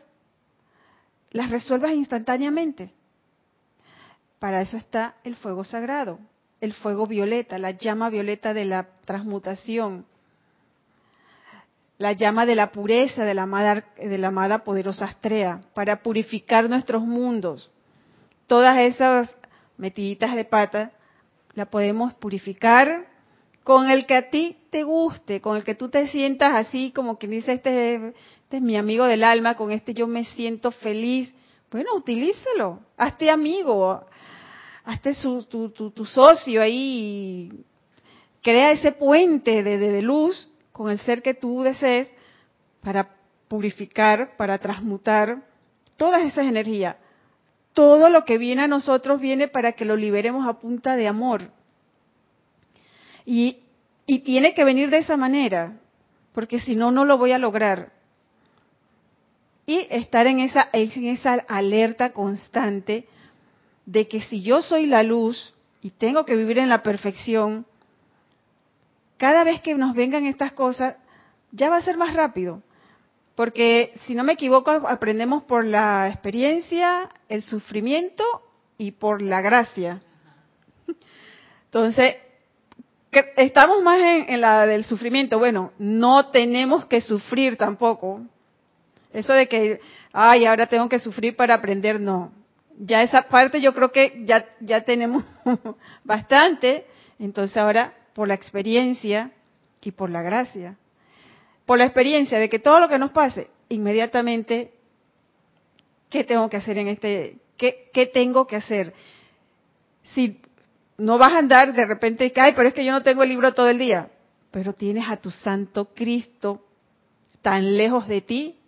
las 1.30 1.52
resuelvas 1.52 1.92
instantáneamente. 1.92 2.92
Para 4.40 4.62
eso 4.64 4.78
está 4.78 5.14
el 5.24 5.36
fuego 5.36 5.64
sagrado, 5.64 6.18
el 6.60 6.74
fuego 6.74 7.06
violeta, 7.06 7.60
la 7.60 7.70
llama 7.70 8.10
violeta 8.10 8.56
de 8.56 8.66
la 8.66 8.88
transmutación, 9.06 10.08
la 12.00 12.14
llama 12.14 12.46
de 12.46 12.56
la 12.56 12.72
pureza 12.72 13.26
de 13.26 13.34
la 13.34 13.44
amada, 13.44 13.86
de 13.98 14.18
la 14.18 14.30
amada 14.30 14.64
poderosa 14.64 15.06
Astrea, 15.06 15.62
para 15.76 16.02
purificar 16.02 16.70
nuestros 16.70 17.04
mundos. 17.04 17.70
Todas 18.48 18.80
esas 18.80 19.38
metiditas 19.78 20.34
de 20.34 20.46
pata 20.46 20.94
la 21.54 21.66
podemos 21.66 22.14
purificar 22.14 23.06
con 23.64 23.90
el 23.92 24.06
que 24.06 24.16
a 24.16 24.30
ti 24.30 24.58
te 24.72 24.84
guste, 24.84 25.42
con 25.42 25.58
el 25.58 25.64
que 25.64 25.76
tú 25.76 25.90
te 25.90 26.08
sientas 26.08 26.56
así 26.56 26.92
como 26.92 27.18
quien 27.18 27.34
dice, 27.34 27.54
este, 27.54 27.96
este 27.96 28.58
es 28.58 28.62
mi 28.62 28.78
amigo 28.78 29.06
del 29.06 29.24
alma, 29.24 29.56
con 29.56 29.72
este 29.72 29.94
yo 29.94 30.08
me 30.08 30.24
siento 30.24 30.72
feliz. 30.72 31.36
Bueno, 31.70 31.94
utilícelo, 31.96 32.80
hazte 32.98 33.30
amigo, 33.30 34.06
hazte 34.86 35.14
su, 35.14 35.44
tu, 35.44 35.70
tu, 35.70 36.06
socio 36.06 36.62
ahí, 36.62 37.52
crea 38.42 38.72
ese 38.72 38.94
puente 38.94 39.64
de, 39.64 39.78
de, 39.78 40.02
luz 40.02 40.49
con 40.80 40.90
el 40.90 41.00
ser 41.00 41.22
que 41.22 41.34
tú 41.34 41.62
desees 41.62 42.10
para 42.82 43.10
purificar, 43.50 44.38
para 44.38 44.60
transmutar 44.60 45.44
todas 45.98 46.22
esas 46.22 46.46
energías. 46.46 46.96
Todo 47.74 48.08
lo 48.08 48.24
que 48.24 48.38
viene 48.38 48.62
a 48.62 48.68
nosotros 48.70 49.20
viene 49.20 49.50
para 49.50 49.74
que 49.74 49.84
lo 49.84 49.98
liberemos 49.98 50.48
a 50.48 50.58
punta 50.58 50.96
de 50.96 51.10
amor. 51.10 51.52
Y, 53.26 53.60
tiene 54.06 54.54
que 54.54 54.64
venir 54.64 54.90
de 54.90 55.00
esa 55.00 55.18
manera, 55.18 55.74
porque 56.32 56.60
si 56.62 56.78
no, 56.78 56.92
no 56.92 57.04
lo 57.04 57.18
voy 57.18 57.34
a 57.34 57.38
lograr. 57.38 57.92
Y 59.66 59.86
estar 59.90 60.28
en 60.28 60.40
esa, 60.40 60.70
en 60.72 61.08
esa 61.08 61.34
alerta 61.50 62.14
constante 62.14 63.06
de 63.86 64.08
que 64.08 64.22
si 64.22 64.44
yo 64.44 64.62
soy 64.62 64.86
la 64.86 65.04
luz 65.04 65.54
y 65.82 65.90
tengo 65.90 66.24
que 66.24 66.38
vivir 66.38 66.58
en 66.58 66.70
la 66.70 66.84
perfección, 66.84 67.66
cada 69.20 69.44
vez 69.44 69.62
que 69.62 69.76
nos 69.76 69.94
vengan 69.94 70.26
estas 70.26 70.54
cosas, 70.54 70.96
ya 71.52 71.70
va 71.70 71.78
a 71.78 71.82
ser 71.82 71.98
más 71.98 72.16
rápido. 72.16 72.64
Porque 73.36 73.94
si 74.06 74.16
no 74.16 74.24
me 74.24 74.34
equivoco, 74.34 74.72
aprendemos 74.72 75.44
por 75.44 75.64
la 75.64 76.08
experiencia, 76.10 77.10
el 77.28 77.44
sufrimiento 77.44 78.24
y 78.80 78.92
por 78.92 79.22
la 79.22 79.42
gracia. 79.42 80.02
Entonces, 81.66 82.16
estamos 83.38 83.84
más 83.84 84.00
en, 84.02 84.42
la 84.42 84.66
del 84.66 84.84
sufrimiento. 84.84 85.38
Bueno, 85.38 85.74
no 85.78 86.32
tenemos 86.32 86.88
que 86.88 87.02
sufrir 87.02 87.56
tampoco. 87.56 88.22
Eso 89.14 89.34
de 89.34 89.48
que, 89.48 89.80
ay, 90.12 90.46
ahora 90.46 90.66
tengo 90.66 90.90
que 90.90 91.00
sufrir 91.00 91.36
para 91.36 91.54
aprender, 91.54 92.00
no 92.02 92.32
ya 92.80 93.04
esa 93.04 93.24
parte 93.24 93.60
yo 93.60 93.74
creo 93.74 93.92
que 93.92 94.24
ya, 94.26 94.46
ya 94.62 94.82
tenemos 94.82 95.24
bastante, 96.04 96.86
entonces 97.20 97.58
ahora 97.58 97.94
por 98.14 98.28
la 98.28 98.34
experiencia 98.34 99.32
y 99.82 99.92
por 99.92 100.10
la 100.10 100.22
gracia, 100.22 100.78
por 101.66 101.78
la 101.78 101.86
experiencia 101.86 102.40
de 102.40 102.50
que 102.50 102.60
todo 102.60 102.80
lo 102.80 102.90
que 102.90 103.00
nos 103.00 103.12
pase, 103.12 103.48
inmediatamente, 103.70 104.74
¿qué 106.10 106.24
tengo 106.24 106.50
que 106.50 106.58
hacer 106.58 106.78
en 106.78 106.88
este, 106.88 107.38
qué, 107.58 108.12
tengo 108.14 108.48
que 108.48 108.56
hacer? 108.56 108.94
Si 110.04 110.42
no 110.98 111.18
vas 111.18 111.34
a 111.34 111.40
andar 111.40 111.74
de 111.74 111.86
repente 111.86 112.26
y 112.26 112.32
cae, 112.32 112.54
pero 112.54 112.68
es 112.70 112.74
que 112.74 112.86
yo 112.86 112.92
no 112.92 113.04
tengo 113.04 113.24
el 113.24 113.30
libro 113.30 113.54
todo 113.54 113.70
el 113.70 113.78
día, 113.78 114.10
pero 114.52 114.74
tienes 114.74 115.08
a 115.10 115.18
tu 115.18 115.32
Santo 115.32 115.94
Cristo 115.94 116.66
tan 117.42 117.78
lejos 117.78 118.08
de 118.08 118.22
ti 118.22 118.60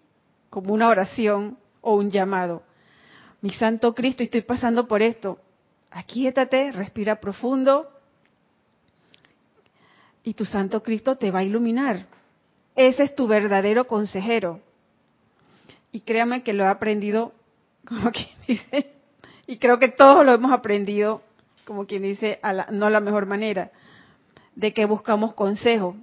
como 0.50 0.74
una 0.74 0.88
oración 0.90 1.58
o 1.82 1.96
un 1.96 2.12
llamado 2.12 2.64
mi 3.42 3.50
Santo 3.50 3.94
Cristo, 3.96 4.24
estoy 4.24 4.42
pasando 4.42 4.88
por 4.88 5.02
esto. 5.02 5.40
Aquíétate, 5.90 6.72
respira 6.72 7.20
profundo 7.20 7.90
y 10.24 10.34
tu 10.34 10.46
Santo 10.46 10.84
Cristo 10.84 11.16
te 11.16 11.32
va 11.32 11.40
a 11.40 11.44
iluminar. 11.44 12.06
Ese 12.76 13.04
es 13.04 13.16
tu 13.16 13.28
verdadero 13.28 13.88
consejero. 13.88 14.60
Y 15.92 16.02
créame 16.02 16.44
que 16.44 16.54
lo 16.54 16.64
he 16.64 16.68
aprendido, 16.68 17.34
como 17.86 18.12
quien 18.12 18.30
dice, 18.48 18.92
y 19.48 19.58
creo 19.58 19.80
que 19.80 19.90
todos 19.90 20.26
lo 20.26 20.34
hemos 20.34 20.52
aprendido, 20.52 21.22
como 21.66 21.86
quien 21.86 22.04
dice, 22.04 22.40
a 22.42 22.54
la, 22.54 22.68
no 22.72 22.90
la 22.90 23.00
mejor 23.00 23.26
manera, 23.26 23.72
de 24.56 24.74
que 24.74 24.86
buscamos 24.86 25.34
consejo. 25.34 25.96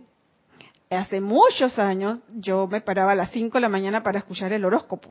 Hace 0.90 1.20
muchos 1.20 1.78
años 1.78 2.20
yo 2.34 2.66
me 2.66 2.80
paraba 2.80 3.12
a 3.12 3.14
las 3.14 3.30
5 3.30 3.58
de 3.58 3.60
la 3.60 3.68
mañana 3.68 4.02
para 4.02 4.18
escuchar 4.18 4.52
el 4.52 4.64
horóscopo. 4.64 5.10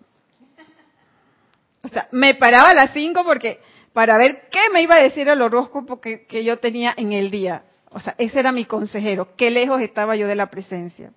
O 1.83 1.87
sea, 1.87 2.07
me 2.11 2.33
paraba 2.35 2.69
a 2.69 2.73
las 2.73 2.91
5 2.93 3.23
porque 3.23 3.59
para 3.93 4.17
ver 4.17 4.49
qué 4.51 4.69
me 4.73 4.81
iba 4.81 4.95
a 4.95 5.03
decir 5.03 5.29
el 5.29 5.41
horóscopo 5.41 6.01
que 6.01 6.43
yo 6.43 6.57
tenía 6.57 6.93
en 6.97 7.13
el 7.13 7.29
día. 7.29 7.63
O 7.91 7.99
sea, 7.99 8.15
ese 8.17 8.39
era 8.39 8.51
mi 8.51 8.65
consejero. 8.65 9.35
Qué 9.35 9.49
lejos 9.51 9.81
estaba 9.81 10.15
yo 10.15 10.27
de 10.27 10.35
la 10.35 10.49
presencia. 10.49 11.11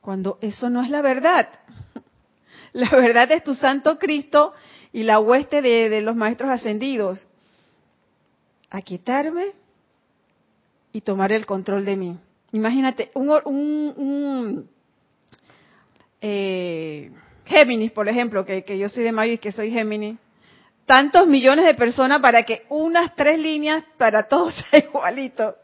Cuando 0.00 0.38
eso 0.40 0.68
no 0.68 0.82
es 0.82 0.90
la 0.90 1.02
verdad. 1.02 1.48
La 2.74 2.88
verdad 2.88 3.30
es 3.30 3.44
tu 3.44 3.54
Santo 3.54 3.98
Cristo 3.98 4.54
y 4.94 5.02
la 5.02 5.20
hueste 5.20 5.60
de, 5.60 6.00
los 6.00 6.16
maestros 6.16 6.50
ascendidos. 6.50 7.28
Aquietarme 8.70 9.52
y 10.90 11.02
tomar 11.02 11.32
el 11.32 11.44
control 11.44 11.84
de 11.84 11.96
mí. 11.96 12.18
Imagínate, 12.52 13.10
un, 13.12 13.28
un, 13.44 14.70
eh, 16.22 17.12
Géminis, 17.44 17.92
por 17.92 18.08
ejemplo, 18.08 18.46
que, 18.46 18.64
que 18.64 18.78
yo 18.78 18.88
soy 18.88 19.04
de 19.04 19.12
Mayo 19.12 19.34
y 19.34 19.38
que 19.38 19.52
soy 19.52 19.70
Géminis, 19.70 20.16
tantos 20.86 21.26
millones 21.26 21.64
de 21.64 21.74
personas 21.74 22.20
para 22.20 22.42
que 22.44 22.64
unas 22.68 23.14
tres 23.14 23.38
líneas 23.38 23.84
para 23.96 24.24
todos 24.24 24.54
sea 24.54 24.80
igualito. 24.84 25.56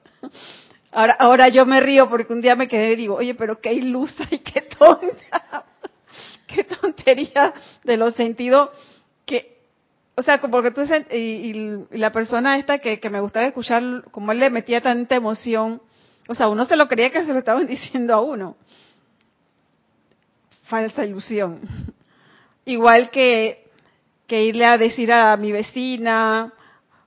Ahora, 0.91 1.17
ahora 1.19 1.49
yo 1.49 1.67
me 1.67 1.81
río 1.81 2.09
porque 2.09 2.33
un 2.33 2.41
día 2.41 2.57
me 2.57 2.69
quedé 2.69 2.93
y 2.93 2.97
digo, 2.97 3.17
oye, 3.17 3.35
pero 3.35 3.61
qué 3.61 3.73
ilusa 3.73 4.25
y 4.31 4.39
qué 4.39 4.63
tonta, 4.63 5.65
qué 6.47 6.65
tontería 6.65 7.53
de 7.85 7.97
los 7.97 8.15
sentidos 8.15 8.71
que, 9.27 9.59
o 10.17 10.23
sea, 10.23 10.41
porque 10.41 10.71
tú 10.71 10.83
y, 11.11 11.17
y, 11.17 11.99
la 11.99 12.11
persona 12.11 12.59
esta 12.59 12.79
que, 12.79 12.99
que 12.99 13.11
me 13.11 13.21
gustaba 13.21 13.47
escuchar, 13.47 14.05
como 14.11 14.33
él 14.33 14.41
le 14.41 14.51
metía 14.51 14.81
tanta 14.81 15.15
emoción, 15.15 15.83
o 16.29 16.35
sea, 16.35 16.49
uno 16.49 16.65
se 16.65 16.77
lo 16.77 16.89
creía 16.89 17.11
que 17.11 17.25
se 17.25 17.33
lo 17.33 17.39
estaban 17.39 17.67
diciendo 17.69 18.15
a 18.15 18.21
uno. 18.21 18.57
Falsa 20.65 21.05
ilusión. 21.05 21.61
Igual 22.65 23.11
que 23.11 23.68
que 24.29 24.45
irle 24.45 24.67
a 24.67 24.79
decir 24.79 25.11
a 25.11 25.37
mi 25.39 25.51
vecina 25.51 26.53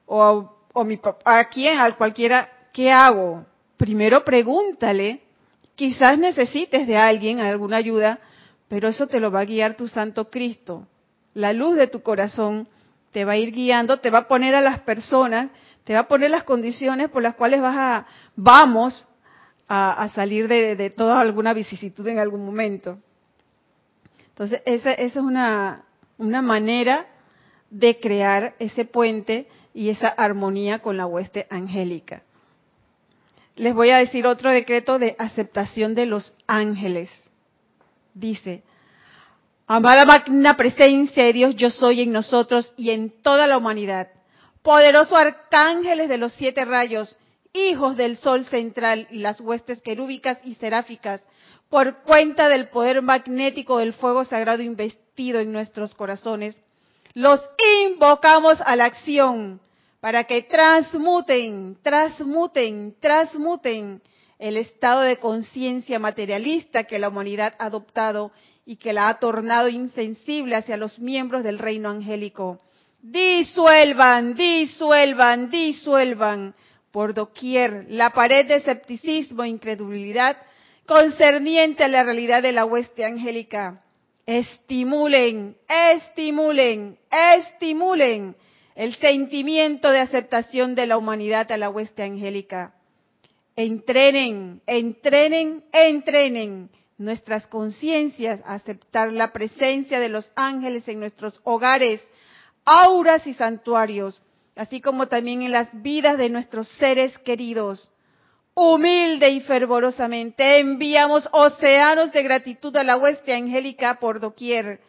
o, 0.07 0.57
a 0.73 0.83
mi 0.83 0.97
papá, 0.97 1.39
a 1.39 1.45
quien, 1.45 1.79
a 1.79 1.95
cualquiera, 1.95 2.49
¿qué 2.73 2.91
hago? 2.91 3.45
Primero 3.77 4.25
pregúntale, 4.25 5.21
quizás 5.75 6.17
necesites 6.17 6.87
de 6.87 6.97
alguien, 6.97 7.39
alguna 7.39 7.77
ayuda, 7.77 8.19
pero 8.67 8.89
eso 8.89 9.05
te 9.05 9.19
lo 9.19 9.31
va 9.31 9.41
a 9.41 9.45
guiar 9.45 9.75
tu 9.77 9.87
Santo 9.87 10.31
Cristo. 10.31 10.87
La 11.35 11.53
luz 11.53 11.75
de 11.75 11.87
tu 11.87 12.01
corazón 12.01 12.67
te 13.11 13.23
va 13.23 13.33
a 13.33 13.37
ir 13.37 13.51
guiando, 13.51 13.99
te 13.99 14.09
va 14.09 14.19
a 14.19 14.27
poner 14.27 14.55
a 14.55 14.61
las 14.61 14.79
personas, 14.79 15.51
te 15.83 15.93
va 15.93 15.99
a 15.99 16.07
poner 16.07 16.31
las 16.31 16.43
condiciones 16.43 17.09
por 17.09 17.21
las 17.21 17.35
cuales 17.35 17.61
vas 17.61 17.75
a, 17.77 18.07
vamos 18.35 19.07
a, 19.67 20.09
salir 20.09 20.47
de, 20.47 20.89
toda 20.89 21.19
alguna 21.19 21.53
vicisitud 21.53 22.05
en 22.07 22.17
algún 22.17 22.43
momento. 22.45 22.97
Entonces, 24.29 24.61
esa, 24.65 24.91
esa 24.93 25.03
es 25.03 25.15
una, 25.15 25.83
una 26.17 26.41
manera 26.41 27.07
de 27.71 27.99
crear 27.99 28.53
ese 28.59 28.85
puente 28.85 29.47
y 29.73 29.89
esa 29.89 30.09
armonía 30.09 30.79
con 30.79 30.97
la 30.97 31.07
hueste 31.07 31.47
angélica. 31.49 32.21
Les 33.55 33.73
voy 33.73 33.89
a 33.89 33.97
decir 33.97 34.27
otro 34.27 34.51
decreto 34.51 34.99
de 34.99 35.15
aceptación 35.17 35.95
de 35.95 36.05
los 36.05 36.35
ángeles. 36.47 37.09
Dice, 38.13 38.63
amada 39.67 40.05
magna 40.05 40.57
presencia 40.57 41.23
de 41.23 41.33
Dios, 41.33 41.55
yo 41.55 41.69
soy 41.69 42.01
en 42.01 42.11
nosotros 42.11 42.73
y 42.77 42.91
en 42.91 43.09
toda 43.21 43.47
la 43.47 43.57
humanidad. 43.57 44.09
Poderoso 44.61 45.15
arcángeles 45.15 46.09
de 46.09 46.17
los 46.17 46.33
siete 46.33 46.65
rayos, 46.65 47.17
hijos 47.53 47.95
del 47.97 48.17
sol 48.17 48.45
central 48.45 49.07
y 49.11 49.19
las 49.19 49.39
huestes 49.39 49.81
querúbicas 49.81 50.39
y 50.43 50.55
seráficas, 50.55 51.23
por 51.69 52.03
cuenta 52.03 52.49
del 52.49 52.67
poder 52.67 53.01
magnético 53.01 53.77
del 53.77 53.93
fuego 53.93 54.25
sagrado 54.25 54.61
investido 54.61 55.39
en 55.39 55.53
nuestros 55.53 55.95
corazones, 55.95 56.57
los 57.13 57.41
invocamos 57.85 58.59
a 58.61 58.75
la 58.75 58.85
acción 58.85 59.59
para 59.99 60.23
que 60.23 60.43
transmuten, 60.43 61.77
transmuten, 61.83 62.95
transmuten 62.99 64.01
el 64.39 64.57
estado 64.57 65.01
de 65.01 65.17
conciencia 65.17 65.99
materialista 65.99 66.85
que 66.85 66.97
la 66.97 67.09
humanidad 67.09 67.53
ha 67.59 67.65
adoptado 67.65 68.31
y 68.65 68.77
que 68.77 68.93
la 68.93 69.09
ha 69.09 69.19
tornado 69.19 69.69
insensible 69.69 70.55
hacia 70.55 70.77
los 70.77 70.97
miembros 70.97 71.43
del 71.43 71.59
reino 71.59 71.89
angélico. 71.89 72.59
Disuelvan, 73.01 74.35
disuelvan, 74.35 75.49
disuelvan 75.51 76.55
por 76.91 77.13
doquier 77.13 77.85
la 77.89 78.11
pared 78.11 78.47
de 78.47 78.55
escepticismo 78.55 79.43
e 79.43 79.49
incredulidad 79.49 80.37
concerniente 80.87 81.83
a 81.83 81.87
la 81.87 82.03
realidad 82.03 82.41
de 82.41 82.51
la 82.51 82.65
hueste 82.65 83.05
angélica. 83.05 83.83
Estimulen, 84.25 85.57
estimulen, 85.67 86.97
estimulen 87.09 88.35
el 88.75 88.95
sentimiento 88.95 89.89
de 89.89 89.99
aceptación 89.99 90.75
de 90.75 90.85
la 90.85 90.97
humanidad 90.97 91.51
a 91.51 91.57
la 91.57 91.69
hueste 91.69 92.03
angélica. 92.03 92.73
Entrenen, 93.55 94.61
entrenen, 94.65 95.63
entrenen 95.71 96.69
nuestras 96.97 97.47
conciencias 97.47 98.39
a 98.45 98.53
aceptar 98.53 99.11
la 99.11 99.33
presencia 99.33 99.99
de 99.99 100.09
los 100.09 100.31
ángeles 100.35 100.87
en 100.87 100.99
nuestros 100.99 101.41
hogares, 101.43 102.07
auras 102.63 103.25
y 103.27 103.33
santuarios, 103.33 104.21
así 104.55 104.81
como 104.81 105.07
también 105.07 105.41
en 105.41 105.51
las 105.51 105.69
vidas 105.81 106.17
de 106.17 106.29
nuestros 106.29 106.69
seres 106.69 107.17
queridos 107.19 107.91
humilde 108.61 109.29
y 109.29 109.41
fervorosamente 109.41 110.59
enviamos 110.59 111.27
océanos 111.31 112.11
de 112.11 112.21
gratitud 112.21 112.75
a 112.77 112.83
la 112.83 112.97
hueste 112.97 113.33
angélica 113.33 113.95
por 113.99 114.19
doquier, 114.19 114.79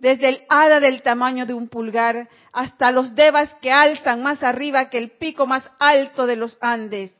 desde 0.00 0.28
el 0.28 0.42
hada 0.48 0.80
del 0.80 1.02
tamaño 1.02 1.46
de 1.46 1.54
un 1.54 1.68
pulgar 1.68 2.28
hasta 2.52 2.90
los 2.90 3.14
devas 3.14 3.54
que 3.62 3.70
alzan 3.70 4.22
más 4.22 4.42
arriba 4.42 4.90
que 4.90 4.98
el 4.98 5.10
pico 5.10 5.46
más 5.46 5.62
alto 5.78 6.26
de 6.26 6.36
los 6.36 6.58
Andes. 6.60 7.14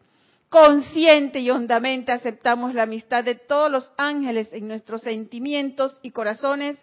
Consciente 0.49 1.39
y 1.39 1.51
hondamente 1.51 2.11
aceptamos 2.11 2.75
la 2.75 2.83
amistad 2.83 3.23
de 3.23 3.37
todos 3.37 3.71
los 3.71 3.93
ángeles 3.97 4.53
en 4.53 4.67
nuestros 4.67 5.03
sentimientos 5.03 6.01
y 6.03 6.11
corazones, 6.11 6.77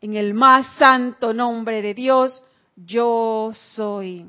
en 0.00 0.16
el 0.16 0.34
más 0.34 0.66
santo 0.78 1.32
nombre 1.32 1.82
de 1.82 1.94
Dios, 1.94 2.42
yo 2.74 3.52
soy. 3.54 4.26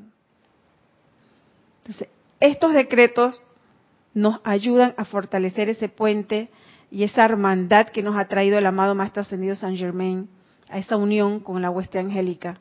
Entonces, 1.78 2.08
estos 2.38 2.72
decretos 2.72 3.42
nos 4.14 4.40
ayudan 4.44 4.94
a 4.96 5.04
fortalecer 5.04 5.68
ese 5.68 5.88
puente 5.88 6.48
y 6.90 7.02
esa 7.02 7.24
hermandad 7.24 7.88
que 7.88 8.02
nos 8.02 8.16
ha 8.16 8.28
traído 8.28 8.56
el 8.56 8.66
amado 8.66 8.94
Maestro 8.94 9.22
Ascendido 9.22 9.56
San 9.56 9.76
Germain 9.76 10.28
a 10.70 10.78
esa 10.78 10.96
unión 10.96 11.40
con 11.40 11.60
la 11.60 11.70
hueste 11.70 11.98
angélica. 11.98 12.60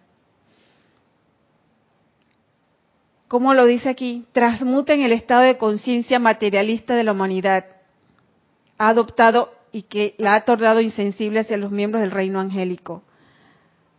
¿Cómo 3.27 3.53
lo 3.53 3.65
dice 3.65 3.89
aquí? 3.89 4.25
Transmuten 4.31 5.01
el 5.01 5.11
estado 5.11 5.41
de 5.41 5.57
conciencia 5.57 6.19
materialista 6.19 6.95
de 6.95 7.03
la 7.03 7.13
humanidad. 7.13 7.65
Ha 8.77 8.89
adoptado 8.89 9.53
y 9.71 9.83
que 9.83 10.15
la 10.17 10.35
ha 10.35 10.45
tornado 10.45 10.81
insensible 10.81 11.39
hacia 11.39 11.57
los 11.57 11.71
miembros 11.71 12.01
del 12.01 12.11
reino 12.11 12.39
angélico 12.39 13.03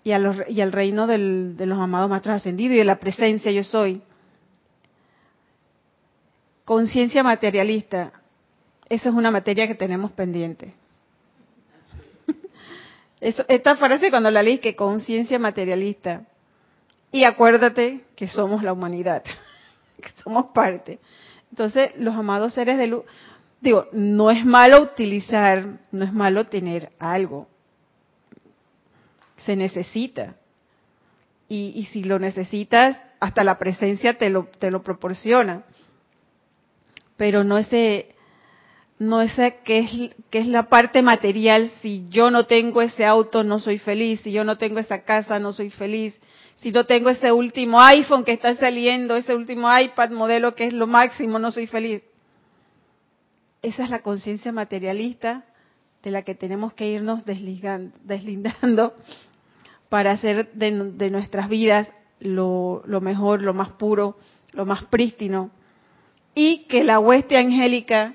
y, 0.05 0.13
al 0.13 0.73
reino 0.73 1.07
de 1.07 1.67
los 1.67 1.79
amados 1.79 2.11
maestros 2.11 2.37
ascendidos 2.37 2.75
y 2.75 2.79
de 2.79 2.85
la 2.85 3.01
presencia 3.01 3.51
yo 3.51 3.63
soy 3.63 4.03
Conciencia 6.65 7.23
materialista. 7.23 8.13
Eso 8.89 9.11
es 9.11 9.15
una 9.15 9.31
materia 9.31 9.67
que 9.67 9.75
tenemos 9.75 10.13
pendiente. 10.13 10.73
esta 13.21 13.77
frase 13.77 14.11
cuando 14.11 14.31
la 14.31 14.43
leí, 14.43 14.59
que 14.59 14.75
conciencia 14.75 15.39
materialista. 15.39 16.23
Y 17.13 17.25
acuérdate 17.25 18.05
que 18.17 18.29
somos 18.29 18.63
la 18.63 18.73
humanidad, 18.73 19.23
que 20.01 20.11
somos 20.23 20.47
parte. 20.53 20.99
Entonces, 21.51 21.93
los 21.97 22.15
amados 22.15 22.55
seres 22.55 22.79
de 22.79 22.87
luz, 22.87 23.05
digo, 23.61 23.87
no 23.93 24.31
es 24.31 24.45
malo 24.45 24.81
utilizar, 24.81 25.67
no 25.93 26.05
es 26.05 26.13
malo 26.13 26.47
tener 26.47 26.91
algo. 26.99 27.47
Se 29.37 29.55
necesita. 29.55 30.37
Y, 31.47 31.73
y 31.77 31.85
si 31.87 32.05
lo 32.05 32.19
necesitas, 32.19 32.99
hasta 33.21 33.45
la 33.45 33.59
presencia 33.59 34.17
te 34.17 34.31
lo, 34.31 34.47
te 34.59 34.71
lo 34.71 34.83
proporciona 34.83 35.63
pero 37.17 37.45
no 37.45 37.59
ese 37.59 38.15
no 38.99 39.21
ese 39.21 39.59
que 39.65 39.79
es 39.81 40.15
que 40.31 40.39
es 40.39 40.47
la 40.47 40.69
parte 40.69 41.03
material. 41.03 41.69
Si 41.81 42.07
yo 42.11 42.31
no 42.31 42.47
tengo 42.47 42.83
ese 42.83 43.05
auto 43.05 43.45
no 43.45 43.59
soy 43.59 43.79
feliz. 43.79 44.21
Si 44.21 44.33
yo 44.33 44.45
no 44.45 44.59
tengo 44.59 44.79
esa 44.79 45.03
casa 45.03 45.39
no 45.39 45.53
soy 45.53 45.71
feliz. 45.71 46.19
Si 46.57 46.71
no 46.71 46.87
tengo 46.87 47.11
ese 47.11 47.33
último 47.33 47.81
iPhone 47.81 48.25
que 48.25 48.33
está 48.33 48.55
saliendo 48.55 49.17
ese 49.17 49.35
último 49.35 49.69
iPad 49.77 50.11
modelo 50.11 50.55
que 50.55 50.67
es 50.67 50.73
lo 50.73 50.87
máximo 50.87 51.39
no 51.39 51.51
soy 51.51 51.67
feliz. 51.67 52.03
Esa 53.63 53.85
es 53.85 53.91
la 53.91 54.03
conciencia 54.03 54.53
materialista 54.53 55.45
de 56.03 56.11
la 56.11 56.23
que 56.23 56.35
tenemos 56.35 56.75
que 56.75 56.89
irnos 56.89 57.25
deslindando 57.25 58.95
para 59.89 60.13
hacer 60.13 60.53
de, 60.53 60.93
de 60.93 61.11
nuestras 61.11 61.49
vidas 61.49 61.91
lo, 62.21 62.83
lo 62.87 63.01
mejor 63.01 63.43
lo 63.43 63.55
más 63.55 63.71
puro 63.71 64.17
lo 64.53 64.67
más 64.67 64.85
prístino 64.85 65.51
y 66.35 66.65
que 66.65 66.85
la 66.85 66.99
hueste 66.99 67.37
angélica 67.37 68.15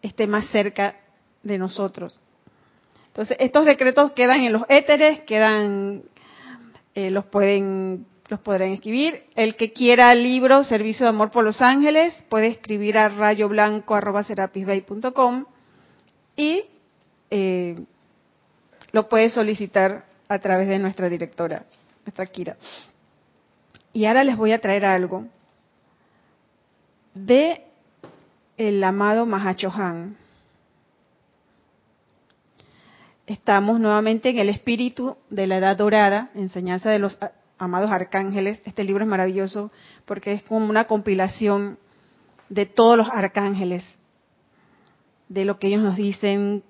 esté 0.00 0.26
más 0.26 0.48
cerca 0.48 0.96
de 1.42 1.58
nosotros. 1.58 2.20
Entonces, 3.08 3.36
estos 3.40 3.64
decretos 3.64 4.12
quedan 4.12 4.40
en 4.40 4.52
los 4.52 4.62
éteres, 4.68 5.20
quedan, 5.22 6.02
eh, 6.94 7.10
los 7.10 7.26
pueden 7.26 8.06
los 8.32 8.40
podrán 8.40 8.70
escribir. 8.70 9.24
El 9.36 9.54
que 9.56 9.72
quiera 9.72 10.14
libro 10.14 10.64
Servicio 10.64 11.04
de 11.04 11.10
Amor 11.10 11.30
por 11.30 11.44
los 11.44 11.60
Ángeles 11.60 12.24
puede 12.30 12.46
escribir 12.46 12.96
a 12.96 13.10
rayoblanco.com 13.10 15.44
y 16.34 16.62
eh, 17.30 17.78
lo 18.92 19.06
puede 19.08 19.28
solicitar 19.28 20.06
a 20.28 20.38
través 20.38 20.68
de 20.68 20.78
nuestra 20.78 21.10
directora, 21.10 21.66
nuestra 22.06 22.24
Kira. 22.26 22.56
Y 23.92 24.06
ahora 24.06 24.24
les 24.24 24.38
voy 24.38 24.52
a 24.52 24.60
traer 24.60 24.86
algo 24.86 25.26
de 27.14 27.64
el 28.56 28.82
amado 28.84 29.26
Mahachohan. 29.26 30.16
Estamos 33.26 33.80
nuevamente 33.80 34.30
en 34.30 34.38
el 34.38 34.48
espíritu 34.48 35.16
de 35.30 35.46
la 35.46 35.56
edad 35.58 35.76
dorada, 35.76 36.30
enseñanza 36.34 36.90
de 36.90 36.98
los 36.98 37.18
amados 37.58 37.90
arcángeles. 37.90 38.60
Este 38.64 38.84
libro 38.84 39.04
es 39.04 39.10
maravilloso 39.10 39.70
porque 40.04 40.32
es 40.32 40.42
como 40.42 40.68
una 40.68 40.86
compilación 40.86 41.78
de 42.48 42.66
todos 42.66 42.98
los 42.98 43.08
arcángeles, 43.08 43.96
de 45.28 45.44
lo 45.44 45.58
que 45.58 45.68
ellos 45.68 45.82
nos 45.82 45.96
dicen. 45.96 46.62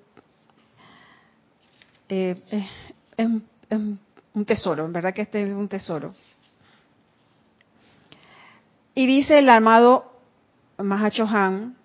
Eh, 2.09 2.37
es, 3.17 3.29
un 4.35 4.45
tesoro, 4.45 4.85
en 4.85 4.93
verdad 4.93 5.15
que 5.15 5.23
este 5.23 5.43
es 5.43 5.51
un 5.51 5.69
tesoro. 5.69 6.15
Y 8.95 9.07
dice 9.07 9.39
el 9.39 9.49
amado 9.49 10.12
Mahachohan, 10.83 11.77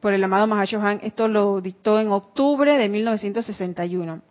por 0.00 0.12
el 0.12 0.24
amado 0.24 0.46
Mahachohan, 0.46 1.00
esto 1.02 1.28
lo 1.28 1.60
dictó 1.60 2.00
en 2.00 2.10
octubre 2.10 2.78
de 2.78 2.88
1961. 2.88 4.22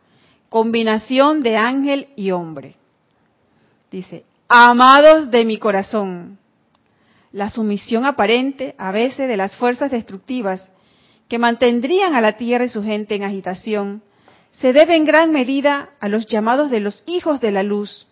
Combinación 0.50 1.42
de 1.42 1.58
ángel 1.58 2.08
y 2.16 2.32
hombre. 2.32 2.76
Dice, 3.92 4.26
amados 4.48 5.30
de 5.30 5.46
mi 5.46 5.58
corazón, 5.58 6.40
la 7.32 7.50
sumisión 7.50 8.06
aparente 8.06 8.76
a 8.78 8.92
veces 8.92 9.28
de 9.28 9.38
las 9.38 9.56
fuerzas 9.56 9.92
destructivas 9.92 10.72
que 11.28 11.38
mantendrían 11.38 12.16
a 12.16 12.22
la 12.22 12.38
tierra 12.38 12.66
y 12.66 12.70
su 12.70 12.84
gente 12.84 13.16
en 13.16 13.24
agitación, 13.24 14.02
se 14.50 14.74
debe 14.74 14.96
en 14.96 15.06
gran 15.06 15.32
medida 15.32 15.92
a 16.00 16.10
los 16.10 16.26
llamados 16.26 16.72
de 16.72 16.80
los 16.80 17.04
hijos 17.06 17.40
de 17.40 17.52
la 17.52 17.62
luz. 17.62 18.08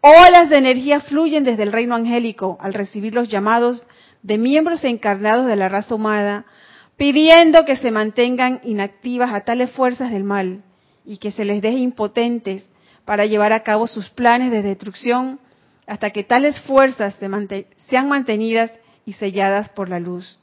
Olas 0.00 0.48
de 0.48 0.58
energía 0.58 1.00
fluyen 1.00 1.44
desde 1.44 1.64
el 1.64 1.72
reino 1.72 1.94
angélico 1.94 2.56
al 2.60 2.74
recibir 2.74 3.14
los 3.14 3.28
llamados 3.28 3.84
de 4.22 4.38
miembros 4.38 4.84
encarnados 4.84 5.46
de 5.46 5.56
la 5.56 5.68
raza 5.68 5.94
humana, 5.94 6.46
pidiendo 6.96 7.64
que 7.64 7.76
se 7.76 7.90
mantengan 7.90 8.60
inactivas 8.62 9.32
a 9.32 9.40
tales 9.40 9.70
fuerzas 9.72 10.10
del 10.10 10.24
mal 10.24 10.62
y 11.04 11.16
que 11.16 11.30
se 11.30 11.44
les 11.44 11.60
deje 11.60 11.78
impotentes 11.78 12.72
para 13.04 13.26
llevar 13.26 13.52
a 13.52 13.62
cabo 13.62 13.86
sus 13.86 14.10
planes 14.10 14.50
de 14.50 14.62
destrucción 14.62 15.40
hasta 15.86 16.10
que 16.10 16.22
tales 16.22 16.60
fuerzas 16.60 17.18
sean 17.88 18.08
mantenidas 18.08 18.70
y 19.04 19.14
selladas 19.14 19.68
por 19.70 19.88
la 19.88 19.98
luz. 19.98 20.38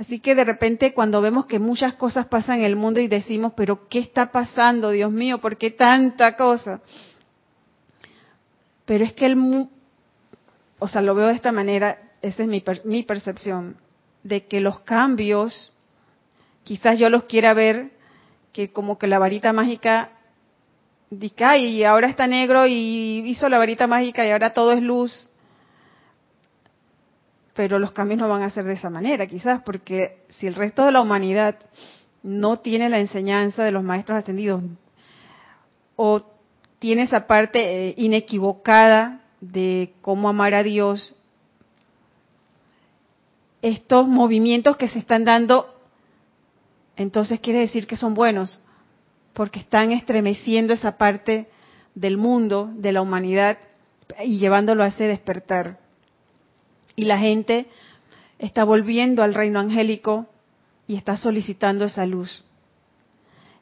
Así 0.00 0.18
que 0.18 0.34
de 0.34 0.44
repente 0.44 0.94
cuando 0.94 1.20
vemos 1.20 1.46
que 1.46 1.58
muchas 1.58 1.94
cosas 1.94 2.26
pasan 2.26 2.60
en 2.60 2.64
el 2.64 2.74
mundo 2.74 3.00
y 3.00 3.06
decimos, 3.06 3.52
pero 3.54 3.86
¿qué 3.88 3.98
está 3.98 4.32
pasando, 4.32 4.90
Dios 4.90 5.12
mío? 5.12 5.38
¿Por 5.38 5.58
qué 5.58 5.70
tanta 5.70 6.36
cosa? 6.36 6.80
Pero 8.86 9.04
es 9.04 9.12
que 9.12 9.26
el, 9.26 9.68
o 10.78 10.88
sea, 10.88 11.02
lo 11.02 11.14
veo 11.14 11.28
de 11.28 11.34
esta 11.34 11.52
manera, 11.52 11.98
esa 12.22 12.42
es 12.42 12.48
mi, 12.48 12.62
mi 12.84 13.02
percepción, 13.02 13.76
de 14.22 14.46
que 14.46 14.60
los 14.60 14.80
cambios, 14.80 15.72
quizás 16.64 16.98
yo 16.98 17.08
los 17.08 17.24
quiera 17.24 17.54
ver 17.54 17.90
que 18.52 18.72
como 18.72 18.98
que 18.98 19.06
la 19.06 19.18
varita 19.18 19.52
mágica 19.52 20.10
dice, 21.10 21.58
y 21.58 21.84
ahora 21.84 22.08
está 22.08 22.26
negro 22.26 22.66
y 22.66 23.22
hizo 23.26 23.48
la 23.48 23.58
varita 23.58 23.86
mágica 23.86 24.26
y 24.26 24.30
ahora 24.30 24.52
todo 24.52 24.72
es 24.72 24.82
luz. 24.82 25.30
Pero 27.54 27.78
los 27.78 27.92
cambios 27.92 28.20
no 28.20 28.28
van 28.28 28.42
a 28.42 28.50
ser 28.50 28.64
de 28.64 28.74
esa 28.74 28.90
manera, 28.90 29.26
quizás, 29.26 29.62
porque 29.62 30.24
si 30.28 30.46
el 30.46 30.54
resto 30.54 30.84
de 30.84 30.92
la 30.92 31.00
humanidad 31.00 31.56
no 32.22 32.58
tiene 32.58 32.88
la 32.88 33.00
enseñanza 33.00 33.64
de 33.64 33.72
los 33.72 33.82
maestros 33.82 34.18
ascendidos 34.18 34.62
o 35.96 36.22
tiene 36.78 37.02
esa 37.02 37.26
parte 37.26 37.88
eh, 37.88 37.94
inequivocada 37.96 39.20
de 39.40 39.94
cómo 40.00 40.28
amar 40.28 40.54
a 40.54 40.62
Dios, 40.62 41.14
estos 43.62 44.06
movimientos 44.06 44.76
que 44.76 44.88
se 44.88 44.98
están 44.98 45.24
dando, 45.24 45.74
entonces 46.96 47.40
quiere 47.40 47.60
decir 47.60 47.86
que 47.86 47.96
son 47.96 48.14
buenos, 48.14 48.60
porque 49.32 49.60
están 49.60 49.92
estremeciendo 49.92 50.72
esa 50.72 50.98
parte 50.98 51.48
del 51.94 52.16
mundo, 52.16 52.70
de 52.74 52.92
la 52.92 53.02
humanidad, 53.02 53.58
y 54.24 54.38
llevándolo 54.38 54.82
a 54.82 54.88
ese 54.88 55.04
despertar. 55.04 55.78
Y 56.96 57.04
la 57.04 57.18
gente 57.18 57.66
está 58.38 58.64
volviendo 58.64 59.22
al 59.22 59.34
reino 59.34 59.60
angélico 59.60 60.26
y 60.86 60.96
está 60.96 61.16
solicitando 61.16 61.84
esa 61.84 62.06
luz. 62.06 62.44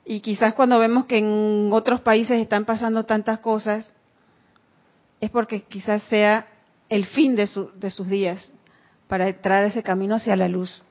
Y 0.05 0.21
quizás 0.21 0.55
cuando 0.55 0.79
vemos 0.79 1.05
que 1.05 1.19
en 1.19 1.69
otros 1.73 2.01
países 2.01 2.41
están 2.41 2.65
pasando 2.65 3.05
tantas 3.05 3.41
cosas, 3.41 3.93
es 5.21 5.31
porque 5.31 5.63
quizás 5.63 6.03
sea 6.05 6.47
el 6.89 7.05
fin 7.05 7.37
de, 7.37 7.49
de 7.75 7.91
sus 7.91 8.09
días, 8.09 8.51
para 9.09 9.29
entrar 9.29 9.65
ese 9.65 9.83
camino 9.83 10.17
hacia 10.17 10.37
la 10.37 10.49
luz. 10.49 10.83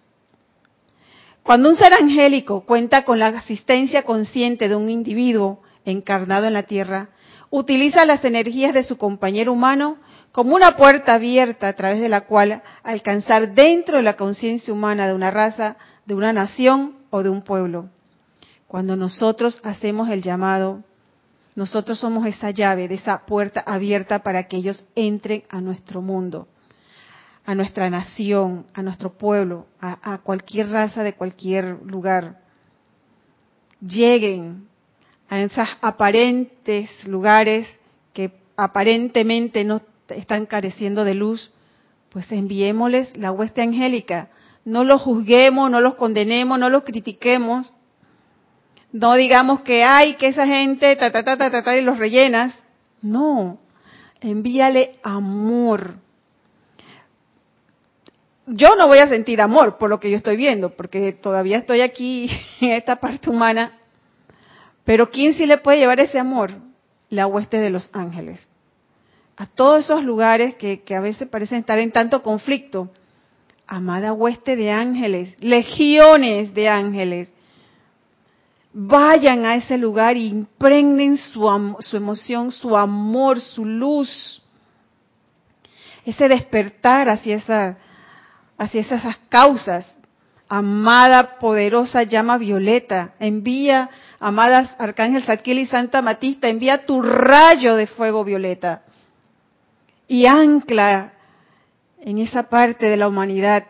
Cuando 1.43 1.70
un 1.70 1.76
ser 1.76 1.93
angélico 1.93 2.65
cuenta 2.65 3.05
con 3.05 3.20
la 3.20 3.28
asistencia 3.28 4.03
consciente 4.03 4.68
de 4.68 4.76
un 4.76 4.89
individuo 4.89 5.61
encarnado 5.86 6.45
en 6.45 6.53
la 6.53 6.63
Tierra, 6.63 7.09
utiliza 7.49 8.05
las 8.05 8.26
energías 8.26 8.74
de 8.74 8.84
su 8.84 8.97
compañero 8.97 9.53
humano 9.53 9.97
como 10.34 10.55
una 10.55 10.76
puerta 10.76 11.13
abierta 11.13 11.70
a 11.70 11.74
través 11.74 12.01
de 12.01 12.09
la 12.09 12.22
cual 12.22 12.61
alcanzar 12.84 13.53
dentro 13.53 13.95
de 13.97 14.03
la 14.03 14.18
conciencia 14.18 14.74
humana 14.74 15.07
de 15.07 15.13
una 15.13 15.32
raza, 15.32 15.78
de 16.05 16.15
una 16.15 16.34
nación 16.34 16.97
o 17.11 17.24
de 17.24 17.30
un 17.30 17.43
pueblo. 17.43 17.89
Cuando 18.68 18.97
nosotros 18.97 19.61
hacemos 19.63 20.09
el 20.09 20.22
llamado, 20.22 20.84
nosotros 21.55 21.99
somos 21.99 22.26
esa 22.26 22.51
llave 22.51 22.89
de 22.89 22.95
esa 22.95 23.26
puerta 23.26 23.61
abierta 23.65 24.20
para 24.20 24.47
que 24.47 24.57
ellos 24.57 24.84
entren 24.95 25.43
a 25.49 25.61
nuestro 25.61 26.01
mundo 26.01 26.47
a 27.48 27.56
nuestra 27.56 27.89
nación, 27.89 28.66
a 28.74 28.84
nuestro 28.84 29.14
pueblo, 29.14 29.68
a, 29.80 30.18
cualquier 30.18 30.70
raza 30.70 31.02
de 31.02 31.14
cualquier 31.14 31.78
lugar. 31.86 32.41
Lleguen 33.80 34.68
a 35.30 35.39
esos 35.39 35.70
aparentes 35.82 36.89
lugares 37.08 37.80
que 38.12 38.34
aparentemente 38.58 39.64
no 39.64 39.82
están 40.10 40.45
careciendo 40.45 41.06
de 41.06 41.14
luz, 41.14 41.54
pues 42.10 42.30
enviémosles 42.34 43.16
la 43.16 43.32
hueste 43.32 43.62
angélica. 43.62 44.28
No 44.66 44.84
los 44.84 45.02
juzguemos, 45.02 45.72
no 45.72 45.80
los 45.80 45.95
condenemos, 45.95 46.60
no 46.60 46.70
los 46.70 46.84
critiquemos. 46.84 47.74
No 48.91 49.16
digamos 49.16 49.62
que 49.62 49.86
hay 49.86 50.16
que 50.16 50.28
esa 50.28 50.45
gente, 50.45 50.98
ta, 50.98 51.12
ta, 51.12 51.24
ta, 51.24 51.38
ta, 51.38 51.64
ta, 51.64 51.78
y 51.78 51.82
los 51.82 51.98
rellenas. 51.98 52.62
No, 53.02 53.58
envíale 54.20 55.00
amor 55.02 56.06
yo 58.48 58.76
no 58.78 58.88
voy 58.88 59.00
a 59.00 59.08
sentir 59.08 59.41
amor 59.41 59.78
por 59.78 59.89
lo 59.89 60.00
que 60.00 60.10
yo 60.10 60.18
estoy 60.18 60.38
viendo, 60.38 60.70
porque 60.70 61.12
todavía 61.12 61.58
estoy 61.58 61.82
aquí 61.82 62.30
en 62.62 62.72
esta 62.72 62.95
parte 62.95 63.30
humana, 63.30 63.78
pero 64.86 65.10
¿quién 65.10 65.34
sí 65.34 65.45
le 65.45 65.58
puede 65.58 65.80
llevar 65.80 66.00
ese 66.00 66.18
amor? 66.18 66.52
La 67.10 67.28
hueste 67.28 67.58
de 67.58 67.70
los 67.70 67.89
ángeles. 67.93 68.50
A 69.36 69.45
todos 69.45 69.86
esos 69.86 70.04
lugares 70.04 70.56
que, 70.56 70.82
a 70.95 71.00
veces 71.00 71.28
parecen 71.28 71.60
estar 71.60 71.78
en 71.78 71.91
tanto 71.91 72.24
conflicto, 72.24 72.89
amada 73.68 74.14
hueste 74.14 74.56
de 74.56 74.72
ángeles, 74.72 75.36
legiones 75.41 76.54
de 76.54 76.70
ángeles, 76.70 77.34
vayan 78.72 79.45
a 79.45 79.56
ese 79.56 79.78
lugar 79.78 80.16
y 80.16 80.28
impregnen 80.28 81.18
su, 81.18 81.76
su 81.80 81.98
emoción, 81.98 82.52
su 82.52 82.76
amor, 82.78 83.41
su 83.41 83.66
luz, 83.66 84.41
ese 86.06 86.30
despertar 86.30 87.10
hacia 87.10 87.36
esa 87.36 87.78
hacia 88.58 88.82
esas 88.82 89.18
causas. 89.30 89.95
Amada, 90.49 91.39
poderosa 91.39 92.03
llama 92.03 92.38
violeta, 92.38 93.14
envía, 93.20 93.89
amadas 94.20 94.74
Arcángel 94.80 95.24
Zadkiel 95.24 95.60
y 95.60 95.66
Santa 95.66 96.01
Matista, 96.01 96.47
envía 96.47 96.86
tu 96.86 97.01
rayo 97.01 97.76
de 97.76 97.86
fuego 97.86 98.24
violeta 98.24 98.84
y 100.08 100.26
ancla 100.26 101.14
en 101.99 102.18
esa 102.20 102.43
parte 102.43 102.89
de 102.89 102.95
la 102.97 103.10
humanidad 103.10 103.66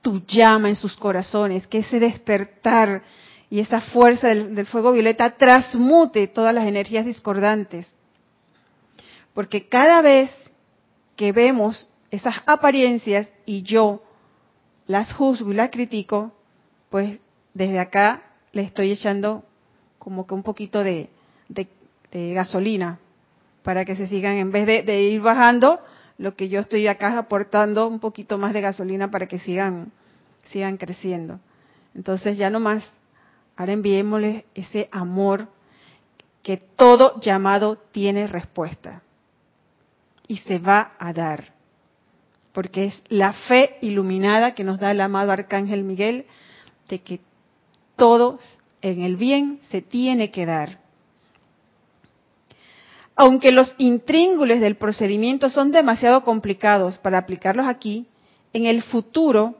tu 0.00 0.22
llama 0.24 0.68
en 0.68 0.76
sus 0.76 0.96
corazones, 0.96 1.66
que 1.66 1.78
ese 1.78 1.98
despertar 1.98 3.02
y 3.50 3.58
esa 3.60 3.80
fuerza 3.80 4.28
del, 4.28 4.54
del, 4.54 4.66
fuego 4.66 4.92
violeta 4.92 5.30
transmute 5.30 6.28
todas 6.28 6.54
las 6.54 6.66
energías 6.66 7.04
discordantes. 7.04 7.92
Porque 9.34 9.68
cada 9.68 10.00
vez 10.02 10.30
que 11.16 11.32
vemos 11.32 11.88
esas 12.10 12.36
apariencias 12.46 13.30
y 13.44 13.62
yo 13.62 14.02
las 14.86 15.12
juzgo 15.12 15.52
y 15.52 15.54
las 15.54 15.70
critico, 15.70 16.32
pues 16.88 17.18
desde 17.54 17.78
acá 17.78 18.22
le 18.52 18.62
estoy 18.62 18.92
echando 18.92 19.44
como 19.98 20.26
que 20.26 20.34
un 20.34 20.42
poquito 20.42 20.82
de, 20.82 21.10
gasolina 22.12 22.98
para 23.62 23.84
que 23.84 23.94
se 23.94 24.06
sigan, 24.06 24.36
en 24.36 24.50
vez 24.50 24.66
de, 24.66 24.82
de 24.82 25.02
ir 25.02 25.20
bajando, 25.20 25.80
lo 26.16 26.34
que 26.34 26.48
yo 26.48 26.60
estoy 26.60 26.86
acá 26.88 27.18
aportando 27.18 27.86
un 27.86 28.00
poquito 28.00 28.38
más 28.38 28.54
de 28.54 28.62
gasolina 28.62 29.10
para 29.10 29.26
que 29.26 29.38
sigan, 29.38 29.92
sigan 30.46 30.76
creciendo. 30.78 31.38
Entonces 31.94 32.38
ya 32.38 32.48
no 32.48 32.60
más, 32.60 32.90
ahora 33.56 33.72
enviémosles 33.72 34.44
ese 34.54 34.88
amor 34.90 35.48
que 36.42 36.56
todo 36.56 37.20
llamado 37.20 37.76
tiene 37.92 38.26
respuesta 38.26 39.02
y 40.26 40.38
se 40.38 40.58
va 40.58 40.92
a 40.98 41.12
dar, 41.12 41.52
porque 42.52 42.86
es 42.86 43.02
la 43.08 43.32
fe 43.32 43.76
iluminada 43.80 44.54
que 44.54 44.64
nos 44.64 44.80
da 44.80 44.90
el 44.90 45.00
amado 45.00 45.32
Arcángel 45.32 45.84
Miguel 45.84 46.26
de 46.88 47.00
que 47.00 47.20
todo 47.96 48.38
en 48.80 49.02
el 49.02 49.16
bien 49.16 49.60
se 49.70 49.82
tiene 49.82 50.30
que 50.30 50.46
dar. 50.46 50.78
Aunque 53.16 53.50
los 53.50 53.74
intríngules 53.78 54.60
del 54.60 54.76
procedimiento 54.76 55.48
son 55.48 55.72
demasiado 55.72 56.22
complicados 56.22 56.98
para 56.98 57.18
aplicarlos 57.18 57.66
aquí, 57.66 58.06
en 58.52 58.66
el 58.66 58.82
futuro, 58.82 59.56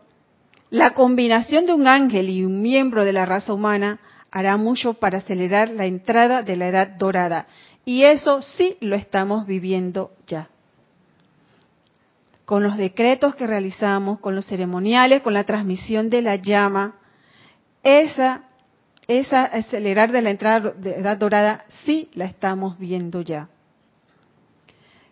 la 0.71 0.95
combinación 0.95 1.67
de 1.67 1.73
un 1.73 1.87
ángel 1.87 2.31
y 2.31 2.45
un 2.45 2.63
miembro 2.63 3.05
de 3.05 3.13
la 3.13 3.27
raza 3.27 3.53
humana 3.53 4.01
hará 4.31 4.57
mucho 4.57 4.95
para 4.95 5.19
acelerar 5.19 5.71
la 5.71 5.87
entrada 5.87 6.43
de 6.43 6.57
la 6.57 6.69
edad 6.69 6.89
dorada. 6.99 7.47
Y 7.85 8.05
eso 8.05 8.43
sí 8.43 8.77
lo 8.81 8.95
estamos 8.95 9.47
viviendo 9.47 10.13
ya. 10.27 10.51
Con 12.49 12.63
los 12.63 12.79
decretos 12.79 13.35
que 13.35 13.47
realizamos, 13.47 14.21
con 14.21 14.35
los 14.35 14.47
ceremoniales, 14.47 15.21
con 15.21 15.35
la 15.35 15.45
transmisión 15.45 16.09
de 16.09 16.23
la 16.23 16.37
llama, 16.37 16.95
esa 17.83 18.45
esa 19.07 19.45
acelerar 19.45 20.13
de 20.13 20.23
la 20.23 20.31
entrada 20.31 20.71
de 20.71 20.93
edad 20.93 21.19
dorada 21.19 21.67
sí 21.85 22.09
la 22.15 22.25
estamos 22.25 22.79
viendo 22.79 23.21
ya. 23.21 23.51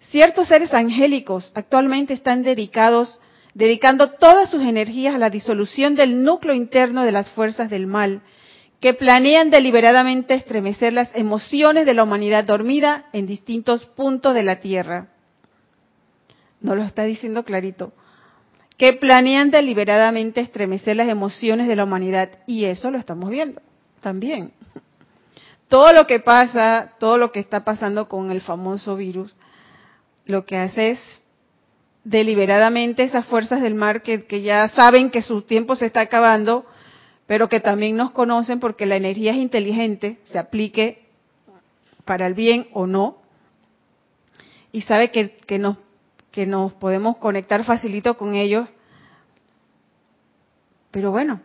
Ciertos 0.08 0.48
seres 0.48 0.72
angélicos 0.72 1.52
actualmente 1.54 2.14
están 2.14 2.42
dedicados, 2.42 3.20
dedicando 3.52 4.12
todas 4.12 4.50
sus 4.50 4.62
energías 4.62 5.14
a 5.14 5.18
la 5.18 5.28
disolución 5.28 5.94
del 5.94 6.24
núcleo 6.24 6.54
interno 6.54 7.02
de 7.04 7.12
las 7.12 7.28
fuerzas 7.32 7.68
del 7.68 7.86
mal, 7.86 8.22
que 8.80 8.94
planean 8.94 9.50
deliberadamente 9.50 10.32
estremecer 10.32 10.94
las 10.94 11.14
emociones 11.14 11.84
de 11.84 11.92
la 11.92 12.04
humanidad 12.04 12.44
dormida 12.44 13.10
en 13.12 13.26
distintos 13.26 13.84
puntos 13.84 14.32
de 14.32 14.42
la 14.42 14.56
Tierra. 14.60 15.08
No 16.60 16.74
lo 16.74 16.82
está 16.82 17.04
diciendo 17.04 17.44
clarito. 17.44 17.92
Que 18.76 18.92
planean 18.92 19.50
deliberadamente 19.50 20.40
estremecer 20.40 20.96
las 20.96 21.08
emociones 21.08 21.68
de 21.68 21.76
la 21.76 21.84
humanidad. 21.84 22.30
Y 22.46 22.64
eso 22.64 22.90
lo 22.90 22.98
estamos 22.98 23.30
viendo 23.30 23.60
también. 24.00 24.52
Todo 25.68 25.92
lo 25.92 26.06
que 26.06 26.20
pasa, 26.20 26.92
todo 26.98 27.18
lo 27.18 27.32
que 27.32 27.40
está 27.40 27.64
pasando 27.64 28.08
con 28.08 28.30
el 28.30 28.40
famoso 28.40 28.96
virus, 28.96 29.34
lo 30.24 30.44
que 30.44 30.56
hace 30.56 30.90
es 30.92 31.24
deliberadamente 32.04 33.02
esas 33.02 33.26
fuerzas 33.26 33.60
del 33.60 33.74
mar 33.74 34.02
que, 34.02 34.42
ya 34.42 34.68
saben 34.68 35.10
que 35.10 35.22
su 35.22 35.42
tiempo 35.42 35.74
se 35.74 35.86
está 35.86 36.02
acabando, 36.02 36.64
pero 37.26 37.48
que 37.48 37.58
también 37.58 37.96
nos 37.96 38.12
conocen 38.12 38.60
porque 38.60 38.86
la 38.86 38.94
energía 38.94 39.32
es 39.32 39.38
inteligente, 39.38 40.18
se 40.22 40.38
aplique 40.38 41.04
para 42.04 42.28
el 42.28 42.34
bien 42.34 42.68
o 42.72 42.86
no, 42.86 43.18
y 44.70 44.82
sabe 44.82 45.10
que, 45.10 45.30
que, 45.30 45.58
nos, 45.58 45.78
que 46.36 46.44
nos 46.44 46.74
podemos 46.74 47.16
conectar 47.16 47.64
facilito 47.64 48.18
con 48.18 48.34
ellos. 48.34 48.68
Pero 50.90 51.10
bueno, 51.10 51.40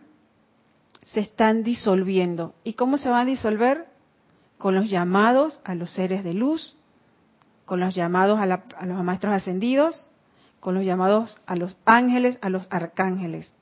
se 1.06 1.20
están 1.20 1.62
disolviendo. 1.62 2.54
¿Y 2.62 2.74
cómo 2.74 2.98
se 2.98 3.08
van 3.08 3.22
a 3.22 3.30
disolver? 3.30 3.86
Con 4.58 4.74
los 4.74 4.90
llamados 4.90 5.62
a 5.64 5.74
los 5.74 5.92
seres 5.92 6.24
de 6.24 6.34
luz, 6.34 6.76
con 7.64 7.80
los 7.80 7.94
llamados 7.94 8.38
a, 8.38 8.84
los 8.84 9.02
maestros 9.02 9.32
ascendidos, 9.32 10.06
con 10.60 10.74
los 10.74 10.84
llamados 10.84 11.40
a 11.46 11.56
los 11.56 11.78
ángeles, 11.86 12.38
a 12.42 12.50
los 12.50 12.66
arcángeles, 12.68 13.54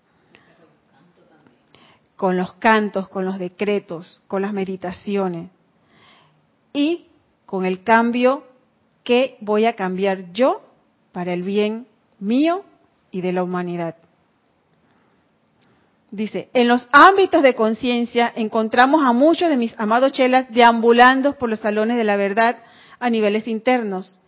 con 2.17 2.39
los 2.39 2.55
cantos, 2.55 3.09
con 3.09 3.25
los 3.25 3.39
decretos, 3.39 4.21
con 4.27 4.43
las 4.43 4.53
meditaciones 4.53 5.49
y 6.73 7.07
con 7.47 7.67
el 7.67 7.85
cambio 7.85 8.43
que 9.05 9.39
voy 9.41 9.67
a 9.67 9.77
cambiar 9.77 10.33
yo 10.33 10.67
para 11.13 11.33
el 11.33 11.43
bien 11.43 11.87
mío 12.19 12.65
y 13.11 13.21
de 13.21 13.33
la 13.33 13.43
humanidad. 13.43 13.97
Dice, 16.11 16.49
en 16.55 16.67
los 16.67 16.89
ámbitos 16.91 17.43
de 17.43 17.55
conciencia 17.55 18.33
encontramos 18.35 19.05
a 19.05 19.13
muchos 19.13 19.49
de 19.49 19.57
mis 19.57 19.79
amados 19.79 20.13
chelas 20.13 20.53
deambulando 20.53 21.39
por 21.39 21.49
los 21.49 21.61
salones 21.61 21.97
de 21.97 22.05
la 22.05 22.17
verdad 22.17 22.57
a 22.99 23.11
niveles 23.11 23.47
internos, 23.47 24.19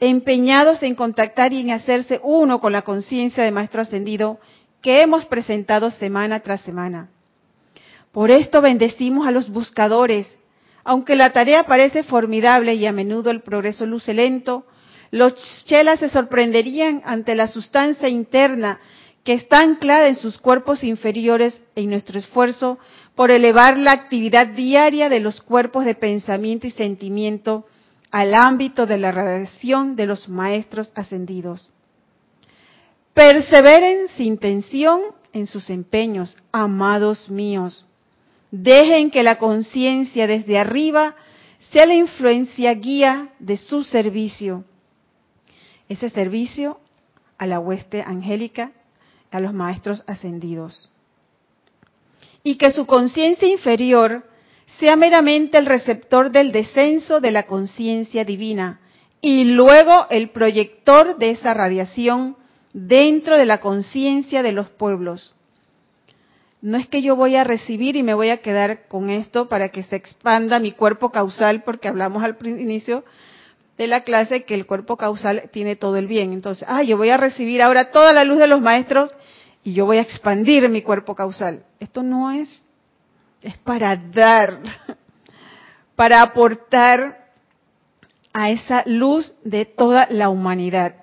empeñados 0.00 0.82
en 0.82 0.94
contactar 0.94 1.52
y 1.52 1.60
en 1.60 1.70
hacerse 1.70 2.20
uno 2.22 2.60
con 2.60 2.72
la 2.72 2.82
conciencia 2.82 3.44
de 3.44 3.50
Maestro 3.50 3.82
Ascendido 3.82 4.38
que 4.80 5.02
hemos 5.02 5.26
presentado 5.26 5.90
semana 5.90 6.40
tras 6.40 6.62
semana. 6.62 7.08
Por 8.12 8.30
esto 8.30 8.62
bendecimos 8.62 9.26
a 9.26 9.30
los 9.30 9.50
buscadores. 9.50 10.38
Aunque 10.82 11.14
la 11.14 11.32
tarea 11.32 11.64
parece 11.64 12.02
formidable 12.04 12.74
y 12.74 12.86
a 12.86 12.92
menudo 12.92 13.30
el 13.30 13.42
progreso 13.42 13.84
luce 13.84 14.14
lento, 14.14 14.64
los 15.10 15.64
chelas 15.66 16.00
se 16.00 16.08
sorprenderían 16.08 17.02
ante 17.04 17.34
la 17.34 17.48
sustancia 17.48 18.08
interna 18.08 18.80
que 19.24 19.34
está 19.34 19.60
anclada 19.60 20.08
en 20.08 20.16
sus 20.16 20.38
cuerpos 20.38 20.84
inferiores 20.84 21.60
en 21.74 21.90
nuestro 21.90 22.18
esfuerzo 22.18 22.78
por 23.14 23.30
elevar 23.30 23.76
la 23.76 23.92
actividad 23.92 24.46
diaria 24.46 25.08
de 25.08 25.20
los 25.20 25.40
cuerpos 25.40 25.84
de 25.84 25.94
pensamiento 25.94 26.66
y 26.66 26.70
sentimiento 26.70 27.66
al 28.10 28.34
ámbito 28.34 28.86
de 28.86 28.98
la 28.98 29.12
radiación 29.12 29.96
de 29.96 30.06
los 30.06 30.28
maestros 30.28 30.92
ascendidos. 30.94 31.72
Perseveren 33.12 34.08
sin 34.08 34.38
tensión 34.38 35.00
en 35.32 35.46
sus 35.46 35.70
empeños, 35.70 36.36
amados 36.52 37.28
míos. 37.28 37.84
Dejen 38.50 39.10
que 39.10 39.22
la 39.22 39.36
conciencia 39.36 40.26
desde 40.26 40.58
arriba 40.58 41.16
sea 41.70 41.84
la 41.84 41.94
influencia 41.94 42.72
guía 42.74 43.30
de 43.38 43.56
su 43.56 43.82
servicio. 43.82 44.64
Ese 45.88 46.10
servicio 46.10 46.80
a 47.38 47.46
la 47.46 47.60
hueste 47.60 48.02
angélica 48.02 48.72
a 49.30 49.40
los 49.40 49.52
maestros 49.52 50.04
ascendidos. 50.06 50.90
Y 52.42 52.56
que 52.56 52.70
su 52.72 52.86
conciencia 52.86 53.48
inferior 53.48 54.24
sea 54.78 54.96
meramente 54.96 55.58
el 55.58 55.66
receptor 55.66 56.30
del 56.30 56.52
descenso 56.52 57.20
de 57.20 57.30
la 57.30 57.44
conciencia 57.44 58.24
divina 58.24 58.80
y 59.20 59.44
luego 59.44 60.06
el 60.10 60.30
proyector 60.30 61.18
de 61.18 61.30
esa 61.30 61.54
radiación 61.54 62.36
dentro 62.72 63.36
de 63.36 63.46
la 63.46 63.60
conciencia 63.60 64.42
de 64.42 64.52
los 64.52 64.68
pueblos. 64.68 65.34
No 66.60 66.76
es 66.76 66.88
que 66.88 67.02
yo 67.02 67.16
voy 67.16 67.36
a 67.36 67.44
recibir 67.44 67.96
y 67.96 68.02
me 68.02 68.14
voy 68.14 68.30
a 68.30 68.38
quedar 68.38 68.88
con 68.88 69.10
esto 69.10 69.48
para 69.48 69.70
que 69.70 69.82
se 69.82 69.96
expanda 69.96 70.58
mi 70.58 70.72
cuerpo 70.72 71.10
causal, 71.10 71.62
porque 71.62 71.88
hablamos 71.88 72.22
al 72.22 72.36
inicio 72.44 73.04
de 73.78 73.86
la 73.86 74.02
clase 74.02 74.42
que 74.42 74.54
el 74.54 74.66
cuerpo 74.66 74.96
causal 74.96 75.44
tiene 75.52 75.76
todo 75.76 75.96
el 75.96 76.08
bien. 76.08 76.32
Entonces, 76.32 76.66
ah, 76.68 76.82
yo 76.82 76.96
voy 76.96 77.10
a 77.10 77.16
recibir 77.16 77.62
ahora 77.62 77.92
toda 77.92 78.12
la 78.12 78.24
luz 78.24 78.38
de 78.38 78.48
los 78.48 78.60
maestros 78.60 79.14
y 79.62 79.72
yo 79.72 79.86
voy 79.86 79.98
a 79.98 80.02
expandir 80.02 80.68
mi 80.68 80.82
cuerpo 80.82 81.14
causal. 81.14 81.62
Esto 81.78 82.02
no 82.02 82.32
es, 82.32 82.64
es 83.40 83.56
para 83.58 83.96
dar, 83.96 84.58
para 85.96 86.22
aportar 86.22 87.28
a 88.32 88.50
esa 88.50 88.82
luz 88.84 89.32
de 89.44 89.64
toda 89.64 90.08
la 90.10 90.28
humanidad. 90.28 90.96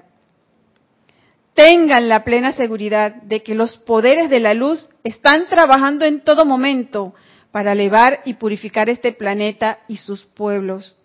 Tengan 1.54 2.10
la 2.10 2.26
plena 2.26 2.52
seguridad 2.52 3.14
de 3.22 3.42
que 3.42 3.56
los 3.56 3.78
poderes 3.78 4.30
de 4.30 4.42
la 4.42 4.54
luz 4.54 4.90
están 5.06 5.48
trabajando 5.48 6.04
en 6.04 6.22
todo 6.22 6.46
momento 6.46 7.14
para 7.52 7.72
elevar 7.72 8.20
y 8.26 8.34
purificar 8.34 8.90
este 8.90 9.14
planeta 9.14 9.80
y 9.88 9.96
sus 9.96 10.26
pueblos. 10.26 10.98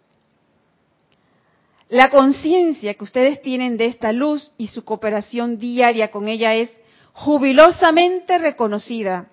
La 1.90 2.08
conciencia 2.08 2.94
que 2.94 3.02
ustedes 3.02 3.42
tienen 3.42 3.76
de 3.76 3.86
esta 3.86 4.12
luz 4.12 4.52
y 4.56 4.68
su 4.68 4.84
cooperación 4.84 5.58
diaria 5.58 6.12
con 6.12 6.28
ella 6.28 6.54
es 6.54 6.70
jubilosamente 7.12 8.38
reconocida. 8.38 9.28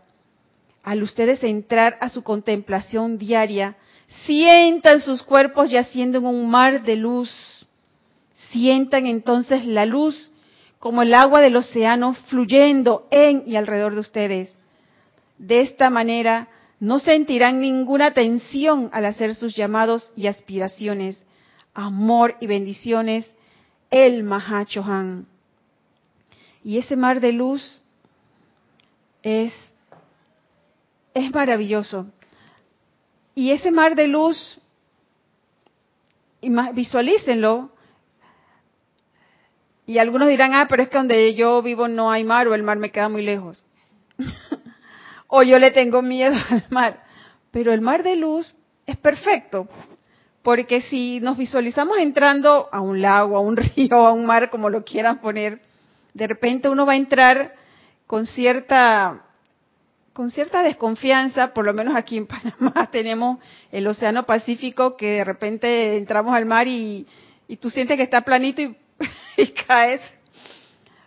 Al 0.81 1.03
ustedes 1.03 1.43
entrar 1.43 1.97
a 2.01 2.09
su 2.09 2.23
contemplación 2.23 3.19
diaria, 3.19 3.77
sientan 4.25 5.01
sus 5.01 5.21
cuerpos 5.21 5.69
yaciendo 5.69 6.17
en 6.17 6.25
un 6.25 6.49
mar 6.49 6.81
de 6.81 6.95
luz. 6.95 7.67
Sientan 8.49 9.05
entonces 9.05 9.67
la 9.67 9.85
luz 9.85 10.31
como 10.79 11.03
el 11.03 11.13
agua 11.13 11.41
del 11.41 11.57
océano 11.57 12.15
fluyendo 12.27 13.07
en 13.11 13.43
y 13.45 13.55
alrededor 13.55 13.93
de 13.93 13.99
ustedes. 13.99 14.55
De 15.37 15.61
esta 15.61 15.91
manera 15.91 16.47
no 16.79 16.97
sentirán 16.97 17.61
ninguna 17.61 18.15
tensión 18.15 18.89
al 18.93 19.05
hacer 19.05 19.35
sus 19.35 19.55
llamados 19.55 20.11
y 20.15 20.25
aspiraciones 20.25 21.23
amor 21.77 22.35
y 22.41 22.47
bendiciones, 22.47 23.31
el 23.91 24.23
Mahachohan. 24.23 25.27
Y 26.63 26.79
ese 26.79 26.95
mar 26.97 27.21
de 27.21 27.31
luz 27.31 27.81
es, 29.21 29.53
es 31.13 31.33
maravilloso. 31.33 32.11
Y 33.35 33.51
ese 33.51 33.71
mar 33.71 33.95
de 33.95 34.07
luz 34.07 34.59
visualícenlo. 36.73 37.69
Y 39.85 39.99
algunos 39.99 40.27
dirán, 40.27 40.53
ah, 40.55 40.65
pero 40.67 40.83
es 40.83 40.89
que 40.89 40.97
donde 40.97 41.35
yo 41.35 41.61
vivo 41.61 41.87
no 41.87 42.11
hay 42.11 42.23
mar 42.23 42.47
o 42.47 42.55
el 42.55 42.63
mar 42.63 42.77
me 42.77 42.91
queda 42.91 43.07
muy 43.07 43.21
lejos. 43.21 43.63
o 45.27 45.43
yo 45.43 45.59
le 45.59 45.71
tengo 45.71 46.01
miedo 46.01 46.35
al 46.49 46.65
mar. 46.71 47.03
Pero 47.51 47.71
el 47.71 47.81
mar 47.81 48.01
de 48.01 48.15
luz 48.15 48.55
es 48.87 48.97
perfecto. 48.97 49.69
Porque 50.47 50.79
si 50.79 51.19
nos 51.19 51.35
visualizamos 51.35 51.97
entrando 51.97 52.69
a 52.71 52.79
un 52.79 53.01
lago, 53.01 53.35
a 53.35 53.41
un 53.41 53.57
río, 53.75 54.07
a 54.07 54.13
un 54.13 54.25
mar, 54.25 54.49
como 54.49 54.69
lo 54.69 54.85
quieran 54.85 55.19
poner, 55.19 55.59
de 56.13 56.25
repente 56.25 56.69
uno 56.69 56.85
va 56.85 56.93
a 56.93 56.95
entrar 56.95 57.53
con 58.05 58.25
cierta 58.25 59.25
con 60.13 60.31
cierta 60.31 60.63
desconfianza, 60.63 61.53
por 61.53 61.65
lo 61.65 61.73
menos 61.73 61.97
aquí 61.97 62.15
en 62.15 62.27
Panamá 62.27 62.87
tenemos 62.89 63.39
el 63.73 63.87
Océano 63.87 64.25
Pacífico 64.25 64.95
que 64.95 65.15
de 65.15 65.23
repente 65.25 65.97
entramos 65.97 66.33
al 66.33 66.45
mar 66.45 66.65
y, 66.65 67.05
tú 67.59 67.69
sientes 67.69 67.97
que 67.97 68.03
está 68.03 68.21
planito 68.21 68.61
y, 68.61 68.77
y 69.35 69.47
caes. 69.47 69.99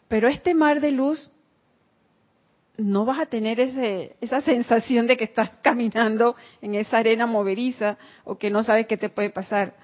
Pero 0.07 0.29
este 0.29 0.53
mar 0.53 0.83
de 0.83 0.91
luz 0.91 1.31
no 2.81 3.05
vas 3.05 3.21
a 3.21 3.27
tener 3.27 3.61
ese, 3.61 4.17
esa 4.21 4.41
sensación 4.41 5.07
de 5.07 5.17
que 5.17 5.25
estás 5.25 5.51
caminando 5.63 6.37
en 6.63 6.75
esa 6.75 6.99
arena 6.99 7.27
moveriza 7.27 7.99
o 8.25 8.39
que 8.39 8.51
no 8.51 8.63
sabes 8.63 8.87
qué 8.87 8.97
te 8.97 9.09
puede 9.09 9.31
pasar. 9.31 9.75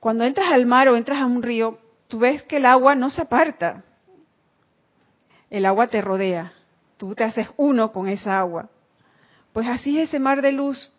Cuando 0.00 0.24
entras 0.24 0.52
al 0.52 0.66
mar 0.66 0.88
o 0.88 0.96
entras 0.96 1.18
a 1.18 1.26
un 1.26 1.42
río, 1.42 1.78
tú 2.08 2.18
ves 2.18 2.42
que 2.42 2.56
el 2.56 2.66
agua 2.66 2.94
no 2.94 3.10
se 3.10 3.22
aparta. 3.22 3.84
El 5.50 5.66
agua 5.66 5.86
te 5.86 6.00
rodea 6.00 6.52
tú 6.96 7.14
te 7.14 7.24
haces 7.24 7.48
uno 7.56 7.92
con 7.92 8.08
esa 8.08 8.38
agua. 8.38 8.70
Pues 9.52 9.68
así 9.68 9.98
es 9.98 10.08
ese 10.08 10.18
mar 10.18 10.42
de 10.42 10.52
luz. 10.52 10.90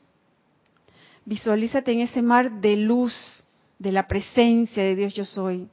Visualízate 1.26 1.92
en 1.92 2.02
ese 2.02 2.22
mar 2.22 2.52
de 2.62 2.76
luz, 2.76 3.44
de 3.80 3.92
la 3.92 4.08
presencia 4.08 4.84
de 4.84 4.96
Dios 4.96 5.14
yo 5.14 5.26
soy. 5.26 5.68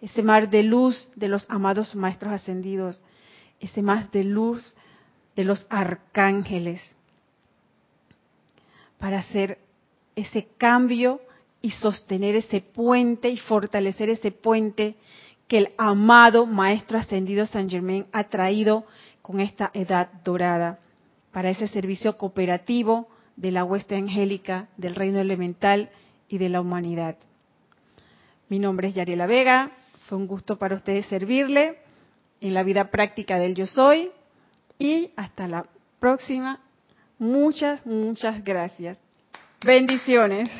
Ese 0.00 0.22
mar 0.22 0.48
de 0.48 0.62
luz 0.62 1.10
de 1.16 1.28
los 1.28 1.44
amados 1.50 1.94
maestros 1.94 2.32
ascendidos. 2.32 3.02
Ese 3.64 3.80
mar 3.80 4.10
de 4.10 4.24
luz 4.24 4.74
de 5.34 5.44
los 5.44 5.66
arcángeles. 5.70 6.82
Para 8.98 9.20
hacer 9.20 9.58
ese 10.14 10.48
cambio 10.58 11.22
y 11.62 11.70
sostener 11.70 12.36
ese 12.36 12.60
puente 12.60 13.30
y 13.30 13.38
fortalecer 13.38 14.10
ese 14.10 14.32
puente 14.32 14.96
que 15.48 15.56
el 15.56 15.68
amado 15.78 16.44
Maestro 16.44 16.98
Ascendido 16.98 17.46
San 17.46 17.70
Germain 17.70 18.04
ha 18.12 18.24
traído 18.24 18.84
con 19.22 19.40
esta 19.40 19.70
edad 19.72 20.12
dorada 20.22 20.78
para 21.32 21.48
ese 21.48 21.66
servicio 21.66 22.18
cooperativo 22.18 23.08
de 23.36 23.50
la 23.50 23.64
hueste 23.64 23.96
angélica, 23.96 24.68
del 24.76 24.94
reino 24.94 25.20
elemental 25.20 25.88
y 26.28 26.36
de 26.36 26.50
la 26.50 26.60
humanidad. 26.60 27.16
Mi 28.50 28.58
nombre 28.58 28.88
es 28.88 28.94
Yariela 28.94 29.26
Vega, 29.26 29.70
fue 30.06 30.18
un 30.18 30.26
gusto 30.26 30.58
para 30.58 30.76
ustedes 30.76 31.06
servirle 31.06 31.78
en 32.44 32.52
la 32.52 32.62
vida 32.62 32.90
práctica 32.90 33.38
del 33.38 33.54
yo 33.54 33.66
soy 33.66 34.10
y 34.78 35.10
hasta 35.16 35.48
la 35.48 35.64
próxima. 35.98 36.60
Muchas, 37.18 37.86
muchas 37.86 38.44
gracias. 38.44 38.98
Bendiciones. 39.64 40.50